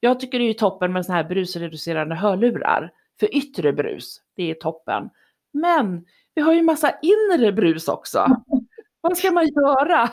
Jag 0.00 0.20
tycker 0.20 0.38
det 0.38 0.44
är 0.44 0.54
toppen 0.54 0.92
med 0.92 1.06
sådana 1.06 1.22
här 1.22 1.28
brusreducerande 1.28 2.14
hörlurar. 2.14 2.92
För 3.20 3.36
yttre 3.36 3.72
brus, 3.72 4.20
det 4.36 4.50
är 4.50 4.54
toppen. 4.54 5.10
Men 5.52 6.04
vi 6.34 6.42
har 6.42 6.54
ju 6.54 6.62
massa 6.62 6.94
inre 7.02 7.52
brus 7.52 7.88
också. 7.88 8.26
Vad 9.00 9.18
ska 9.18 9.30
man 9.30 9.48
göra? 9.48 10.10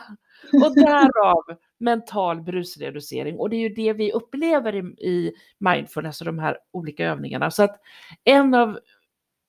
Och 0.66 0.76
därav 0.76 1.44
mental 1.80 2.42
brusreducering. 2.42 3.40
Och 3.40 3.50
det 3.50 3.56
är 3.56 3.70
ju 3.70 3.70
det 3.70 3.94
vi 3.94 4.12
upplever 4.12 4.76
i, 4.76 4.80
i 5.08 5.32
mindfulness 5.60 6.22
och 6.22 6.26
de 6.26 6.40
här 6.40 6.58
olika 6.72 7.06
övningarna. 7.06 7.52
Så 7.52 7.64
att 7.64 7.80
en 8.24 8.54
av 8.54 8.80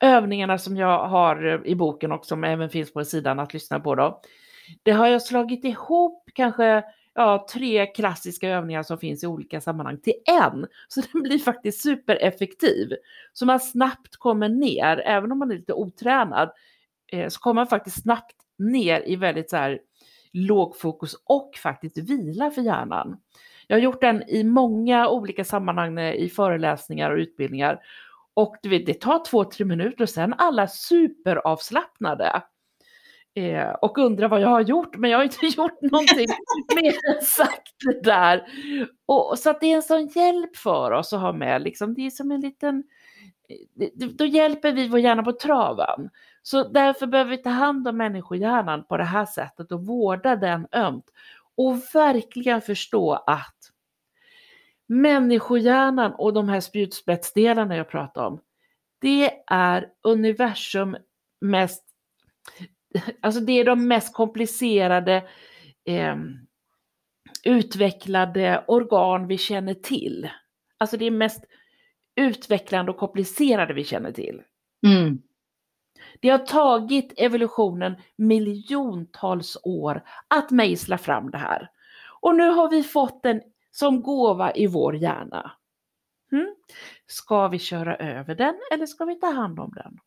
övningarna 0.01 0.59
som 0.59 0.77
jag 0.77 1.09
har 1.09 1.67
i 1.67 1.75
boken 1.75 2.13
och 2.13 2.27
som 2.27 2.45
även 2.45 2.71
finns 2.71 2.93
på 2.93 3.05
sidan 3.05 3.39
att 3.39 3.55
lyssna 3.55 3.81
på 3.81 3.95
då. 3.95 4.21
Det 4.83 4.91
har 4.91 5.07
jag 5.07 5.23
slagit 5.23 5.65
ihop 5.65 6.31
kanske 6.35 6.85
ja, 7.19 7.47
tre 7.53 7.87
klassiska 7.87 8.49
övningar 8.49 8.83
som 8.83 8.99
finns 8.99 9.25
i 9.25 9.27
olika 9.27 9.61
sammanhang 9.61 9.99
till 9.99 10.15
en. 10.43 10.67
Så 10.89 11.03
den 11.13 11.23
blir 11.23 11.39
faktiskt 11.39 11.83
supereffektiv. 11.83 12.93
Så 13.33 13.47
man 13.47 13.61
snabbt 13.61 14.17
kommer 14.17 14.49
ner, 14.49 15.03
även 15.07 15.33
om 15.33 15.39
man 15.39 15.51
är 15.51 15.57
lite 15.57 15.73
otränad, 15.73 16.51
eh, 17.13 17.29
så 17.29 17.41
kommer 17.41 17.55
man 17.55 17.67
faktiskt 17.67 18.03
snabbt 18.03 18.37
ner 18.59 19.03
i 19.07 19.17
väldigt 19.17 19.51
så 19.51 19.57
här 19.57 19.79
lågfokus 20.33 21.15
och 21.25 21.51
faktiskt 21.63 21.99
vila 21.99 22.51
för 22.51 22.63
hjärnan. 22.63 23.17
Jag 23.67 23.77
har 23.77 23.83
gjort 23.83 24.01
den 24.01 24.23
i 24.29 24.45
många 24.45 25.09
olika 25.09 25.45
sammanhang 25.45 25.99
i 25.99 26.29
föreläsningar 26.29 27.11
och 27.11 27.19
utbildningar 27.19 27.81
och 28.35 28.57
du 28.63 28.69
vet, 28.69 28.87
det 28.87 29.01
tar 29.01 29.25
två, 29.25 29.45
tre 29.45 29.65
minuter 29.65 30.03
och 30.03 30.09
sen 30.09 30.35
alla 30.39 30.67
superavslappnade. 30.67 32.43
Eh, 33.39 33.71
och 33.71 33.99
undrar 33.99 34.29
vad 34.29 34.41
jag 34.41 34.49
har 34.49 34.61
gjort, 34.61 34.97
men 34.97 35.11
jag 35.11 35.19
har 35.19 35.25
inte 35.25 35.47
gjort 35.57 35.83
någonting 35.83 36.27
mer 36.83 37.15
än 37.15 37.23
sagt 37.23 37.75
det 37.85 38.01
där. 38.03 38.47
Och, 39.07 39.39
så 39.39 39.51
att 39.51 39.61
det 39.61 39.73
är 39.73 39.77
en 39.77 39.83
sån 39.83 40.07
hjälp 40.07 40.57
för 40.57 40.91
oss 40.91 41.13
att 41.13 41.21
ha 41.21 41.33
med, 41.33 41.63
liksom, 41.63 41.95
det 41.95 42.07
är 42.07 42.11
som 42.11 42.31
en 42.31 42.41
liten, 42.41 42.85
eh, 43.49 43.89
då 43.95 44.27
hjälper 44.27 44.73
vi 44.73 44.89
vår 44.89 45.01
hjärna 45.01 45.23
på 45.23 45.33
traven. 45.33 46.11
Så 46.43 46.69
därför 46.69 47.07
behöver 47.07 47.31
vi 47.31 47.37
ta 47.37 47.51
hand 47.51 47.89
om 47.89 47.97
människohjärnan 47.97 48.85
på 48.85 48.97
det 48.97 49.05
här 49.05 49.27
sättet 49.27 49.73
och 49.73 49.87
vårda 49.87 50.37
den 50.37 50.67
ömt. 50.73 51.05
Och 51.57 51.77
verkligen 51.95 52.61
förstå 52.61 53.13
att 53.13 53.57
människohjärnan 54.87 56.13
och 56.13 56.33
de 56.33 56.49
här 56.49 56.61
spjutspetsdelarna 56.61 57.77
jag 57.77 57.89
pratar 57.89 58.27
om, 58.27 58.41
det 59.01 59.31
är 59.47 59.87
universum 60.03 60.97
mest, 61.41 61.85
alltså 63.21 63.41
det 63.41 63.53
är 63.53 63.65
de 63.65 63.89
mest 63.89 64.15
komplicerade 64.15 65.29
eh, 65.85 66.17
utvecklade 67.45 68.65
organ 68.69 69.27
vi 69.27 69.39
känner 69.39 69.75
till. 69.75 70.31
Alltså 70.79 70.97
det 70.97 71.05
är 71.05 71.11
mest 71.11 71.45
utvecklande 72.17 72.93
och 72.93 72.99
komplicerade 72.99 73.75
vi 73.75 73.85
känner 73.85 74.13
till. 74.13 74.43
Mm. 74.87 75.23
Det 76.21 76.29
har 76.29 76.39
tagit 76.39 77.13
evolutionen 77.17 77.97
miljontals 78.17 79.57
år 79.63 80.05
att 80.29 80.51
mejsla 80.51 80.99
fram 80.99 81.31
det 81.31 81.39
här. 81.39 81.71
Och 82.21 82.35
nu 82.35 82.51
har 82.51 82.71
vi 82.71 82.83
fått 82.83 83.23
den 83.23 83.43
som 83.71 84.03
gåva 84.03 84.55
i 84.55 84.67
vår 84.67 84.97
hjärna. 84.97 85.53
Hmm? 86.31 86.55
Ska 87.07 87.49
vi 87.49 87.59
köra 87.59 87.97
över 87.97 88.35
den 88.35 88.55
eller 88.73 88.87
ska 88.87 89.05
vi 89.05 89.15
ta 89.15 89.31
hand 89.31 89.61
om 89.61 89.73
den? 89.75 89.99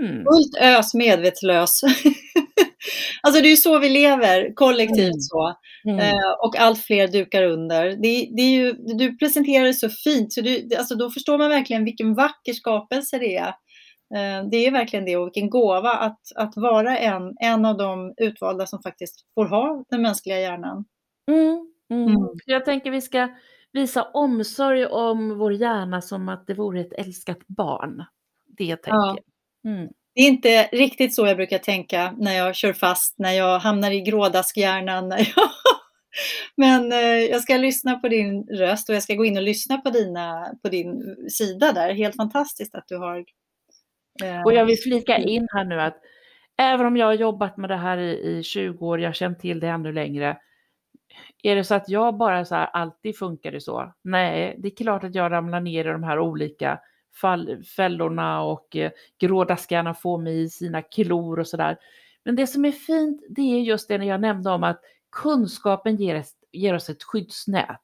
Hmm. 0.00 0.24
Fullt 0.24 0.56
ös 0.60 0.94
medvetslös. 0.94 1.80
alltså 3.22 3.42
det 3.42 3.48
är 3.52 3.56
så 3.56 3.78
vi 3.78 3.88
lever, 3.88 4.54
kollektivt 4.54 4.98
mm. 4.98 5.20
så. 5.20 5.54
Mm. 5.88 5.98
Eh, 5.98 6.30
och 6.44 6.58
allt 6.58 6.82
fler 6.82 7.08
dukar 7.08 7.42
under. 7.42 7.84
Det, 7.84 8.28
det, 8.36 8.42
är 8.42 8.50
ju, 8.50 8.72
du 8.72 9.16
presenterar 9.16 9.64
det 9.64 9.74
så 9.74 9.88
fint, 9.88 10.32
så 10.32 10.40
du, 10.40 10.68
alltså 10.78 10.94
då 10.94 11.10
förstår 11.10 11.38
man 11.38 11.50
verkligen 11.50 11.84
vilken 11.84 12.14
vacker 12.14 12.52
skapelse 12.52 13.18
det 13.18 13.36
är. 13.36 13.54
Eh, 14.14 14.48
det 14.50 14.66
är 14.66 14.70
verkligen 14.70 15.04
det 15.04 15.16
och 15.16 15.26
vilken 15.26 15.50
gåva 15.50 15.90
att, 15.90 16.20
att 16.36 16.52
vara 16.56 16.98
en, 16.98 17.34
en 17.40 17.64
av 17.64 17.76
de 17.76 18.14
utvalda 18.16 18.66
som 18.66 18.82
faktiskt 18.82 19.34
får 19.34 19.44
ha 19.44 19.84
den 19.90 20.02
mänskliga 20.02 20.40
hjärnan. 20.40 20.84
Mm. 21.30 21.72
Mm. 21.90 22.16
Mm. 22.16 22.28
Jag 22.46 22.64
tänker 22.64 22.90
vi 22.90 23.00
ska 23.00 23.28
visa 23.72 24.02
omsorg 24.02 24.86
om 24.86 25.38
vår 25.38 25.52
hjärna 25.52 26.00
som 26.02 26.28
att 26.28 26.46
det 26.46 26.54
vore 26.54 26.80
ett 26.80 26.92
älskat 26.92 27.38
barn. 27.46 28.04
Det 28.46 28.76
tänker 28.76 28.90
ja. 28.90 29.16
Mm. 29.64 29.88
Det 30.14 30.20
är 30.20 30.28
inte 30.28 30.68
riktigt 30.72 31.14
så 31.14 31.26
jag 31.26 31.36
brukar 31.36 31.58
tänka 31.58 32.14
när 32.18 32.32
jag 32.32 32.54
kör 32.54 32.72
fast, 32.72 33.18
när 33.18 33.32
jag 33.32 33.58
hamnar 33.58 33.90
i 33.90 34.00
grådaskhjärnan. 34.00 35.10
Jag... 35.10 35.26
Men 36.56 36.92
eh, 36.92 36.98
jag 37.30 37.40
ska 37.40 37.56
lyssna 37.56 37.94
på 37.94 38.08
din 38.08 38.46
röst 38.46 38.88
och 38.88 38.94
jag 38.94 39.02
ska 39.02 39.14
gå 39.14 39.24
in 39.24 39.36
och 39.36 39.42
lyssna 39.42 39.78
på, 39.78 39.90
dina, 39.90 40.54
på 40.62 40.68
din 40.68 41.16
sida 41.30 41.72
där. 41.72 41.94
Helt 41.94 42.16
fantastiskt 42.16 42.74
att 42.74 42.88
du 42.88 42.96
har... 42.96 43.24
Eh... 44.22 44.42
Och 44.44 44.52
jag 44.52 44.64
vill 44.64 44.78
flika 44.78 45.16
in 45.16 45.48
här 45.54 45.64
nu 45.64 45.80
att 45.80 45.96
även 46.56 46.86
om 46.86 46.96
jag 46.96 47.06
har 47.06 47.14
jobbat 47.14 47.56
med 47.56 47.70
det 47.70 47.76
här 47.76 47.98
i, 47.98 48.38
i 48.38 48.42
20 48.42 48.86
år, 48.86 49.00
jag 49.00 49.08
har 49.08 49.14
känt 49.14 49.40
till 49.40 49.60
det 49.60 49.68
ännu 49.68 49.92
längre, 49.92 50.36
är 51.42 51.56
det 51.56 51.64
så 51.64 51.74
att 51.74 51.88
jag 51.88 52.16
bara 52.16 52.44
så 52.44 52.54
här, 52.54 52.66
alltid 52.66 53.18
funkar 53.18 53.52
det 53.52 53.60
så? 53.60 53.92
Nej, 54.02 54.56
det 54.58 54.68
är 54.68 54.76
klart 54.76 55.04
att 55.04 55.14
jag 55.14 55.32
ramlar 55.32 55.60
ner 55.60 55.84
i 55.84 55.92
de 55.92 56.02
här 56.02 56.18
olika 56.18 56.80
fall, 57.20 57.62
fällorna 57.76 58.42
och 58.42 58.76
eh, 58.76 58.90
grådaskarna 59.20 59.94
får 59.94 60.18
mig 60.18 60.42
i 60.42 60.48
sina 60.48 60.82
klor 60.82 61.38
och 61.38 61.46
sådär. 61.46 61.78
Men 62.24 62.36
det 62.36 62.46
som 62.46 62.64
är 62.64 62.72
fint, 62.72 63.22
det 63.28 63.42
är 63.42 63.60
just 63.60 63.88
det 63.88 64.04
jag 64.04 64.20
nämnde 64.20 64.50
om 64.50 64.64
att 64.64 64.80
kunskapen 65.12 65.96
ger, 65.96 66.24
ger 66.52 66.74
oss 66.74 66.90
ett 66.90 67.02
skyddsnät. 67.02 67.80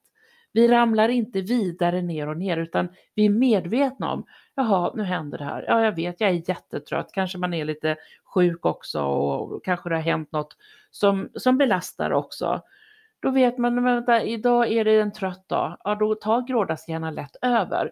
Vi 0.55 0.67
ramlar 0.67 1.09
inte 1.09 1.41
vidare 1.41 2.01
ner 2.01 2.27
och 2.27 2.37
ner 2.37 2.57
utan 2.57 2.89
vi 3.15 3.25
är 3.25 3.29
medvetna 3.29 4.11
om, 4.11 4.25
jaha, 4.55 4.91
nu 4.95 5.03
händer 5.03 5.37
det 5.37 5.43
här. 5.43 5.65
Ja, 5.67 5.83
jag 5.83 5.95
vet, 5.95 6.21
jag 6.21 6.29
är 6.29 6.49
jättetrött, 6.49 7.11
kanske 7.13 7.37
man 7.37 7.53
är 7.53 7.65
lite 7.65 7.95
sjuk 8.25 8.65
också 8.65 9.01
och 9.01 9.65
kanske 9.65 9.89
det 9.89 9.95
har 9.95 10.01
hänt 10.01 10.31
något 10.31 10.57
som, 10.91 11.29
som 11.35 11.57
belastar 11.57 12.11
också. 12.11 12.61
Då 13.19 13.31
vet 13.31 13.57
man, 13.57 13.83
vänta, 13.83 14.23
idag 14.23 14.71
är 14.71 14.85
det 14.85 14.99
en 14.99 15.11
trött 15.11 15.49
dag, 15.49 15.77
ja 15.83 15.95
då 15.95 16.15
tar 16.15 16.47
grådaskarna 16.47 17.11
lätt 17.11 17.35
över. 17.41 17.91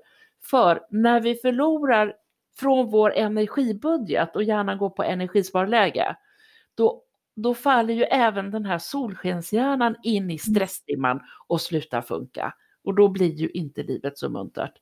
För 0.50 0.86
när 0.90 1.22
vi 1.22 1.36
förlorar 1.36 2.14
från 2.60 2.90
vår 2.90 3.14
energibudget 3.14 4.36
och 4.36 4.44
hjärnan 4.44 4.78
går 4.78 4.90
på 4.90 5.04
energisparläge, 5.04 6.16
då, 6.76 7.04
då 7.36 7.54
faller 7.54 7.94
ju 7.94 8.04
även 8.04 8.52
den 8.52 8.66
här 8.66 8.78
solskenshjärnan 8.78 9.96
in 10.04 10.32
i 10.32 10.38
stressdimman 10.38 11.22
och 11.48 11.62
slutar 11.62 12.02
funka. 12.02 12.54
Och 12.84 12.96
då 12.96 13.08
blir 13.08 13.34
ju 13.34 13.50
inte 13.50 13.84
livet 13.84 14.18
så 14.18 14.30
muntert. 14.30 14.74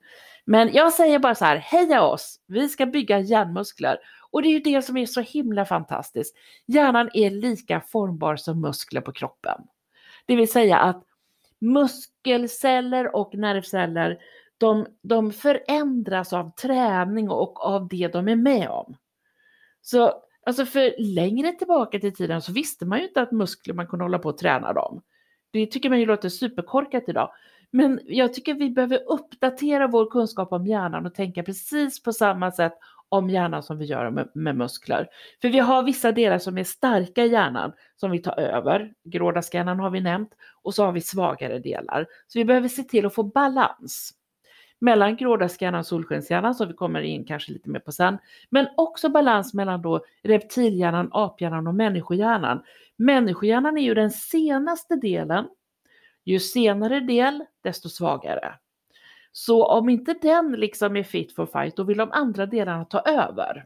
Men 0.45 0.73
jag 0.73 0.93
säger 0.93 1.19
bara 1.19 1.35
så 1.35 1.45
här, 1.45 1.57
heja 1.57 2.01
oss! 2.01 2.39
Vi 2.47 2.69
ska 2.69 2.85
bygga 2.85 3.19
hjärnmuskler. 3.19 3.97
Och 4.31 4.41
det 4.41 4.47
är 4.47 4.51
ju 4.51 4.59
det 4.59 4.81
som 4.81 4.97
är 4.97 5.05
så 5.05 5.21
himla 5.21 5.65
fantastiskt. 5.65 6.35
Hjärnan 6.65 7.09
är 7.13 7.29
lika 7.29 7.81
formbar 7.81 8.35
som 8.35 8.61
muskler 8.61 9.01
på 9.01 9.11
kroppen. 9.11 9.61
Det 10.25 10.35
vill 10.35 10.51
säga 10.51 10.77
att 10.77 11.03
muskelceller 11.59 13.15
och 13.15 13.35
nervceller 13.35 14.19
de, 14.61 14.85
de 15.01 15.31
förändras 15.31 16.33
av 16.33 16.55
träning 16.55 17.29
och 17.29 17.65
av 17.65 17.87
det 17.87 18.07
de 18.07 18.27
är 18.27 18.35
med 18.35 18.69
om. 18.69 18.95
Så 19.81 20.13
alltså 20.45 20.65
för 20.65 20.95
längre 20.97 21.51
tillbaka 21.51 21.99
till 21.99 22.15
tiden 22.15 22.41
så 22.41 22.51
visste 22.51 22.85
man 22.85 22.99
ju 22.99 23.07
inte 23.07 23.21
att 23.21 23.31
muskler 23.31 23.73
man 23.73 23.87
kunde 23.87 24.05
hålla 24.05 24.19
på 24.19 24.29
att 24.29 24.37
träna 24.37 24.73
dem. 24.73 25.01
Det 25.51 25.65
tycker 25.65 25.89
man 25.89 25.99
ju 25.99 26.05
låter 26.05 26.29
superkorkat 26.29 27.03
idag. 27.07 27.31
Men 27.71 27.99
jag 28.05 28.33
tycker 28.33 28.53
vi 28.53 28.69
behöver 28.69 29.03
uppdatera 29.07 29.87
vår 29.87 30.11
kunskap 30.11 30.53
om 30.53 30.67
hjärnan 30.67 31.05
och 31.05 31.15
tänka 31.15 31.43
precis 31.43 32.03
på 32.03 32.13
samma 32.13 32.51
sätt 32.51 32.73
om 33.09 33.29
hjärnan 33.29 33.63
som 33.63 33.77
vi 33.77 33.85
gör 33.85 34.09
med, 34.09 34.29
med, 34.33 34.57
muskler. 34.57 35.07
För 35.41 35.49
vi 35.49 35.59
har 35.59 35.83
vissa 35.83 36.11
delar 36.11 36.39
som 36.39 36.57
är 36.57 36.63
starka 36.63 37.25
i 37.25 37.31
hjärnan 37.31 37.71
som 37.95 38.11
vi 38.11 38.19
tar 38.19 38.39
över. 38.39 38.93
Grådaskhjärnan 39.03 39.79
har 39.79 39.89
vi 39.89 40.01
nämnt 40.01 40.31
och 40.61 40.75
så 40.75 40.85
har 40.85 40.91
vi 40.91 41.01
svagare 41.01 41.59
delar. 41.59 42.05
Så 42.27 42.39
vi 42.39 42.45
behöver 42.45 42.67
se 42.67 42.83
till 42.83 43.05
att 43.05 43.15
få 43.15 43.23
balans 43.23 44.17
mellan 44.81 45.15
grådaskhjärnan 45.15 45.79
och 45.79 45.85
solskenshjärnan 45.85 46.55
som 46.55 46.67
vi 46.67 46.73
kommer 46.73 47.01
in 47.01 47.25
kanske 47.25 47.51
lite 47.51 47.69
mer 47.69 47.79
på 47.79 47.91
sen. 47.91 48.17
Men 48.49 48.67
också 48.77 49.09
balans 49.09 49.53
mellan 49.53 49.81
då 49.81 50.05
reptilhjärnan, 50.23 51.09
aphjärnan 51.11 51.67
och 51.67 51.75
människohjärnan. 51.75 52.63
Människohjärnan 52.97 53.77
är 53.77 53.81
ju 53.81 53.93
den 53.93 54.11
senaste 54.11 54.95
delen. 54.95 55.47
Ju 56.25 56.39
senare 56.39 56.99
del, 56.99 57.45
desto 57.63 57.89
svagare. 57.89 58.53
Så 59.31 59.65
om 59.65 59.89
inte 59.89 60.15
den 60.21 60.51
liksom 60.51 60.95
är 60.95 61.03
fit 61.03 61.35
for 61.35 61.45
fight, 61.45 61.75
då 61.75 61.83
vill 61.83 61.97
de 61.97 62.11
andra 62.11 62.45
delarna 62.45 62.85
ta 62.85 62.99
över. 62.99 63.65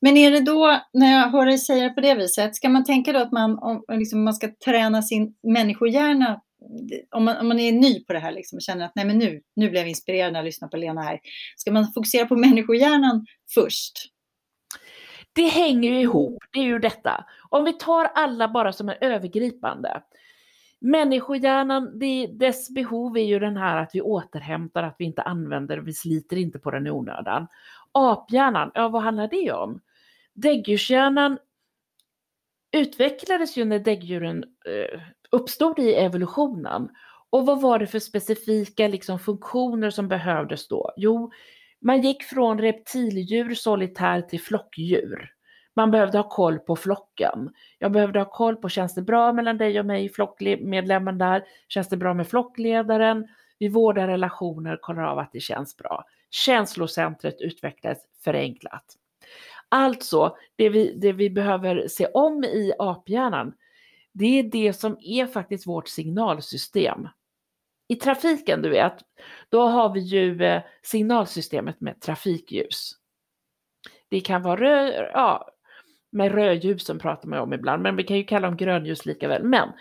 Men 0.00 0.16
är 0.16 0.30
det 0.30 0.40
då, 0.40 0.80
när 0.92 1.12
jag 1.12 1.28
hör 1.28 1.46
dig 1.46 1.58
säga 1.58 1.84
det 1.84 1.90
på 1.90 2.00
det 2.00 2.14
viset, 2.14 2.56
ska 2.56 2.68
man 2.68 2.84
tänka 2.84 3.12
då 3.12 3.18
att 3.18 3.32
man, 3.32 3.58
om, 3.58 3.84
liksom, 3.88 4.24
man 4.24 4.34
ska 4.34 4.48
träna 4.64 5.02
sin 5.02 5.34
människohjärna 5.42 6.40
om 7.10 7.24
man, 7.24 7.36
om 7.36 7.48
man 7.48 7.58
är 7.58 7.72
ny 7.72 8.04
på 8.04 8.12
det 8.12 8.18
här 8.18 8.32
liksom, 8.32 8.56
och 8.56 8.62
känner 8.62 8.84
att 8.84 8.92
nej 8.94 9.04
men 9.04 9.18
nu, 9.18 9.42
nu 9.56 9.70
blev 9.70 9.82
jag 9.82 9.88
inspirerad 9.88 10.32
när 10.32 10.40
jag 10.40 10.44
lyssnade 10.44 10.70
på 10.70 10.76
Lena 10.76 11.02
här. 11.02 11.20
Ska 11.56 11.72
man 11.72 11.92
fokusera 11.92 12.26
på 12.26 12.36
människohjärnan 12.46 13.26
först? 13.54 14.12
Det 15.32 15.46
hänger 15.46 15.90
ju 15.90 16.00
ihop, 16.00 16.44
det 16.52 16.58
är 16.58 16.64
ju 16.64 16.78
detta. 16.78 17.24
Om 17.48 17.64
vi 17.64 17.72
tar 17.72 18.04
alla 18.04 18.48
bara 18.48 18.72
som 18.72 18.88
är 18.88 18.98
övergripande. 19.00 20.02
Människohjärnan, 20.80 21.98
det, 21.98 22.26
dess 22.26 22.70
behov 22.70 23.16
är 23.16 23.24
ju 23.24 23.38
den 23.38 23.56
här 23.56 23.76
att 23.76 23.90
vi 23.94 24.00
återhämtar, 24.00 24.82
att 24.82 24.96
vi 24.98 25.04
inte 25.04 25.22
använder, 25.22 25.78
vi 25.78 25.92
sliter 25.92 26.36
inte 26.36 26.58
på 26.58 26.70
den 26.70 26.86
i 26.86 26.90
onödan. 26.90 27.46
Aphjärnan, 27.92 28.70
ja 28.74 28.88
vad 28.88 29.02
handlar 29.02 29.28
det 29.28 29.52
om? 29.52 29.80
Däggdjurshjärnan 30.34 31.38
utvecklades 32.72 33.56
ju 33.56 33.64
när 33.64 33.78
däggdjuren 33.78 34.44
eh, 34.44 35.00
uppstod 35.36 35.78
i 35.78 35.94
evolutionen. 35.94 36.88
Och 37.30 37.46
vad 37.46 37.60
var 37.60 37.78
det 37.78 37.86
för 37.86 37.98
specifika 37.98 38.88
liksom, 38.88 39.18
funktioner 39.18 39.90
som 39.90 40.08
behövdes 40.08 40.68
då? 40.68 40.92
Jo, 40.96 41.30
man 41.80 42.00
gick 42.00 42.22
från 42.22 42.58
reptildjur 42.58 43.54
solitär 43.54 44.20
till 44.20 44.40
flockdjur. 44.40 45.32
Man 45.76 45.90
behövde 45.90 46.18
ha 46.18 46.28
koll 46.28 46.58
på 46.58 46.76
flocken. 46.76 47.50
Jag 47.78 47.92
behövde 47.92 48.18
ha 48.18 48.30
koll 48.30 48.56
på, 48.56 48.68
känns 48.68 48.94
det 48.94 49.02
bra 49.02 49.32
mellan 49.32 49.58
dig 49.58 49.80
och 49.80 49.86
mig, 49.86 50.08
flockmedlemmen 50.08 51.18
där? 51.18 51.44
Känns 51.68 51.88
det 51.88 51.96
bra 51.96 52.14
med 52.14 52.28
flockledaren? 52.28 53.28
Vi 53.58 53.68
vårdar 53.68 54.06
relationer, 54.06 54.78
kollar 54.80 55.02
av 55.02 55.18
att 55.18 55.32
det 55.32 55.40
känns 55.40 55.76
bra. 55.76 56.04
Känslocentret 56.30 57.40
utvecklades 57.40 57.98
förenklat. 58.24 58.84
Alltså, 59.68 60.36
det 60.56 60.68
vi, 60.68 60.98
det 61.00 61.12
vi 61.12 61.30
behöver 61.30 61.88
se 61.88 62.06
om 62.06 62.44
i 62.44 62.72
aphjärnan, 62.78 63.52
det 64.18 64.38
är 64.38 64.42
det 64.42 64.72
som 64.72 64.96
är 65.00 65.26
faktiskt 65.26 65.66
vårt 65.66 65.88
signalsystem. 65.88 67.08
I 67.88 67.96
trafiken, 67.96 68.62
du 68.62 68.68
vet, 68.68 68.94
då 69.48 69.66
har 69.66 69.94
vi 69.94 70.00
ju 70.00 70.44
eh, 70.44 70.62
signalsystemet 70.82 71.80
med 71.80 72.00
trafikljus. 72.00 72.92
Det 74.08 74.20
kan 74.20 74.42
vara 74.42 74.60
röd, 74.60 75.10
ja, 75.12 75.48
med 76.12 76.32
rödljusen 76.32 76.98
pratar 76.98 77.28
man 77.28 77.38
om 77.38 77.52
ibland, 77.52 77.82
men 77.82 77.96
vi 77.96 78.04
kan 78.04 78.16
ju 78.16 78.24
kalla 78.24 78.46
dem 78.46 78.56
grönljus 78.56 79.06
lika 79.06 79.28
väl. 79.28 79.44
Men 79.44 79.72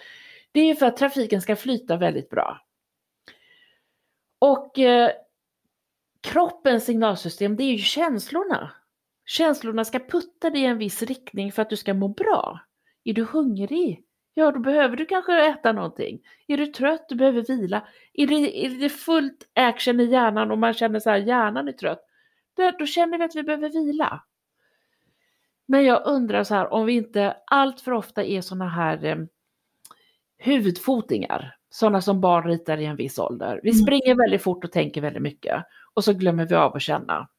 det 0.51 0.59
är 0.59 0.65
ju 0.65 0.75
för 0.75 0.85
att 0.85 0.97
trafiken 0.97 1.41
ska 1.41 1.55
flyta 1.55 1.97
väldigt 1.97 2.29
bra. 2.29 2.61
Och 4.39 4.79
eh, 4.79 5.11
kroppens 6.21 6.85
signalsystem, 6.85 7.55
det 7.55 7.63
är 7.63 7.71
ju 7.71 7.77
känslorna. 7.77 8.71
Känslorna 9.25 9.85
ska 9.85 9.99
putta 9.99 10.49
dig 10.49 10.61
i 10.61 10.65
en 10.65 10.77
viss 10.77 11.01
riktning 11.01 11.51
för 11.51 11.61
att 11.61 11.69
du 11.69 11.77
ska 11.77 11.93
må 11.93 12.07
bra. 12.07 12.59
Är 13.03 13.13
du 13.13 13.23
hungrig? 13.23 14.04
Ja, 14.37 14.51
då 14.51 14.59
behöver 14.59 14.97
du 14.97 15.05
kanske 15.05 15.45
äta 15.45 15.71
någonting. 15.71 16.19
Är 16.47 16.57
du 16.57 16.65
trött? 16.65 17.05
Du 17.09 17.15
behöver 17.15 17.41
vila. 17.41 17.87
Är 18.13 18.27
det, 18.27 18.65
är 18.65 18.69
det 18.69 18.89
fullt 18.89 19.49
action 19.53 19.99
i 19.99 20.05
hjärnan 20.05 20.51
och 20.51 20.57
man 20.57 20.73
känner 20.73 20.99
så 20.99 21.09
här, 21.09 21.17
hjärnan 21.17 21.67
är 21.67 21.71
trött, 21.71 22.05
då, 22.79 22.85
känner 22.85 23.17
vi 23.17 23.23
att 23.23 23.35
vi 23.35 23.43
behöver 23.43 23.69
vila. 23.69 24.23
Men 25.65 25.85
jag 25.85 26.05
undrar 26.05 26.43
så 26.43 26.55
här, 26.55 26.73
om 26.73 26.85
vi 26.85 26.93
inte 26.93 27.37
allt 27.45 27.81
för 27.81 27.91
ofta 27.91 28.23
är 28.23 28.41
sådana 28.41 28.69
här 28.69 29.05
eh, 29.05 29.17
huvudfotingar, 30.37 31.57
sådana 31.69 32.01
som 32.01 32.21
barn 32.21 32.47
ritar 32.47 32.77
i 32.77 32.85
en 32.85 32.95
viss 32.95 33.19
ålder. 33.19 33.59
Vi 33.63 33.69
mm. 33.69 33.81
springer 33.81 34.15
väldigt 34.15 34.43
fort 34.43 34.63
och 34.63 34.71
tänker 34.71 35.01
väldigt 35.01 35.23
mycket 35.23 35.63
och 35.93 36.03
så 36.03 36.13
glömmer 36.13 36.45
vi 36.45 36.55
av 36.55 36.75
att 36.75 36.81
känna. 36.81 37.29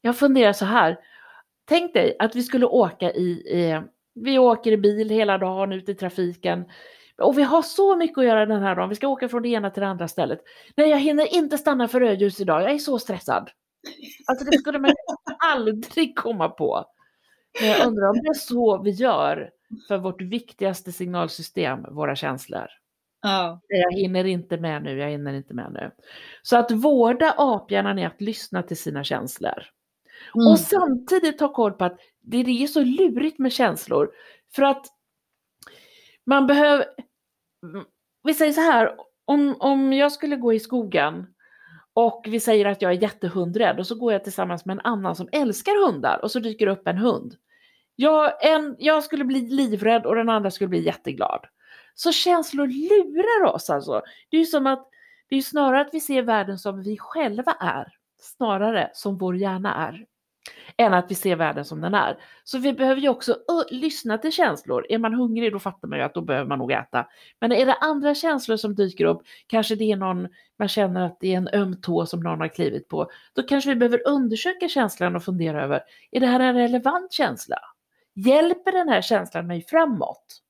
Jag 0.00 0.18
funderar 0.18 0.52
så 0.52 0.64
här, 0.64 0.98
tänk 1.64 1.94
dig 1.94 2.16
att 2.18 2.36
vi 2.36 2.42
skulle 2.42 2.66
åka 2.66 3.10
i, 3.12 3.42
eh, 3.70 3.82
vi 4.14 4.38
åker 4.38 4.72
i 4.72 4.76
bil 4.76 5.10
hela 5.10 5.38
dagen 5.38 5.72
ut 5.72 5.88
i 5.88 5.94
trafiken 5.94 6.64
och 7.18 7.38
vi 7.38 7.42
har 7.42 7.62
så 7.62 7.96
mycket 7.96 8.18
att 8.18 8.24
göra 8.24 8.46
den 8.46 8.62
här 8.62 8.76
dagen. 8.76 8.88
Vi 8.88 8.94
ska 8.94 9.08
åka 9.08 9.28
från 9.28 9.42
det 9.42 9.48
ena 9.48 9.70
till 9.70 9.80
det 9.80 9.86
andra 9.86 10.08
stället. 10.08 10.40
Nej, 10.76 10.90
jag 10.90 10.98
hinner 10.98 11.34
inte 11.34 11.58
stanna 11.58 11.88
för 11.88 12.00
rödljus 12.00 12.40
idag. 12.40 12.62
Jag 12.62 12.70
är 12.70 12.78
så 12.78 12.98
stressad. 12.98 13.50
Alltså 14.26 14.44
det 14.44 14.58
skulle 14.58 14.78
man 14.78 14.92
aldrig 15.38 16.18
komma 16.18 16.48
på. 16.48 16.84
Men 17.60 17.68
jag 17.68 17.86
undrar 17.86 18.08
om 18.08 18.20
det 18.22 18.28
är 18.28 18.34
så 18.34 18.82
vi 18.82 18.90
gör 18.90 19.50
för 19.88 19.98
vårt 19.98 20.22
viktigaste 20.22 20.92
signalsystem, 20.92 21.82
våra 21.90 22.16
känslor. 22.16 22.66
Ja. 23.22 23.60
Jag 23.68 23.92
hinner 23.92 24.24
inte 24.24 24.56
med 24.56 24.82
nu, 24.82 24.98
jag 24.98 25.10
hinner 25.10 25.32
inte 25.32 25.54
med 25.54 25.72
nu. 25.72 25.90
Så 26.42 26.56
att 26.56 26.70
vårda 26.70 27.34
aphjärnan 27.38 27.98
är 27.98 28.06
att 28.06 28.20
lyssna 28.20 28.62
till 28.62 28.76
sina 28.76 29.04
känslor. 29.04 29.62
Mm. 30.34 30.46
Och 30.46 30.58
samtidigt 30.58 31.40
ha 31.40 31.52
koll 31.52 31.72
på 31.72 31.84
att 31.84 31.98
det 32.24 32.62
är 32.62 32.66
så 32.66 32.80
lurigt 32.80 33.38
med 33.38 33.52
känslor. 33.52 34.10
För 34.54 34.62
att 34.62 34.86
man 36.26 36.46
behöver, 36.46 36.86
vi 38.22 38.34
säger 38.34 38.52
så 38.52 38.60
här, 38.60 38.96
om, 39.24 39.56
om 39.58 39.92
jag 39.92 40.12
skulle 40.12 40.36
gå 40.36 40.52
i 40.52 40.60
skogen 40.60 41.26
och 41.94 42.24
vi 42.28 42.40
säger 42.40 42.66
att 42.66 42.82
jag 42.82 42.92
är 42.92 43.02
jättehundrädd 43.02 43.78
och 43.78 43.86
så 43.86 43.94
går 43.94 44.12
jag 44.12 44.24
tillsammans 44.24 44.64
med 44.64 44.74
en 44.74 44.80
annan 44.84 45.16
som 45.16 45.28
älskar 45.32 45.86
hundar 45.86 46.20
och 46.22 46.30
så 46.30 46.38
dyker 46.38 46.66
upp 46.66 46.88
en 46.88 46.98
hund. 46.98 47.36
Jag, 47.96 48.46
en, 48.46 48.76
jag 48.78 49.04
skulle 49.04 49.24
bli 49.24 49.40
livrädd 49.40 50.06
och 50.06 50.14
den 50.14 50.28
andra 50.28 50.50
skulle 50.50 50.68
bli 50.68 50.84
jätteglad. 50.84 51.40
Så 51.94 52.12
känslor 52.12 52.66
lurar 52.66 53.54
oss 53.54 53.70
alltså. 53.70 54.02
Det 54.30 54.36
är 54.36 54.40
ju 54.40 54.46
som 54.46 54.66
att 54.66 54.88
det 55.28 55.36
är 55.36 55.42
snarare 55.42 55.80
att 55.80 55.94
vi 55.94 56.00
ser 56.00 56.22
världen 56.22 56.58
som 56.58 56.82
vi 56.82 56.98
själva 56.98 57.52
är, 57.60 57.96
snarare 58.20 58.90
som 58.92 59.18
vår 59.18 59.36
hjärna 59.36 59.74
är 59.74 60.06
än 60.76 60.94
att 60.94 61.10
vi 61.10 61.14
ser 61.14 61.36
världen 61.36 61.64
som 61.64 61.80
den 61.80 61.94
är. 61.94 62.18
Så 62.44 62.58
vi 62.58 62.72
behöver 62.72 63.00
ju 63.00 63.08
också 63.08 63.36
lyssna 63.70 64.18
till 64.18 64.32
känslor. 64.32 64.86
Är 64.88 64.98
man 64.98 65.14
hungrig 65.14 65.52
då 65.52 65.58
fattar 65.58 65.88
man 65.88 65.98
ju 65.98 66.04
att 66.04 66.14
då 66.14 66.20
behöver 66.20 66.48
man 66.48 66.58
nog 66.58 66.72
äta. 66.72 67.06
Men 67.40 67.52
är 67.52 67.66
det 67.66 67.74
andra 67.74 68.14
känslor 68.14 68.56
som 68.56 68.74
dyker 68.74 69.04
upp, 69.04 69.22
kanske 69.46 69.74
det 69.74 69.92
är 69.92 69.96
någon, 69.96 70.28
man 70.58 70.68
känner 70.68 71.06
att 71.06 71.16
det 71.20 71.32
är 71.32 71.36
en 71.36 71.48
öm 71.52 71.80
tå 71.80 72.06
som 72.06 72.20
någon 72.20 72.40
har 72.40 72.48
klivit 72.48 72.88
på, 72.88 73.10
då 73.32 73.42
kanske 73.42 73.70
vi 73.70 73.76
behöver 73.76 74.08
undersöka 74.08 74.68
känslan 74.68 75.16
och 75.16 75.24
fundera 75.24 75.64
över, 75.64 75.80
är 76.10 76.20
det 76.20 76.26
här 76.26 76.40
en 76.40 76.54
relevant 76.54 77.12
känsla? 77.12 77.56
Hjälper 78.14 78.72
den 78.72 78.88
här 78.88 79.02
känslan 79.02 79.46
mig 79.46 79.64
framåt? 79.68 80.43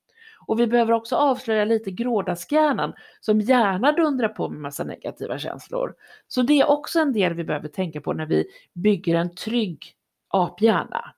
Och 0.47 0.61
vi 0.61 0.67
behöver 0.67 0.93
också 0.93 1.17
avslöja 1.17 1.65
lite 1.65 1.91
grådaskhjärnan 1.91 2.95
som 3.21 3.41
gärna 3.41 3.93
dundrar 3.93 4.29
på 4.29 4.49
med 4.49 4.61
massa 4.61 4.85
negativa 4.85 5.39
känslor. 5.39 5.95
Så 6.29 6.43
det 6.43 6.61
är 6.61 6.71
också 6.71 7.01
en 7.01 7.13
del 7.13 7.35
vi 7.35 7.45
behöver 7.45 7.69
tänka 7.69 8.01
på 8.01 8.13
när 8.13 8.27
vi 8.27 8.47
bygger 8.73 9.15
en 9.15 9.35
trygg 9.35 9.85
aphjärna. 10.29 11.15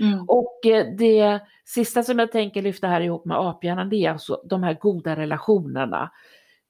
Mm. 0.00 0.24
Och 0.28 0.66
eh, 0.66 0.86
det 0.98 1.40
sista 1.64 2.02
som 2.02 2.18
jag 2.18 2.32
tänker 2.32 2.62
lyfta 2.62 2.86
här 2.86 3.00
ihop 3.00 3.24
med 3.24 3.38
aphjärnan 3.38 3.88
det 3.88 3.96
är 3.96 4.10
alltså 4.10 4.42
de 4.44 4.62
här 4.62 4.74
goda 4.74 5.16
relationerna. 5.16 6.10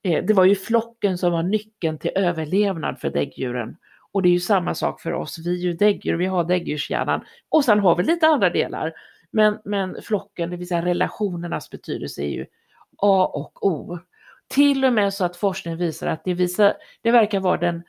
Eh, 0.03 0.25
det 0.25 0.35
var 0.35 0.45
ju 0.45 0.55
flocken 0.55 1.19
som 1.19 1.33
var 1.33 1.43
nyckeln 1.43 1.99
till 1.99 2.11
överlevnad 2.15 3.01
för 3.01 3.11
däggdjuren. 3.11 3.77
Och 4.13 4.23
det 4.23 4.29
är 4.29 4.33
ju 4.33 4.41
samma 4.41 4.75
sak 4.75 5.01
för 5.01 5.13
oss, 5.13 5.39
vi 5.39 5.55
är 5.55 5.65
ju 5.65 5.73
däggdjur, 5.73 6.17
vi 6.17 6.27
har 6.27 6.45
däggdjurshjärnan 6.45 7.25
och 7.49 7.65
sen 7.65 7.81
har 7.81 7.97
vi 7.97 8.03
lite 8.03 8.27
andra 8.27 8.51
delar. 8.51 8.93
Men, 9.31 9.59
men 9.65 10.03
flocken, 10.03 10.51
det 10.51 10.57
vill 10.57 10.69
säga 10.69 10.85
relationernas 10.85 11.71
betydelse 11.71 12.23
är 12.23 12.29
ju 12.29 12.47
A 12.97 13.31
och 13.35 13.67
O. 13.67 13.99
Till 14.49 14.85
och 14.85 14.93
med 14.93 15.15
så 15.15 15.25
att 15.25 15.37
forskning 15.37 15.77
visar 15.77 16.07
att 16.07 16.25
det, 16.25 16.35
visar, 16.35 16.75
det 17.03 17.11
verkar 17.11 17.41
vara 17.41 17.57
den 17.57 17.83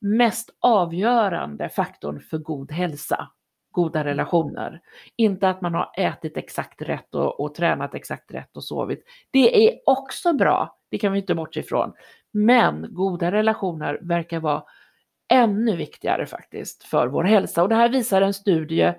mest 0.00 0.50
avgörande 0.60 1.68
faktorn 1.68 2.20
för 2.20 2.38
god 2.38 2.72
hälsa, 2.72 3.28
goda 3.70 4.04
relationer. 4.04 4.80
Inte 5.16 5.48
att 5.48 5.60
man 5.60 5.74
har 5.74 5.90
ätit 5.96 6.36
exakt 6.36 6.82
rätt 6.82 7.14
och, 7.14 7.40
och 7.40 7.54
tränat 7.54 7.94
exakt 7.94 8.34
rätt 8.34 8.56
och 8.56 8.64
sovit. 8.64 9.04
Det 9.30 9.68
är 9.68 9.78
också 9.86 10.32
bra, 10.32 10.78
det 10.90 10.98
kan 10.98 11.12
vi 11.12 11.18
inte 11.18 11.34
bortse 11.34 11.60
ifrån. 11.60 11.92
Men 12.32 12.86
goda 12.90 13.32
relationer 13.32 13.98
verkar 14.02 14.40
vara 14.40 14.62
ännu 15.28 15.76
viktigare 15.76 16.26
faktiskt 16.26 16.84
för 16.84 17.06
vår 17.06 17.24
hälsa. 17.24 17.62
Och 17.62 17.68
det 17.68 17.74
här 17.74 17.88
visar 17.88 18.22
en 18.22 18.34
studie 18.34 18.94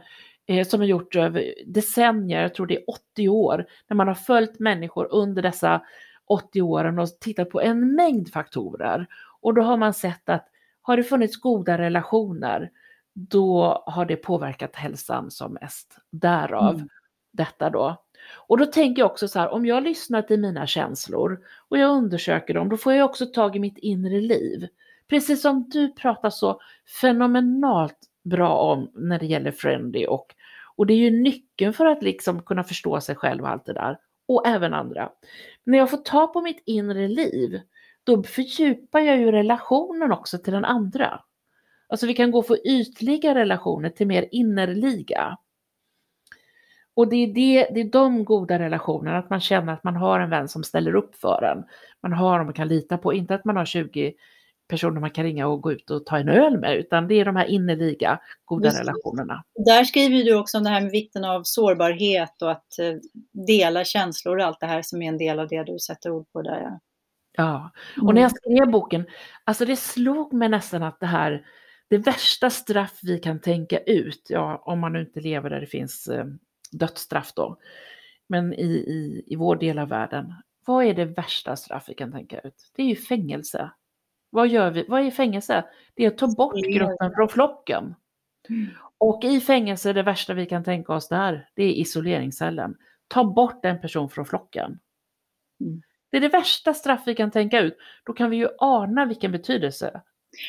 som 0.68 0.82
är 0.82 0.86
gjort 0.86 1.16
över 1.16 1.54
decennier, 1.66 2.41
jag 2.41 2.54
tror 2.54 2.68
det 2.68 2.76
är 2.76 2.89
80 2.89 3.30
år, 3.30 3.66
när 3.88 3.95
man 3.95 4.08
har 4.08 4.16
följt 4.16 4.60
människor 4.60 5.08
under 5.12 5.41
dessa 5.41 5.82
80 6.28 6.62
åren 6.62 7.00
och 7.00 7.08
tittat 7.20 7.50
på 7.50 7.62
en 7.62 7.95
mängd 7.95 8.32
faktorer. 8.32 9.08
Och 9.41 9.54
då 9.54 9.62
har 9.62 9.78
man 9.78 9.93
sett 9.93 10.30
att 10.30 10.47
har 10.82 10.97
det 10.97 11.04
funnits 11.04 11.38
goda 11.38 11.78
relationer, 11.78 12.72
då 13.14 13.84
har 13.86 14.06
det 14.06 14.16
påverkat 14.16 14.76
hälsan 14.76 15.32
som 15.32 15.54
mest. 15.54 15.97
Därav 16.12 16.76
mm. 16.76 16.89
detta 17.32 17.70
då. 17.70 18.04
Och 18.47 18.58
då 18.58 18.66
tänker 18.66 19.02
jag 19.02 19.12
också 19.12 19.28
så 19.28 19.39
här, 19.39 19.50
om 19.50 19.66
jag 19.66 19.84
lyssnar 19.84 20.22
till 20.22 20.39
mina 20.39 20.68
känslor 20.68 21.39
och 21.70 21.78
jag 21.78 21.91
undersöker 21.91 22.54
dem, 22.54 22.70
då 22.70 22.78
får 22.78 22.93
jag 22.93 23.06
också 23.06 23.26
tag 23.26 23.56
i 23.56 23.60
mitt 23.60 23.78
inre 23.78 24.22
liv. 24.22 24.68
Precis 25.08 25.41
som 25.41 25.70
du 25.70 25.93
pratar 25.93 26.30
så 26.30 26.62
fenomenalt 27.02 27.97
bra 28.24 28.58
om 28.58 28.91
när 28.93 29.20
det 29.20 29.26
gäller 29.26 29.52
Friendly 29.52 30.06
och 30.06 30.36
och 30.80 30.86
det 30.86 30.94
är 30.94 30.98
ju 30.98 31.12
nyckeln 31.12 31.74
för 31.74 31.86
att 31.86 32.04
liksom 32.04 32.42
kunna 32.44 32.64
förstå 32.64 33.02
sig 33.02 33.16
själv 33.16 33.44
och 33.44 33.50
allt 33.50 33.66
det 33.66 33.74
där. 33.74 33.98
Och 34.28 34.48
även 34.48 34.74
andra. 34.74 35.10
När 35.64 35.78
jag 35.78 35.90
får 35.90 35.98
ta 35.98 36.28
på 36.28 36.42
mitt 36.42 36.64
inre 36.66 37.08
liv, 37.08 37.62
då 38.04 38.24
fördjupar 38.24 39.00
jag 39.00 39.18
ju 39.18 39.32
relationen 39.32 40.12
också 40.12 40.38
till 40.38 40.54
den 40.54 40.66
andra. 40.66 41.22
Alltså 41.88 42.08
vi 42.08 42.14
kan 42.14 42.32
gå 42.32 42.44
från 42.44 42.58
ytliga 42.68 43.36
relationer 43.36 43.90
till 43.90 44.08
mer 44.08 44.28
innerliga. 44.32 45.38
Och 46.94 47.10
det 47.10 47.16
är, 47.16 47.28
det, 47.28 47.70
det 47.74 47.80
är 47.80 47.92
de 47.92 48.26
goda 48.26 48.60
relationerna, 48.60 49.18
att 49.18 49.30
man 49.30 49.42
känner 49.42 49.74
att 49.74 49.84
man 49.84 49.96
har 49.96 50.20
en 50.20 50.30
vän 50.30 50.48
som 50.48 50.64
ställer 50.64 50.96
upp 50.96 51.16
för 51.16 51.44
en. 51.44 51.64
Man 52.04 52.14
har 52.14 52.38
dem 52.38 52.48
man 52.48 52.54
kan 52.54 52.68
lita 52.68 52.98
på, 52.98 53.14
inte 53.14 53.36
att 53.36 53.46
man 53.46 53.58
har 53.58 53.66
20 53.66 54.14
personer 54.70 55.02
man 55.02 55.12
kan 55.12 55.24
ringa 55.24 55.48
och 55.48 55.62
gå 55.62 55.72
ut 55.72 55.90
och 55.90 56.06
ta 56.06 56.18
en 56.18 56.30
öl 56.30 56.58
med, 56.58 56.78
utan 56.78 57.08
det 57.08 57.16
är 57.16 57.26
de 57.26 57.36
här 57.36 57.46
innerliga 57.46 58.20
goda 58.46 58.66
Just. 58.66 58.80
relationerna. 58.80 59.44
Där 59.66 59.84
skriver 59.84 60.24
du 60.24 60.36
också 60.36 60.58
om 60.58 60.64
det 60.64 60.70
här 60.70 60.82
med 60.82 60.92
vikten 60.92 61.26
av 61.26 61.44
sårbarhet 61.44 62.42
och 62.42 62.52
att 62.52 62.80
eh, 62.80 62.96
dela 63.48 63.84
känslor 63.84 64.38
och 64.38 64.46
allt 64.46 64.60
det 64.60 64.66
här 64.66 64.82
som 64.82 65.02
är 65.02 65.08
en 65.08 65.18
del 65.18 65.40
av 65.40 65.48
det 65.48 65.64
du 65.64 65.80
sätter 65.80 66.12
ord 66.12 66.32
på 66.34 66.42
där. 66.42 66.62
Ja, 66.62 66.80
ja. 67.38 67.72
och 68.02 68.14
när 68.14 68.22
jag 68.22 68.32
mm. 68.32 68.60
skrev 68.60 68.72
boken, 68.72 69.06
alltså 69.44 69.66
det 69.66 69.76
slog 69.76 70.34
mig 70.34 70.50
nästan 70.50 70.84
att 70.84 71.00
det 71.00 71.06
här, 71.06 71.46
det 71.90 71.98
värsta 71.98 72.50
straff 72.50 73.00
vi 73.04 73.20
kan 73.20 73.40
tänka 73.40 73.80
ut, 73.80 74.26
ja 74.30 74.64
om 74.66 74.80
man 74.80 74.94
nu 74.94 75.02
inte 75.02 75.20
lever 75.20 75.50
där 75.50 75.62
det 75.62 75.68
finns 75.68 76.08
eh, 76.08 76.26
dödsstraff 76.72 77.34
då, 77.36 77.58
men 78.30 78.54
i, 78.54 78.66
i, 78.68 79.24
i 79.28 79.36
vår 79.36 79.56
del 79.56 79.80
av 79.80 79.90
världen, 79.90 80.34
vad 80.66 80.86
är 80.86 80.94
det 80.94 81.06
värsta 81.06 81.56
straff 81.56 81.84
vi 81.88 81.94
kan 81.94 82.12
tänka 82.12 82.40
ut? 82.40 82.72
Det 82.76 82.82
är 82.82 82.88
ju 82.88 82.96
fängelse. 82.96 83.72
Vad 84.30 84.48
gör 84.48 84.72
vi? 84.72 84.86
Vad 84.88 85.02
är 85.02 85.12
fängelse? 85.12 85.66
Det 85.96 86.06
är 86.06 86.08
att 86.08 86.18
ta 86.18 86.28
bort 86.28 86.56
gruppen 86.56 87.12
från 87.16 87.30
flocken. 87.30 87.96
Mm. 88.50 88.68
Och 88.98 89.24
i 89.24 89.40
fängelse, 89.40 89.94
det 89.94 90.04
värsta 90.04 90.34
vi 90.34 90.46
kan 90.46 90.64
tänka 90.64 90.94
oss 90.94 91.10
där, 91.10 91.50
det 91.56 91.64
är 91.64 91.72
isoleringscellen. 91.72 92.76
Ta 93.08 93.24
bort 93.24 93.66
en 93.66 93.82
person 93.82 94.10
från 94.10 94.26
flocken. 94.26 94.80
Mm. 95.62 95.82
Det 96.12 96.18
är 96.18 96.22
det 96.22 96.30
värsta 96.30 96.74
straff 96.74 97.02
vi 97.06 97.16
kan 97.16 97.32
tänka 97.32 97.60
ut. 97.60 97.78
Då 98.06 98.14
kan 98.14 98.30
vi 98.30 98.38
ju 98.38 98.48
ana 98.60 99.06
vilken 99.06 99.32
betydelse 99.32 100.02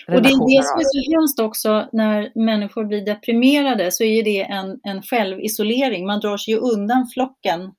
och 0.06 0.22
det 0.22 0.28
är 0.28 0.58
det 0.58 0.64
som 0.64 0.80
är 0.80 0.84
så 0.84 1.12
hemskt 1.12 1.40
också 1.40 1.88
när 1.92 2.32
människor 2.34 2.84
blir 2.84 3.04
deprimerade 3.04 3.90
så 3.92 4.04
är 4.04 4.24
det 4.24 4.42
en, 4.42 4.80
en 4.82 5.02
självisolering. 5.02 6.06
Man 6.06 6.20
drar 6.20 6.36
sig 6.36 6.54
ju 6.54 6.60
undan 6.60 7.06
flocken 7.14 7.72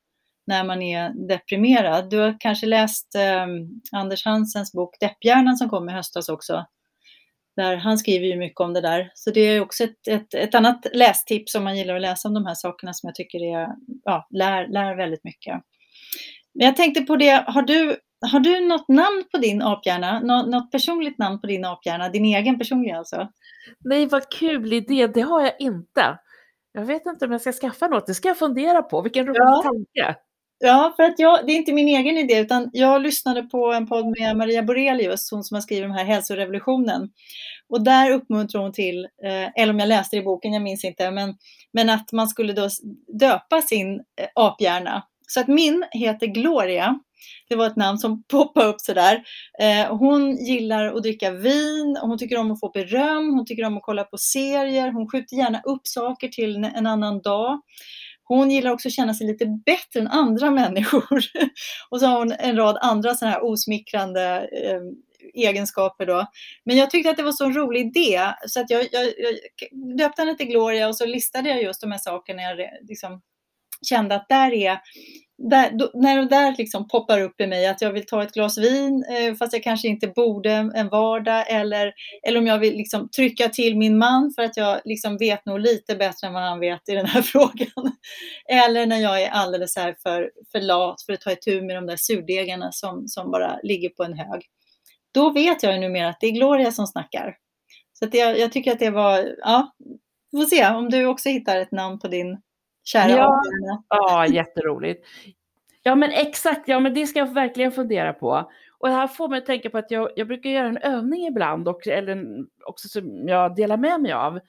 när 0.48 0.64
man 0.64 0.82
är 0.82 1.28
deprimerad. 1.28 2.10
Du 2.10 2.18
har 2.18 2.38
kanske 2.40 2.66
läst 2.66 3.16
eh, 3.16 3.46
Anders 3.92 4.26
Hansens 4.26 4.72
bok 4.74 5.00
Depphjärnan 5.00 5.58
som 5.58 5.70
kom 5.70 5.90
i 5.90 5.94
höstas 5.94 6.30
också. 6.30 6.66
Där 7.56 7.76
han 7.76 7.98
skriver 7.98 8.28
ju 8.28 8.36
mycket 8.36 8.60
om 8.60 8.74
det 8.74 8.82
där. 8.82 9.12
Så 9.14 9.32
det 9.32 9.42
är 9.42 9.62
också 9.62 9.84
ett, 9.84 10.08
ett, 10.08 10.34
ett 10.34 10.56
annat 10.56 10.86
lästips 10.94 11.56
om 11.56 11.64
man 11.64 11.78
gillar 11.78 11.96
att 11.96 12.02
läsa 12.02 12.28
om 12.28 12.34
de 12.34 12.46
här 12.46 12.56
sakerna 12.56 12.94
som 12.94 13.08
jag 13.08 13.16
tycker 13.16 13.40
är, 13.40 13.68
ja, 14.04 14.28
lär, 14.30 14.68
lär 14.68 14.96
väldigt 14.96 15.24
mycket. 15.24 15.62
Men 16.54 16.66
jag 16.66 16.76
tänkte 16.76 17.02
på 17.02 17.16
det, 17.16 17.44
har 17.48 17.62
du, 17.62 17.96
har 18.32 18.40
du 18.40 18.60
något 18.60 18.88
namn 18.88 19.24
på 19.32 19.38
din 19.38 19.62
aphjärna? 19.62 20.20
Nå, 20.20 20.46
något 20.46 20.72
personligt 20.72 21.18
namn 21.18 21.42
på 21.42 21.48
din 21.48 21.66
aphjärna? 21.66 22.10
Din 22.10 22.26
egen 22.26 22.60
personliga 22.60 22.98
alltså? 22.98 23.28
Nej, 23.80 24.06
vad 24.06 24.30
kul 24.30 24.74
idé. 24.74 25.08
Det 25.08 25.22
har 25.22 25.42
jag 25.42 25.54
inte. 25.60 26.18
Jag 26.72 26.86
vet 26.86 27.06
inte 27.06 27.26
om 27.26 27.32
jag 27.32 27.42
ska 27.42 27.52
skaffa 27.52 27.88
något. 27.88 28.08
Det 28.08 28.14
ska 28.14 28.28
jag 28.28 28.38
fundera 28.38 28.82
på. 28.82 29.02
Vilken 29.02 29.26
rolig 29.26 29.40
ja. 29.40 29.62
tanke. 29.64 30.16
Ja, 30.64 30.94
för 30.96 31.04
att 31.04 31.20
jag, 31.20 31.46
det 31.48 31.54
är 31.54 31.58
inte 31.58 31.74
min 31.74 31.88
egen 31.88 32.18
idé, 32.18 32.40
utan 32.40 32.70
jag 32.74 33.02
lyssnade 33.02 33.44
på 33.44 33.74
en 33.74 33.88
podd 33.88 34.14
med 34.20 34.38
Maria 34.38 34.64
Borelius, 34.64 35.32
hon 35.32 35.44
som 35.44 35.56
har 35.56 35.62
skrivit 35.62 35.84
den 35.84 35.98
här 35.98 36.06
hälsorevolutionen. 36.06 37.10
Och 37.70 37.84
där 37.84 38.12
uppmuntrar 38.12 38.62
hon 38.62 38.74
till, 38.74 39.08
eh, 39.24 39.62
eller 39.62 39.74
om 39.74 39.80
jag 39.80 39.90
läste 39.90 40.16
det 40.16 40.22
i 40.22 40.24
boken, 40.24 40.54
jag 40.54 40.62
minns 40.62 40.84
inte, 40.84 41.12
men, 41.12 41.36
men 41.74 41.90
att 41.90 42.12
man 42.12 42.28
skulle 42.28 42.54
då 42.54 42.70
döpa 43.20 43.62
sin 43.62 43.96
eh, 43.96 44.28
aphjärna. 44.36 45.04
Så 45.28 45.40
att 45.40 45.48
min 45.48 45.86
heter 45.92 46.28
Gloria. 46.28 47.00
Det 47.50 47.56
var 47.56 47.68
ett 47.68 47.76
namn 47.76 47.98
som 47.98 48.24
poppade 48.28 48.68
upp 48.68 48.82
sådär. 48.82 49.24
Eh, 49.60 49.98
hon 49.98 50.36
gillar 50.36 50.86
att 50.86 51.04
dricka 51.04 51.32
vin, 51.32 51.98
hon 52.02 52.18
tycker 52.18 52.38
om 52.38 52.52
att 52.52 52.60
få 52.60 52.70
beröm, 52.70 53.34
hon 53.34 53.46
tycker 53.46 53.66
om 53.66 53.78
att 53.78 53.84
kolla 53.84 54.04
på 54.04 54.18
serier, 54.18 54.92
hon 54.92 55.10
skjuter 55.10 55.36
gärna 55.36 55.62
upp 55.62 55.88
saker 55.88 56.28
till 56.28 56.56
en 56.56 56.88
annan 56.88 57.22
dag. 57.22 57.62
Hon 58.36 58.52
gillar 58.52 58.72
också 58.72 58.88
att 58.88 58.94
känna 58.94 59.14
sig 59.14 59.28
lite 59.28 59.46
bättre 59.46 60.00
än 60.00 60.08
andra 60.08 60.52
människor. 60.62 61.24
och 61.90 62.00
så 62.00 62.06
har 62.06 62.20
hon 62.20 62.32
en 62.32 62.56
rad 62.56 62.78
andra 62.82 63.16
sådana 63.16 63.34
här 63.34 63.44
osmickrande 63.44 64.50
eh, 64.52 64.82
egenskaper 65.34 66.06
då. 66.06 66.26
Men 66.64 66.78
jag 66.78 66.90
tyckte 66.90 67.10
att 67.10 67.18
det 67.18 67.24
var 67.24 67.32
så 67.32 67.46
en 67.46 67.54
rolig 67.54 67.82
idé 67.82 68.22
så 68.48 68.62
att 68.62 68.70
jag, 68.70 68.88
jag, 68.92 69.06
jag 69.06 69.98
döpte 69.98 70.22
henne 70.22 70.38
till 70.38 70.48
Gloria 70.48 70.88
och 70.88 70.96
så 70.96 71.06
listade 71.06 71.50
jag 71.50 71.64
just 71.64 71.82
de 71.82 71.92
här 71.92 72.00
sakerna 72.00 72.42
jag 72.42 72.70
liksom 72.82 73.22
kände 73.90 74.16
att 74.16 74.30
där 74.30 74.54
är 74.54 74.80
där, 75.50 75.72
då, 75.72 75.92
när 75.94 76.18
det 76.18 76.28
där 76.28 76.56
liksom 76.58 76.88
poppar 76.88 77.22
upp 77.22 77.42
i 77.42 77.48
mig 77.48 77.68
att 77.68 77.82
jag 77.82 77.92
vill 77.92 78.06
ta 78.06 78.24
ett 78.24 78.34
glas 78.34 78.58
vin 78.58 79.06
eh, 79.10 79.36
fast 79.36 79.54
jag 79.54 79.64
kanske 79.64 79.88
inte 79.88 80.08
borde 80.08 80.52
en 80.52 80.90
vardag 80.90 81.46
eller, 81.50 81.94
eller 82.28 82.40
om 82.40 82.48
jag 82.48 82.60
vill 82.60 82.74
liksom 82.74 83.10
trycka 83.10 83.50
till 83.50 83.78
min 83.78 83.98
man 83.98 84.32
för 84.36 84.44
att 84.44 84.58
jag 84.58 84.82
liksom 84.86 85.18
vet 85.18 85.46
nog 85.46 85.60
lite 85.60 85.96
bättre 85.96 86.28
än 86.28 86.34
vad 86.34 86.44
han 86.44 86.60
vet 86.60 86.90
i 86.90 86.96
den 86.96 87.06
här 87.06 87.22
frågan. 87.32 87.92
eller 88.50 88.86
när 88.86 88.98
jag 88.98 89.22
är 89.22 89.30
alldeles 89.30 89.76
här 89.76 89.96
för, 90.04 90.32
för 90.52 90.62
lat 90.62 91.02
för 91.02 91.14
att 91.14 91.22
ta 91.22 91.32
itu 91.32 91.62
med 91.62 91.76
de 91.76 91.86
där 91.86 91.98
surdegarna 91.98 92.72
som, 92.72 93.08
som 93.08 93.32
bara 93.32 93.60
ligger 93.64 93.90
på 93.90 94.04
en 94.04 94.14
hög. 94.14 94.46
Då 95.14 95.30
vet 95.30 95.64
jag 95.64 95.74
ju 95.74 95.80
numera 95.80 96.10
att 96.10 96.20
det 96.20 96.28
är 96.28 96.32
Gloria 96.32 96.72
som 96.72 96.88
snackar. 96.88 97.36
Så 98.00 98.06
att 98.06 98.14
jag, 98.14 98.40
jag 98.40 98.52
tycker 98.52 98.72
att 98.72 98.80
det 98.80 98.90
var, 98.90 99.36
ja, 99.38 99.76
vi 100.32 100.40
får 100.40 100.46
se 100.46 100.68
om 100.68 100.90
du 100.90 101.06
också 101.06 101.30
hittar 101.30 101.58
ett 101.58 101.72
namn 101.72 102.00
på 102.00 102.08
din 102.08 102.38
kära 102.84 103.10
ja, 103.10 103.42
ja, 103.90 104.28
jätteroligt. 104.28 105.08
Ja 105.84 105.96
men 105.96 106.12
exakt, 106.12 106.68
ja 106.68 106.80
men 106.80 106.94
det 106.94 107.08
ska 107.08 107.20
jag 107.20 107.34
verkligen 107.34 107.72
fundera 107.72 108.14
på. 108.14 108.52
Och 108.78 108.88
det 108.88 108.94
här 108.94 109.08
får 109.08 109.28
mig 109.28 109.38
att 109.38 109.46
tänka 109.46 109.70
på 109.70 109.78
att 109.78 109.92
jag, 109.92 110.10
jag 110.16 110.28
brukar 110.28 110.50
göra 110.50 110.68
en 110.68 110.78
övning 110.78 111.28
ibland, 111.28 111.68
och, 111.68 111.88
eller 111.88 112.26
också 112.66 112.88
som 112.88 113.28
jag 113.28 113.56
delar 113.56 113.78
med 113.78 114.02
mig 114.02 114.12
av. 114.12 114.40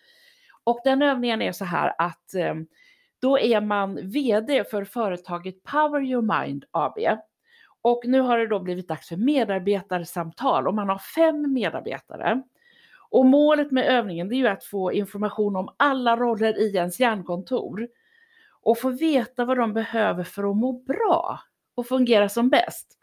Och 0.65 0.81
den 0.85 1.03
övningen 1.03 1.43
är 1.43 1.53
så 1.53 1.65
här 1.65 1.95
att 1.99 2.35
eh, 2.35 2.55
då 3.21 3.39
är 3.39 3.61
man 3.61 4.11
VD 4.11 4.65
för 4.71 4.85
företaget 4.85 5.63
Power 5.63 6.01
Your 6.03 6.41
Mind 6.41 6.65
AB. 6.71 6.99
Och 7.83 8.03
nu 8.07 8.21
har 8.21 8.39
det 8.39 8.47
då 8.47 8.59
blivit 8.61 8.89
dags 8.89 9.09
för 9.09 9.17
medarbetarsamtal 9.17 10.69
och 10.69 10.75
man 10.75 10.89
har 10.89 10.99
fem 10.99 11.53
medarbetare. 11.53 12.43
Och 13.11 13.27
målet 13.27 13.71
med 13.71 13.85
övningen 13.85 14.29
det 14.29 14.35
är 14.35 14.37
ju 14.37 14.49
att 14.49 14.65
få 14.65 14.93
information 14.93 15.57
om 15.57 15.75
alla 15.77 16.17
roller 16.17 16.59
i 16.59 16.77
ens 16.77 17.01
hjärnkontor 17.01 17.89
och 18.63 18.79
få 18.79 18.91
veta 18.91 19.45
vad 19.45 19.57
de 19.57 19.73
behöver 19.73 20.25
för 20.25 20.51
att 20.51 20.57
må 20.57 20.73
bra 20.73 21.41
och 21.75 21.87
fungera 21.87 22.29
som 22.29 22.49
bäst. 22.49 22.99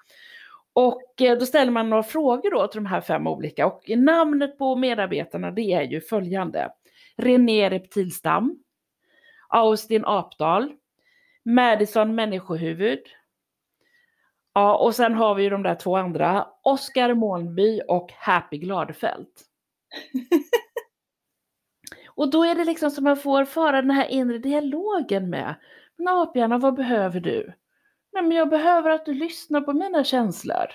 Och 0.74 1.22
eh, 1.22 1.38
då 1.38 1.46
ställer 1.46 1.72
man 1.72 1.90
några 1.90 2.04
frågor 2.04 2.52
då 2.52 2.68
till 2.68 2.84
de 2.84 2.86
här 2.86 3.02
fem 3.02 3.28
olika 3.28 3.68
och 3.68 3.90
namnet 3.90 4.58
på 4.58 4.76
medarbetarna 4.76 5.52
det 5.52 5.74
är 5.74 5.82
ju 5.82 6.02
följande. 6.02 6.72
René 7.18 7.70
Reptilstam, 7.70 8.64
Austin 9.50 10.04
Apdal, 10.06 10.74
Madison 11.46 12.16
Människohuvud, 12.16 13.00
ja 14.54 14.78
och 14.78 14.96
sen 14.96 15.14
har 15.14 15.36
vi 15.36 15.44
ju 15.44 15.50
de 15.50 15.64
där 15.64 15.76
två 15.76 15.98
andra, 15.98 16.48
Oskar 16.64 17.14
Månby 17.14 17.82
och 17.88 18.12
Happy 18.12 18.58
Gladefelt. 18.58 19.46
Och 22.20 22.30
då 22.30 22.46
är 22.46 22.56
det 22.56 22.66
liksom 22.66 22.92
som 22.92 23.04
man 23.04 23.18
får 23.18 23.46
föra 23.46 23.82
den 23.82 23.92
här 23.92 24.08
inre 24.08 24.38
dialogen 24.38 25.30
med. 25.30 25.56
Men 25.96 26.08
aphjärna, 26.08 26.58
vad 26.58 26.74
behöver 26.74 27.20
du? 27.20 27.54
Nej, 28.14 28.24
men 28.24 28.32
jag 28.32 28.50
behöver 28.50 28.90
att 28.90 29.06
du 29.06 29.14
lyssnar 29.14 29.62
på 29.62 29.74
mina 29.74 30.04
känslor. 30.04 30.66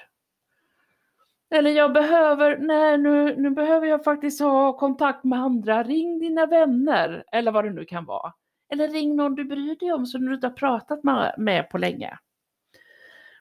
Eller 1.51 1.71
jag 1.71 1.93
behöver, 1.93 2.59
nej 2.59 2.99
nu, 2.99 3.37
nu 3.37 3.51
behöver 3.51 3.87
jag 3.87 4.05
faktiskt 4.05 4.41
ha 4.41 4.79
kontakt 4.79 5.25
med 5.25 5.39
andra. 5.39 5.83
Ring 5.83 6.19
dina 6.19 6.47
vänner 6.47 7.25
eller 7.33 7.53
vad 7.53 7.65
det 7.65 7.71
nu 7.71 7.85
kan 7.85 8.05
vara. 8.05 8.33
Eller 8.73 8.89
ring 8.89 9.17
någon 9.17 9.35
du 9.35 9.45
bryr 9.45 9.77
dig 9.77 9.93
om 9.93 10.07
som 10.07 10.27
du 10.27 10.35
inte 10.35 10.47
har 10.47 10.55
pratat 10.55 11.01
med 11.39 11.71
på 11.71 11.79
länge. 11.79 12.19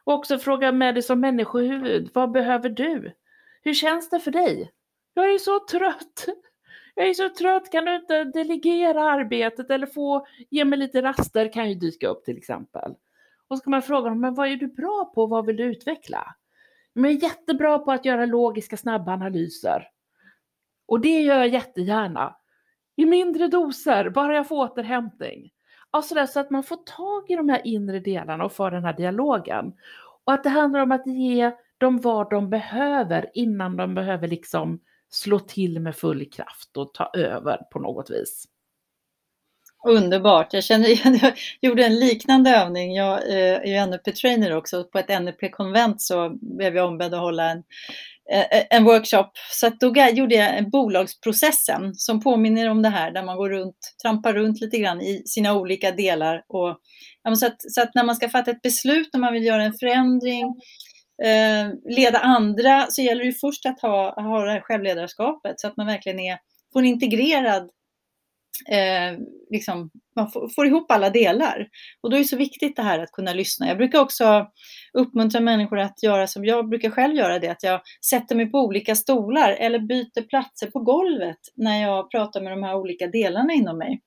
Och 0.04 0.14
också 0.14 0.38
fråga 0.38 0.72
med 0.72 0.96
dig 0.96 1.04
som 1.04 1.20
människohuvud, 1.20 2.10
vad 2.14 2.32
behöver 2.32 2.70
du? 2.70 3.14
Hur 3.62 3.74
känns 3.74 4.10
det 4.10 4.20
för 4.20 4.32
dig? 4.32 4.72
Jag 5.14 5.34
är 5.34 5.38
så 5.38 5.60
trött 5.60 6.26
jag 6.96 7.08
är 7.08 7.14
så 7.14 7.30
trött, 7.30 7.72
kan 7.72 7.86
du 7.86 7.96
inte 7.96 8.24
delegera 8.24 9.12
arbetet 9.12 9.70
eller 9.70 9.88
få 9.88 10.26
ge 10.50 10.66
mig 10.66 10.80
lite 10.80 11.02
raster 11.02 11.54
kan 11.54 11.70
ju 11.70 11.76
dyka 11.76 12.08
upp 12.08 12.26
till 12.26 12.38
exempel. 12.38 12.96
Och 13.48 13.58
så 13.58 13.64
kan 13.64 13.72
man 13.72 13.82
fråga 13.82 14.10
dem, 14.10 14.22
men 14.22 14.34
vad 14.34 14.48
är 14.48 14.56
du 14.56 14.68
bra 14.68 15.12
på, 15.16 15.26
vad 15.26 15.46
vill 15.46 15.56
du 15.56 15.64
utveckla? 15.64 16.36
Men 16.94 17.04
jag 17.04 17.14
är 17.14 17.24
jättebra 17.24 17.80
på 17.80 17.92
att 17.92 18.06
göra 18.06 18.26
logiska 18.26 18.78
snabba 18.78 19.14
analyser. 19.14 19.88
Och 20.86 21.00
det 21.00 21.22
gör 21.22 21.38
jag 21.38 21.48
jättegärna. 21.48 22.36
I 22.96 23.06
mindre 23.06 23.48
doser, 23.48 24.10
bara 24.10 24.36
jag 24.36 24.48
får 24.48 24.56
återhämtning. 24.56 25.52
Alltså 25.92 26.16
där, 26.16 26.26
så 26.26 26.40
att 26.40 26.50
man 26.50 26.64
får 26.64 26.76
tag 26.76 27.32
i 27.32 27.36
de 27.36 27.50
här 27.50 27.62
inre 27.68 28.00
delarna 28.00 28.46
och 28.46 28.54
får 28.54 28.72
den 28.72 28.86
här 28.86 28.94
dialogen. 28.94 29.74
Och 30.26 30.34
att 30.34 30.44
det 30.44 30.50
handlar 30.50 30.80
om 30.80 30.92
att 30.92 31.08
ge 31.08 31.52
dem 31.78 32.02
vad 32.02 32.30
de 32.30 32.50
behöver 32.50 33.30
innan 33.34 33.78
de 33.78 33.96
behöver 33.96 34.28
liksom 34.28 34.80
slå 35.14 35.40
till 35.40 35.80
med 35.80 35.96
full 35.96 36.32
kraft 36.32 36.78
och 36.78 36.94
ta 36.94 37.12
över 37.14 37.58
på 37.58 37.80
något 37.80 38.10
vis. 38.10 38.48
Underbart. 39.88 40.54
Jag, 40.54 40.64
känner, 40.64 40.88
jag 41.24 41.34
gjorde 41.62 41.86
en 41.86 42.00
liknande 42.00 42.50
övning. 42.50 42.96
Jag 42.96 43.30
eh, 43.30 43.56
är 43.56 43.66
ju 43.66 43.86
NLP-trainer 43.86 44.56
också. 44.56 44.84
På 44.84 45.00
ett 45.00 45.22
NLP-konvent 45.22 46.02
så 46.02 46.38
blev 46.42 46.76
jag 46.76 46.88
ombedd 46.88 47.14
att 47.14 47.20
hålla 47.20 47.52
en, 47.52 47.64
eh, 48.32 48.58
eh, 48.60 48.64
en 48.70 48.84
workshop. 48.84 49.32
Så 49.52 49.68
att 49.68 49.80
då 49.80 49.94
gjorde 50.14 50.36
jag 50.36 50.70
bolagsprocessen 50.70 51.96
som 51.96 52.22
påminner 52.22 52.70
om 52.70 52.82
det 52.82 52.90
här 52.90 53.12
där 53.12 53.24
man 53.24 53.38
går 53.38 53.50
runt, 53.50 53.78
trampar 54.02 54.34
runt 54.34 54.62
lite 54.62 54.78
grann 54.78 55.02
i 55.02 55.24
sina 55.26 55.54
olika 55.54 55.92
delar. 55.92 56.44
Och, 56.48 56.80
så, 57.38 57.46
att, 57.46 57.72
så 57.72 57.82
att 57.82 57.96
när 57.96 58.04
man 58.04 58.16
ska 58.16 58.30
fatta 58.30 58.52
ett 58.52 58.62
beslut, 58.62 59.10
när 59.14 59.20
man 59.20 59.34
vill 59.34 59.46
göra 59.46 59.64
en 59.64 59.74
förändring, 59.74 60.56
eh, 61.24 61.96
leda 61.96 62.20
andra, 62.20 62.86
så 62.90 63.02
gäller 63.02 63.26
det 63.26 63.40
först 63.42 63.66
att 63.66 63.82
ha, 63.82 64.22
ha 64.22 64.46
det 64.46 64.52
här 64.52 64.62
självledarskapet 64.62 65.60
så 65.60 65.68
att 65.68 65.78
man 65.78 65.88
verkligen 65.88 66.20
är, 66.20 66.38
får 66.74 66.80
en 66.80 66.86
integrerad 66.86 67.70
eh, 68.70 69.20
liksom, 69.50 69.90
man 70.16 70.32
får, 70.32 70.50
får, 70.50 70.68
ihop 70.68 70.92
alla 70.92 71.10
delar. 71.10 71.68
Och 72.02 72.10
då 72.10 72.16
är 72.16 72.20
det 72.20 72.28
så 72.28 72.38
viktigt 72.38 72.76
det 72.76 72.82
här 72.82 73.00
att 73.00 73.12
kunna 73.12 73.34
lyssna. 73.34 73.68
Jag 73.68 73.78
brukar 73.78 74.00
också 74.00 74.48
uppmuntra 74.94 75.42
människor 75.42 75.80
att 75.80 76.04
göra 76.04 76.28
som 76.28 76.46
jag 76.46 76.70
brukar 76.70 76.90
själv 76.90 77.16
göra 77.16 77.40
det, 77.40 77.48
att 77.48 77.64
jag 77.64 77.82
sätter 78.06 78.36
mig 78.36 78.52
på 78.52 78.60
olika 78.60 78.96
stolar 78.96 79.52
eller 79.52 79.80
byter 79.80 80.28
platser 80.28 80.68
på 80.72 80.80
golvet 80.80 81.40
när 81.56 81.82
jag 81.82 82.12
pratar 82.12 82.42
med 82.42 82.52
de 82.52 82.64
här 82.64 82.76
olika 82.76 83.08
delarna 83.08 83.54
inom 83.54 83.78
mig. 83.78 84.02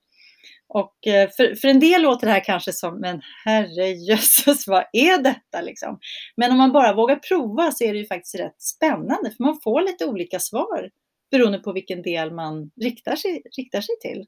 Och 0.69 1.07
eh, 1.07 1.29
för, 1.29 1.55
för 1.55 1.67
en 1.67 1.79
del 1.79 2.01
låter 2.01 2.27
det 2.27 2.33
här 2.33 2.43
kanske 2.43 2.73
som, 2.73 2.99
men 2.99 3.21
herrejösses, 3.45 4.67
vad 4.67 4.83
är 4.93 5.21
detta 5.23 5.61
liksom? 5.61 5.99
Men 6.37 6.51
om 6.51 6.57
man 6.57 6.71
bara 6.71 6.93
vågar 6.93 7.15
prova 7.15 7.71
så 7.71 7.83
är 7.83 7.93
det 7.93 7.99
ju 7.99 8.05
faktiskt 8.05 8.35
rätt 8.35 8.61
spännande, 8.61 9.31
för 9.37 9.43
man 9.43 9.59
får 9.63 9.81
lite 9.81 10.05
olika 10.05 10.39
svar 10.39 10.89
beroende 11.31 11.59
på 11.59 11.73
vilken 11.73 12.01
del 12.01 12.31
man 12.31 12.71
riktar 12.81 13.15
sig, 13.15 13.43
riktar 13.57 13.81
sig 13.81 13.95
till. 14.01 14.25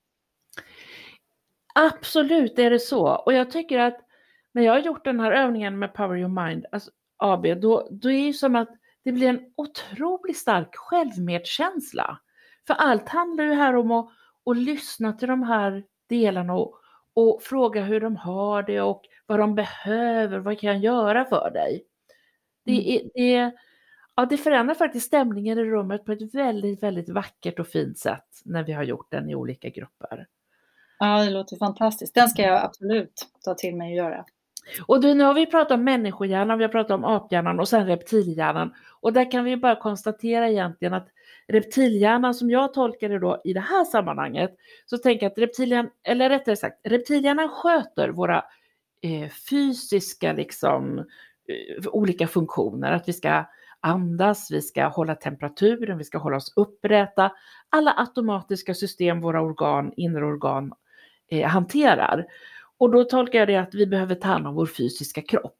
Absolut 1.75 2.59
är 2.59 2.69
det 2.69 2.79
så. 2.79 3.07
Och 3.07 3.33
jag 3.33 3.51
tycker 3.51 3.79
att 3.79 3.99
när 4.51 4.63
jag 4.63 4.73
har 4.73 4.79
gjort 4.79 5.05
den 5.05 5.19
här 5.19 5.31
övningen 5.31 5.79
med 5.79 5.93
Power 5.93 6.17
Your 6.17 6.45
Mind 6.45 6.65
alltså 6.71 6.91
AB, 7.17 7.61
då, 7.61 7.87
då 7.91 8.11
är 8.11 8.27
det 8.27 8.33
som 8.33 8.55
att 8.55 8.69
det 9.03 9.11
blir 9.11 9.27
en 9.27 9.53
otroligt 9.55 10.37
stark 10.37 10.75
självmedkänsla. 10.75 12.19
För 12.67 12.73
allt 12.73 13.09
handlar 13.09 13.43
ju 13.43 13.53
här 13.53 13.75
om 13.75 13.91
att, 13.91 14.09
att 14.45 14.57
lyssna 14.57 15.13
till 15.13 15.27
de 15.27 15.43
här 15.43 15.83
delarna 16.09 16.53
och, 16.53 16.75
och 17.13 17.41
fråga 17.43 17.83
hur 17.83 18.01
de 18.01 18.15
har 18.15 18.63
det 18.63 18.81
och 18.81 19.01
vad 19.25 19.39
de 19.39 19.55
behöver, 19.55 20.39
vad 20.39 20.59
kan 20.59 20.69
jag 20.69 20.79
göra 20.79 21.25
för 21.25 21.51
dig? 21.51 21.85
Det, 22.65 22.97
mm. 22.97 23.09
det, 23.13 23.51
ja, 24.15 24.25
det 24.25 24.37
förändrar 24.37 24.75
faktiskt 24.75 25.07
stämningen 25.07 25.59
i 25.59 25.63
rummet 25.65 26.05
på 26.05 26.11
ett 26.11 26.33
väldigt, 26.35 26.83
väldigt 26.83 27.09
vackert 27.09 27.59
och 27.59 27.67
fint 27.67 27.97
sätt 27.97 28.41
när 28.45 28.63
vi 28.63 28.71
har 28.71 28.83
gjort 28.83 29.11
den 29.11 29.29
i 29.29 29.35
olika 29.35 29.69
grupper. 29.69 30.27
Ja, 30.99 31.23
det 31.23 31.29
låter 31.29 31.57
fantastiskt. 31.57 32.15
Den 32.15 32.29
ska 32.29 32.41
jag 32.41 32.63
absolut 32.63 33.27
ta 33.45 33.53
till 33.53 33.75
mig 33.75 33.89
och 33.91 33.97
göra. 33.97 34.25
Och 34.85 35.01
du, 35.01 35.13
nu 35.13 35.23
har 35.23 35.33
vi 35.33 35.45
pratat 35.45 35.71
om 35.71 35.83
människohjärnan, 35.83 36.57
vi 36.57 36.63
har 36.63 36.71
pratat 36.71 36.91
om 36.91 37.05
aphjärnan 37.05 37.59
och 37.59 37.67
sen 37.67 37.87
reptilhjärnan. 37.87 38.73
Och 39.01 39.13
där 39.13 39.31
kan 39.31 39.43
vi 39.43 39.57
bara 39.57 39.75
konstatera 39.75 40.49
egentligen 40.49 40.93
att 40.93 41.07
reptilhjärnan 41.47 42.33
som 42.33 42.49
jag 42.49 42.73
tolkar 42.73 43.09
det 43.09 43.19
då 43.19 43.41
i 43.43 43.53
det 43.53 43.59
här 43.59 43.85
sammanhanget, 43.85 44.55
så 44.85 44.97
tänker 44.97 45.25
jag 45.25 45.31
att 45.31 45.37
reptilhjärnan, 45.37 45.91
eller 46.03 46.29
rättare 46.29 46.55
sagt, 46.55 46.79
reptilhjärnan 46.83 47.49
sköter 47.49 48.09
våra 48.09 48.43
eh, 49.01 49.29
fysiska 49.49 50.33
liksom 50.33 50.99
eh, 50.99 51.87
olika 51.87 52.27
funktioner, 52.27 52.91
att 52.91 53.07
vi 53.07 53.13
ska 53.13 53.45
andas, 53.81 54.51
vi 54.51 54.61
ska 54.61 54.87
hålla 54.87 55.15
temperaturen, 55.15 55.97
vi 55.97 56.03
ska 56.03 56.17
hålla 56.17 56.37
oss 56.37 56.53
upprätta. 56.55 57.31
Alla 57.69 57.93
automatiska 57.97 58.73
system 58.73 59.21
våra 59.21 59.41
organ, 59.41 59.93
inre 59.97 60.25
organ 60.25 60.73
eh, 61.31 61.47
hanterar. 61.47 62.25
Och 62.79 62.91
då 62.91 63.03
tolkar 63.03 63.39
jag 63.39 63.47
det 63.47 63.55
att 63.55 63.75
vi 63.75 63.87
behöver 63.87 64.15
ta 64.15 64.27
hand 64.27 64.47
om 64.47 64.55
vår 64.55 64.65
fysiska 64.65 65.21
kropp. 65.21 65.57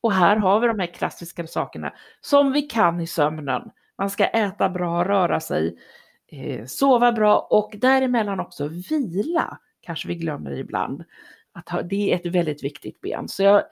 Och 0.00 0.12
här 0.12 0.36
har 0.36 0.60
vi 0.60 0.66
de 0.66 0.78
här 0.78 0.86
klassiska 0.86 1.46
sakerna 1.46 1.92
som 2.20 2.52
vi 2.52 2.62
kan 2.62 3.00
i 3.00 3.06
sömnen. 3.06 3.70
Man 3.98 4.10
ska 4.10 4.24
äta 4.26 4.68
bra, 4.68 5.04
röra 5.04 5.40
sig, 5.40 5.78
eh, 6.26 6.66
sova 6.66 7.12
bra 7.12 7.38
och 7.50 7.74
däremellan 7.76 8.40
också 8.40 8.68
vila, 8.68 9.58
kanske 9.80 10.08
vi 10.08 10.14
glömmer 10.14 10.52
ibland. 10.52 11.04
Att 11.52 11.68
ha, 11.68 11.82
det 11.82 12.12
är 12.12 12.16
ett 12.16 12.34
väldigt 12.34 12.64
viktigt 12.64 13.00
ben. 13.00 13.28
Så 13.28 13.42
jag, 13.42 13.62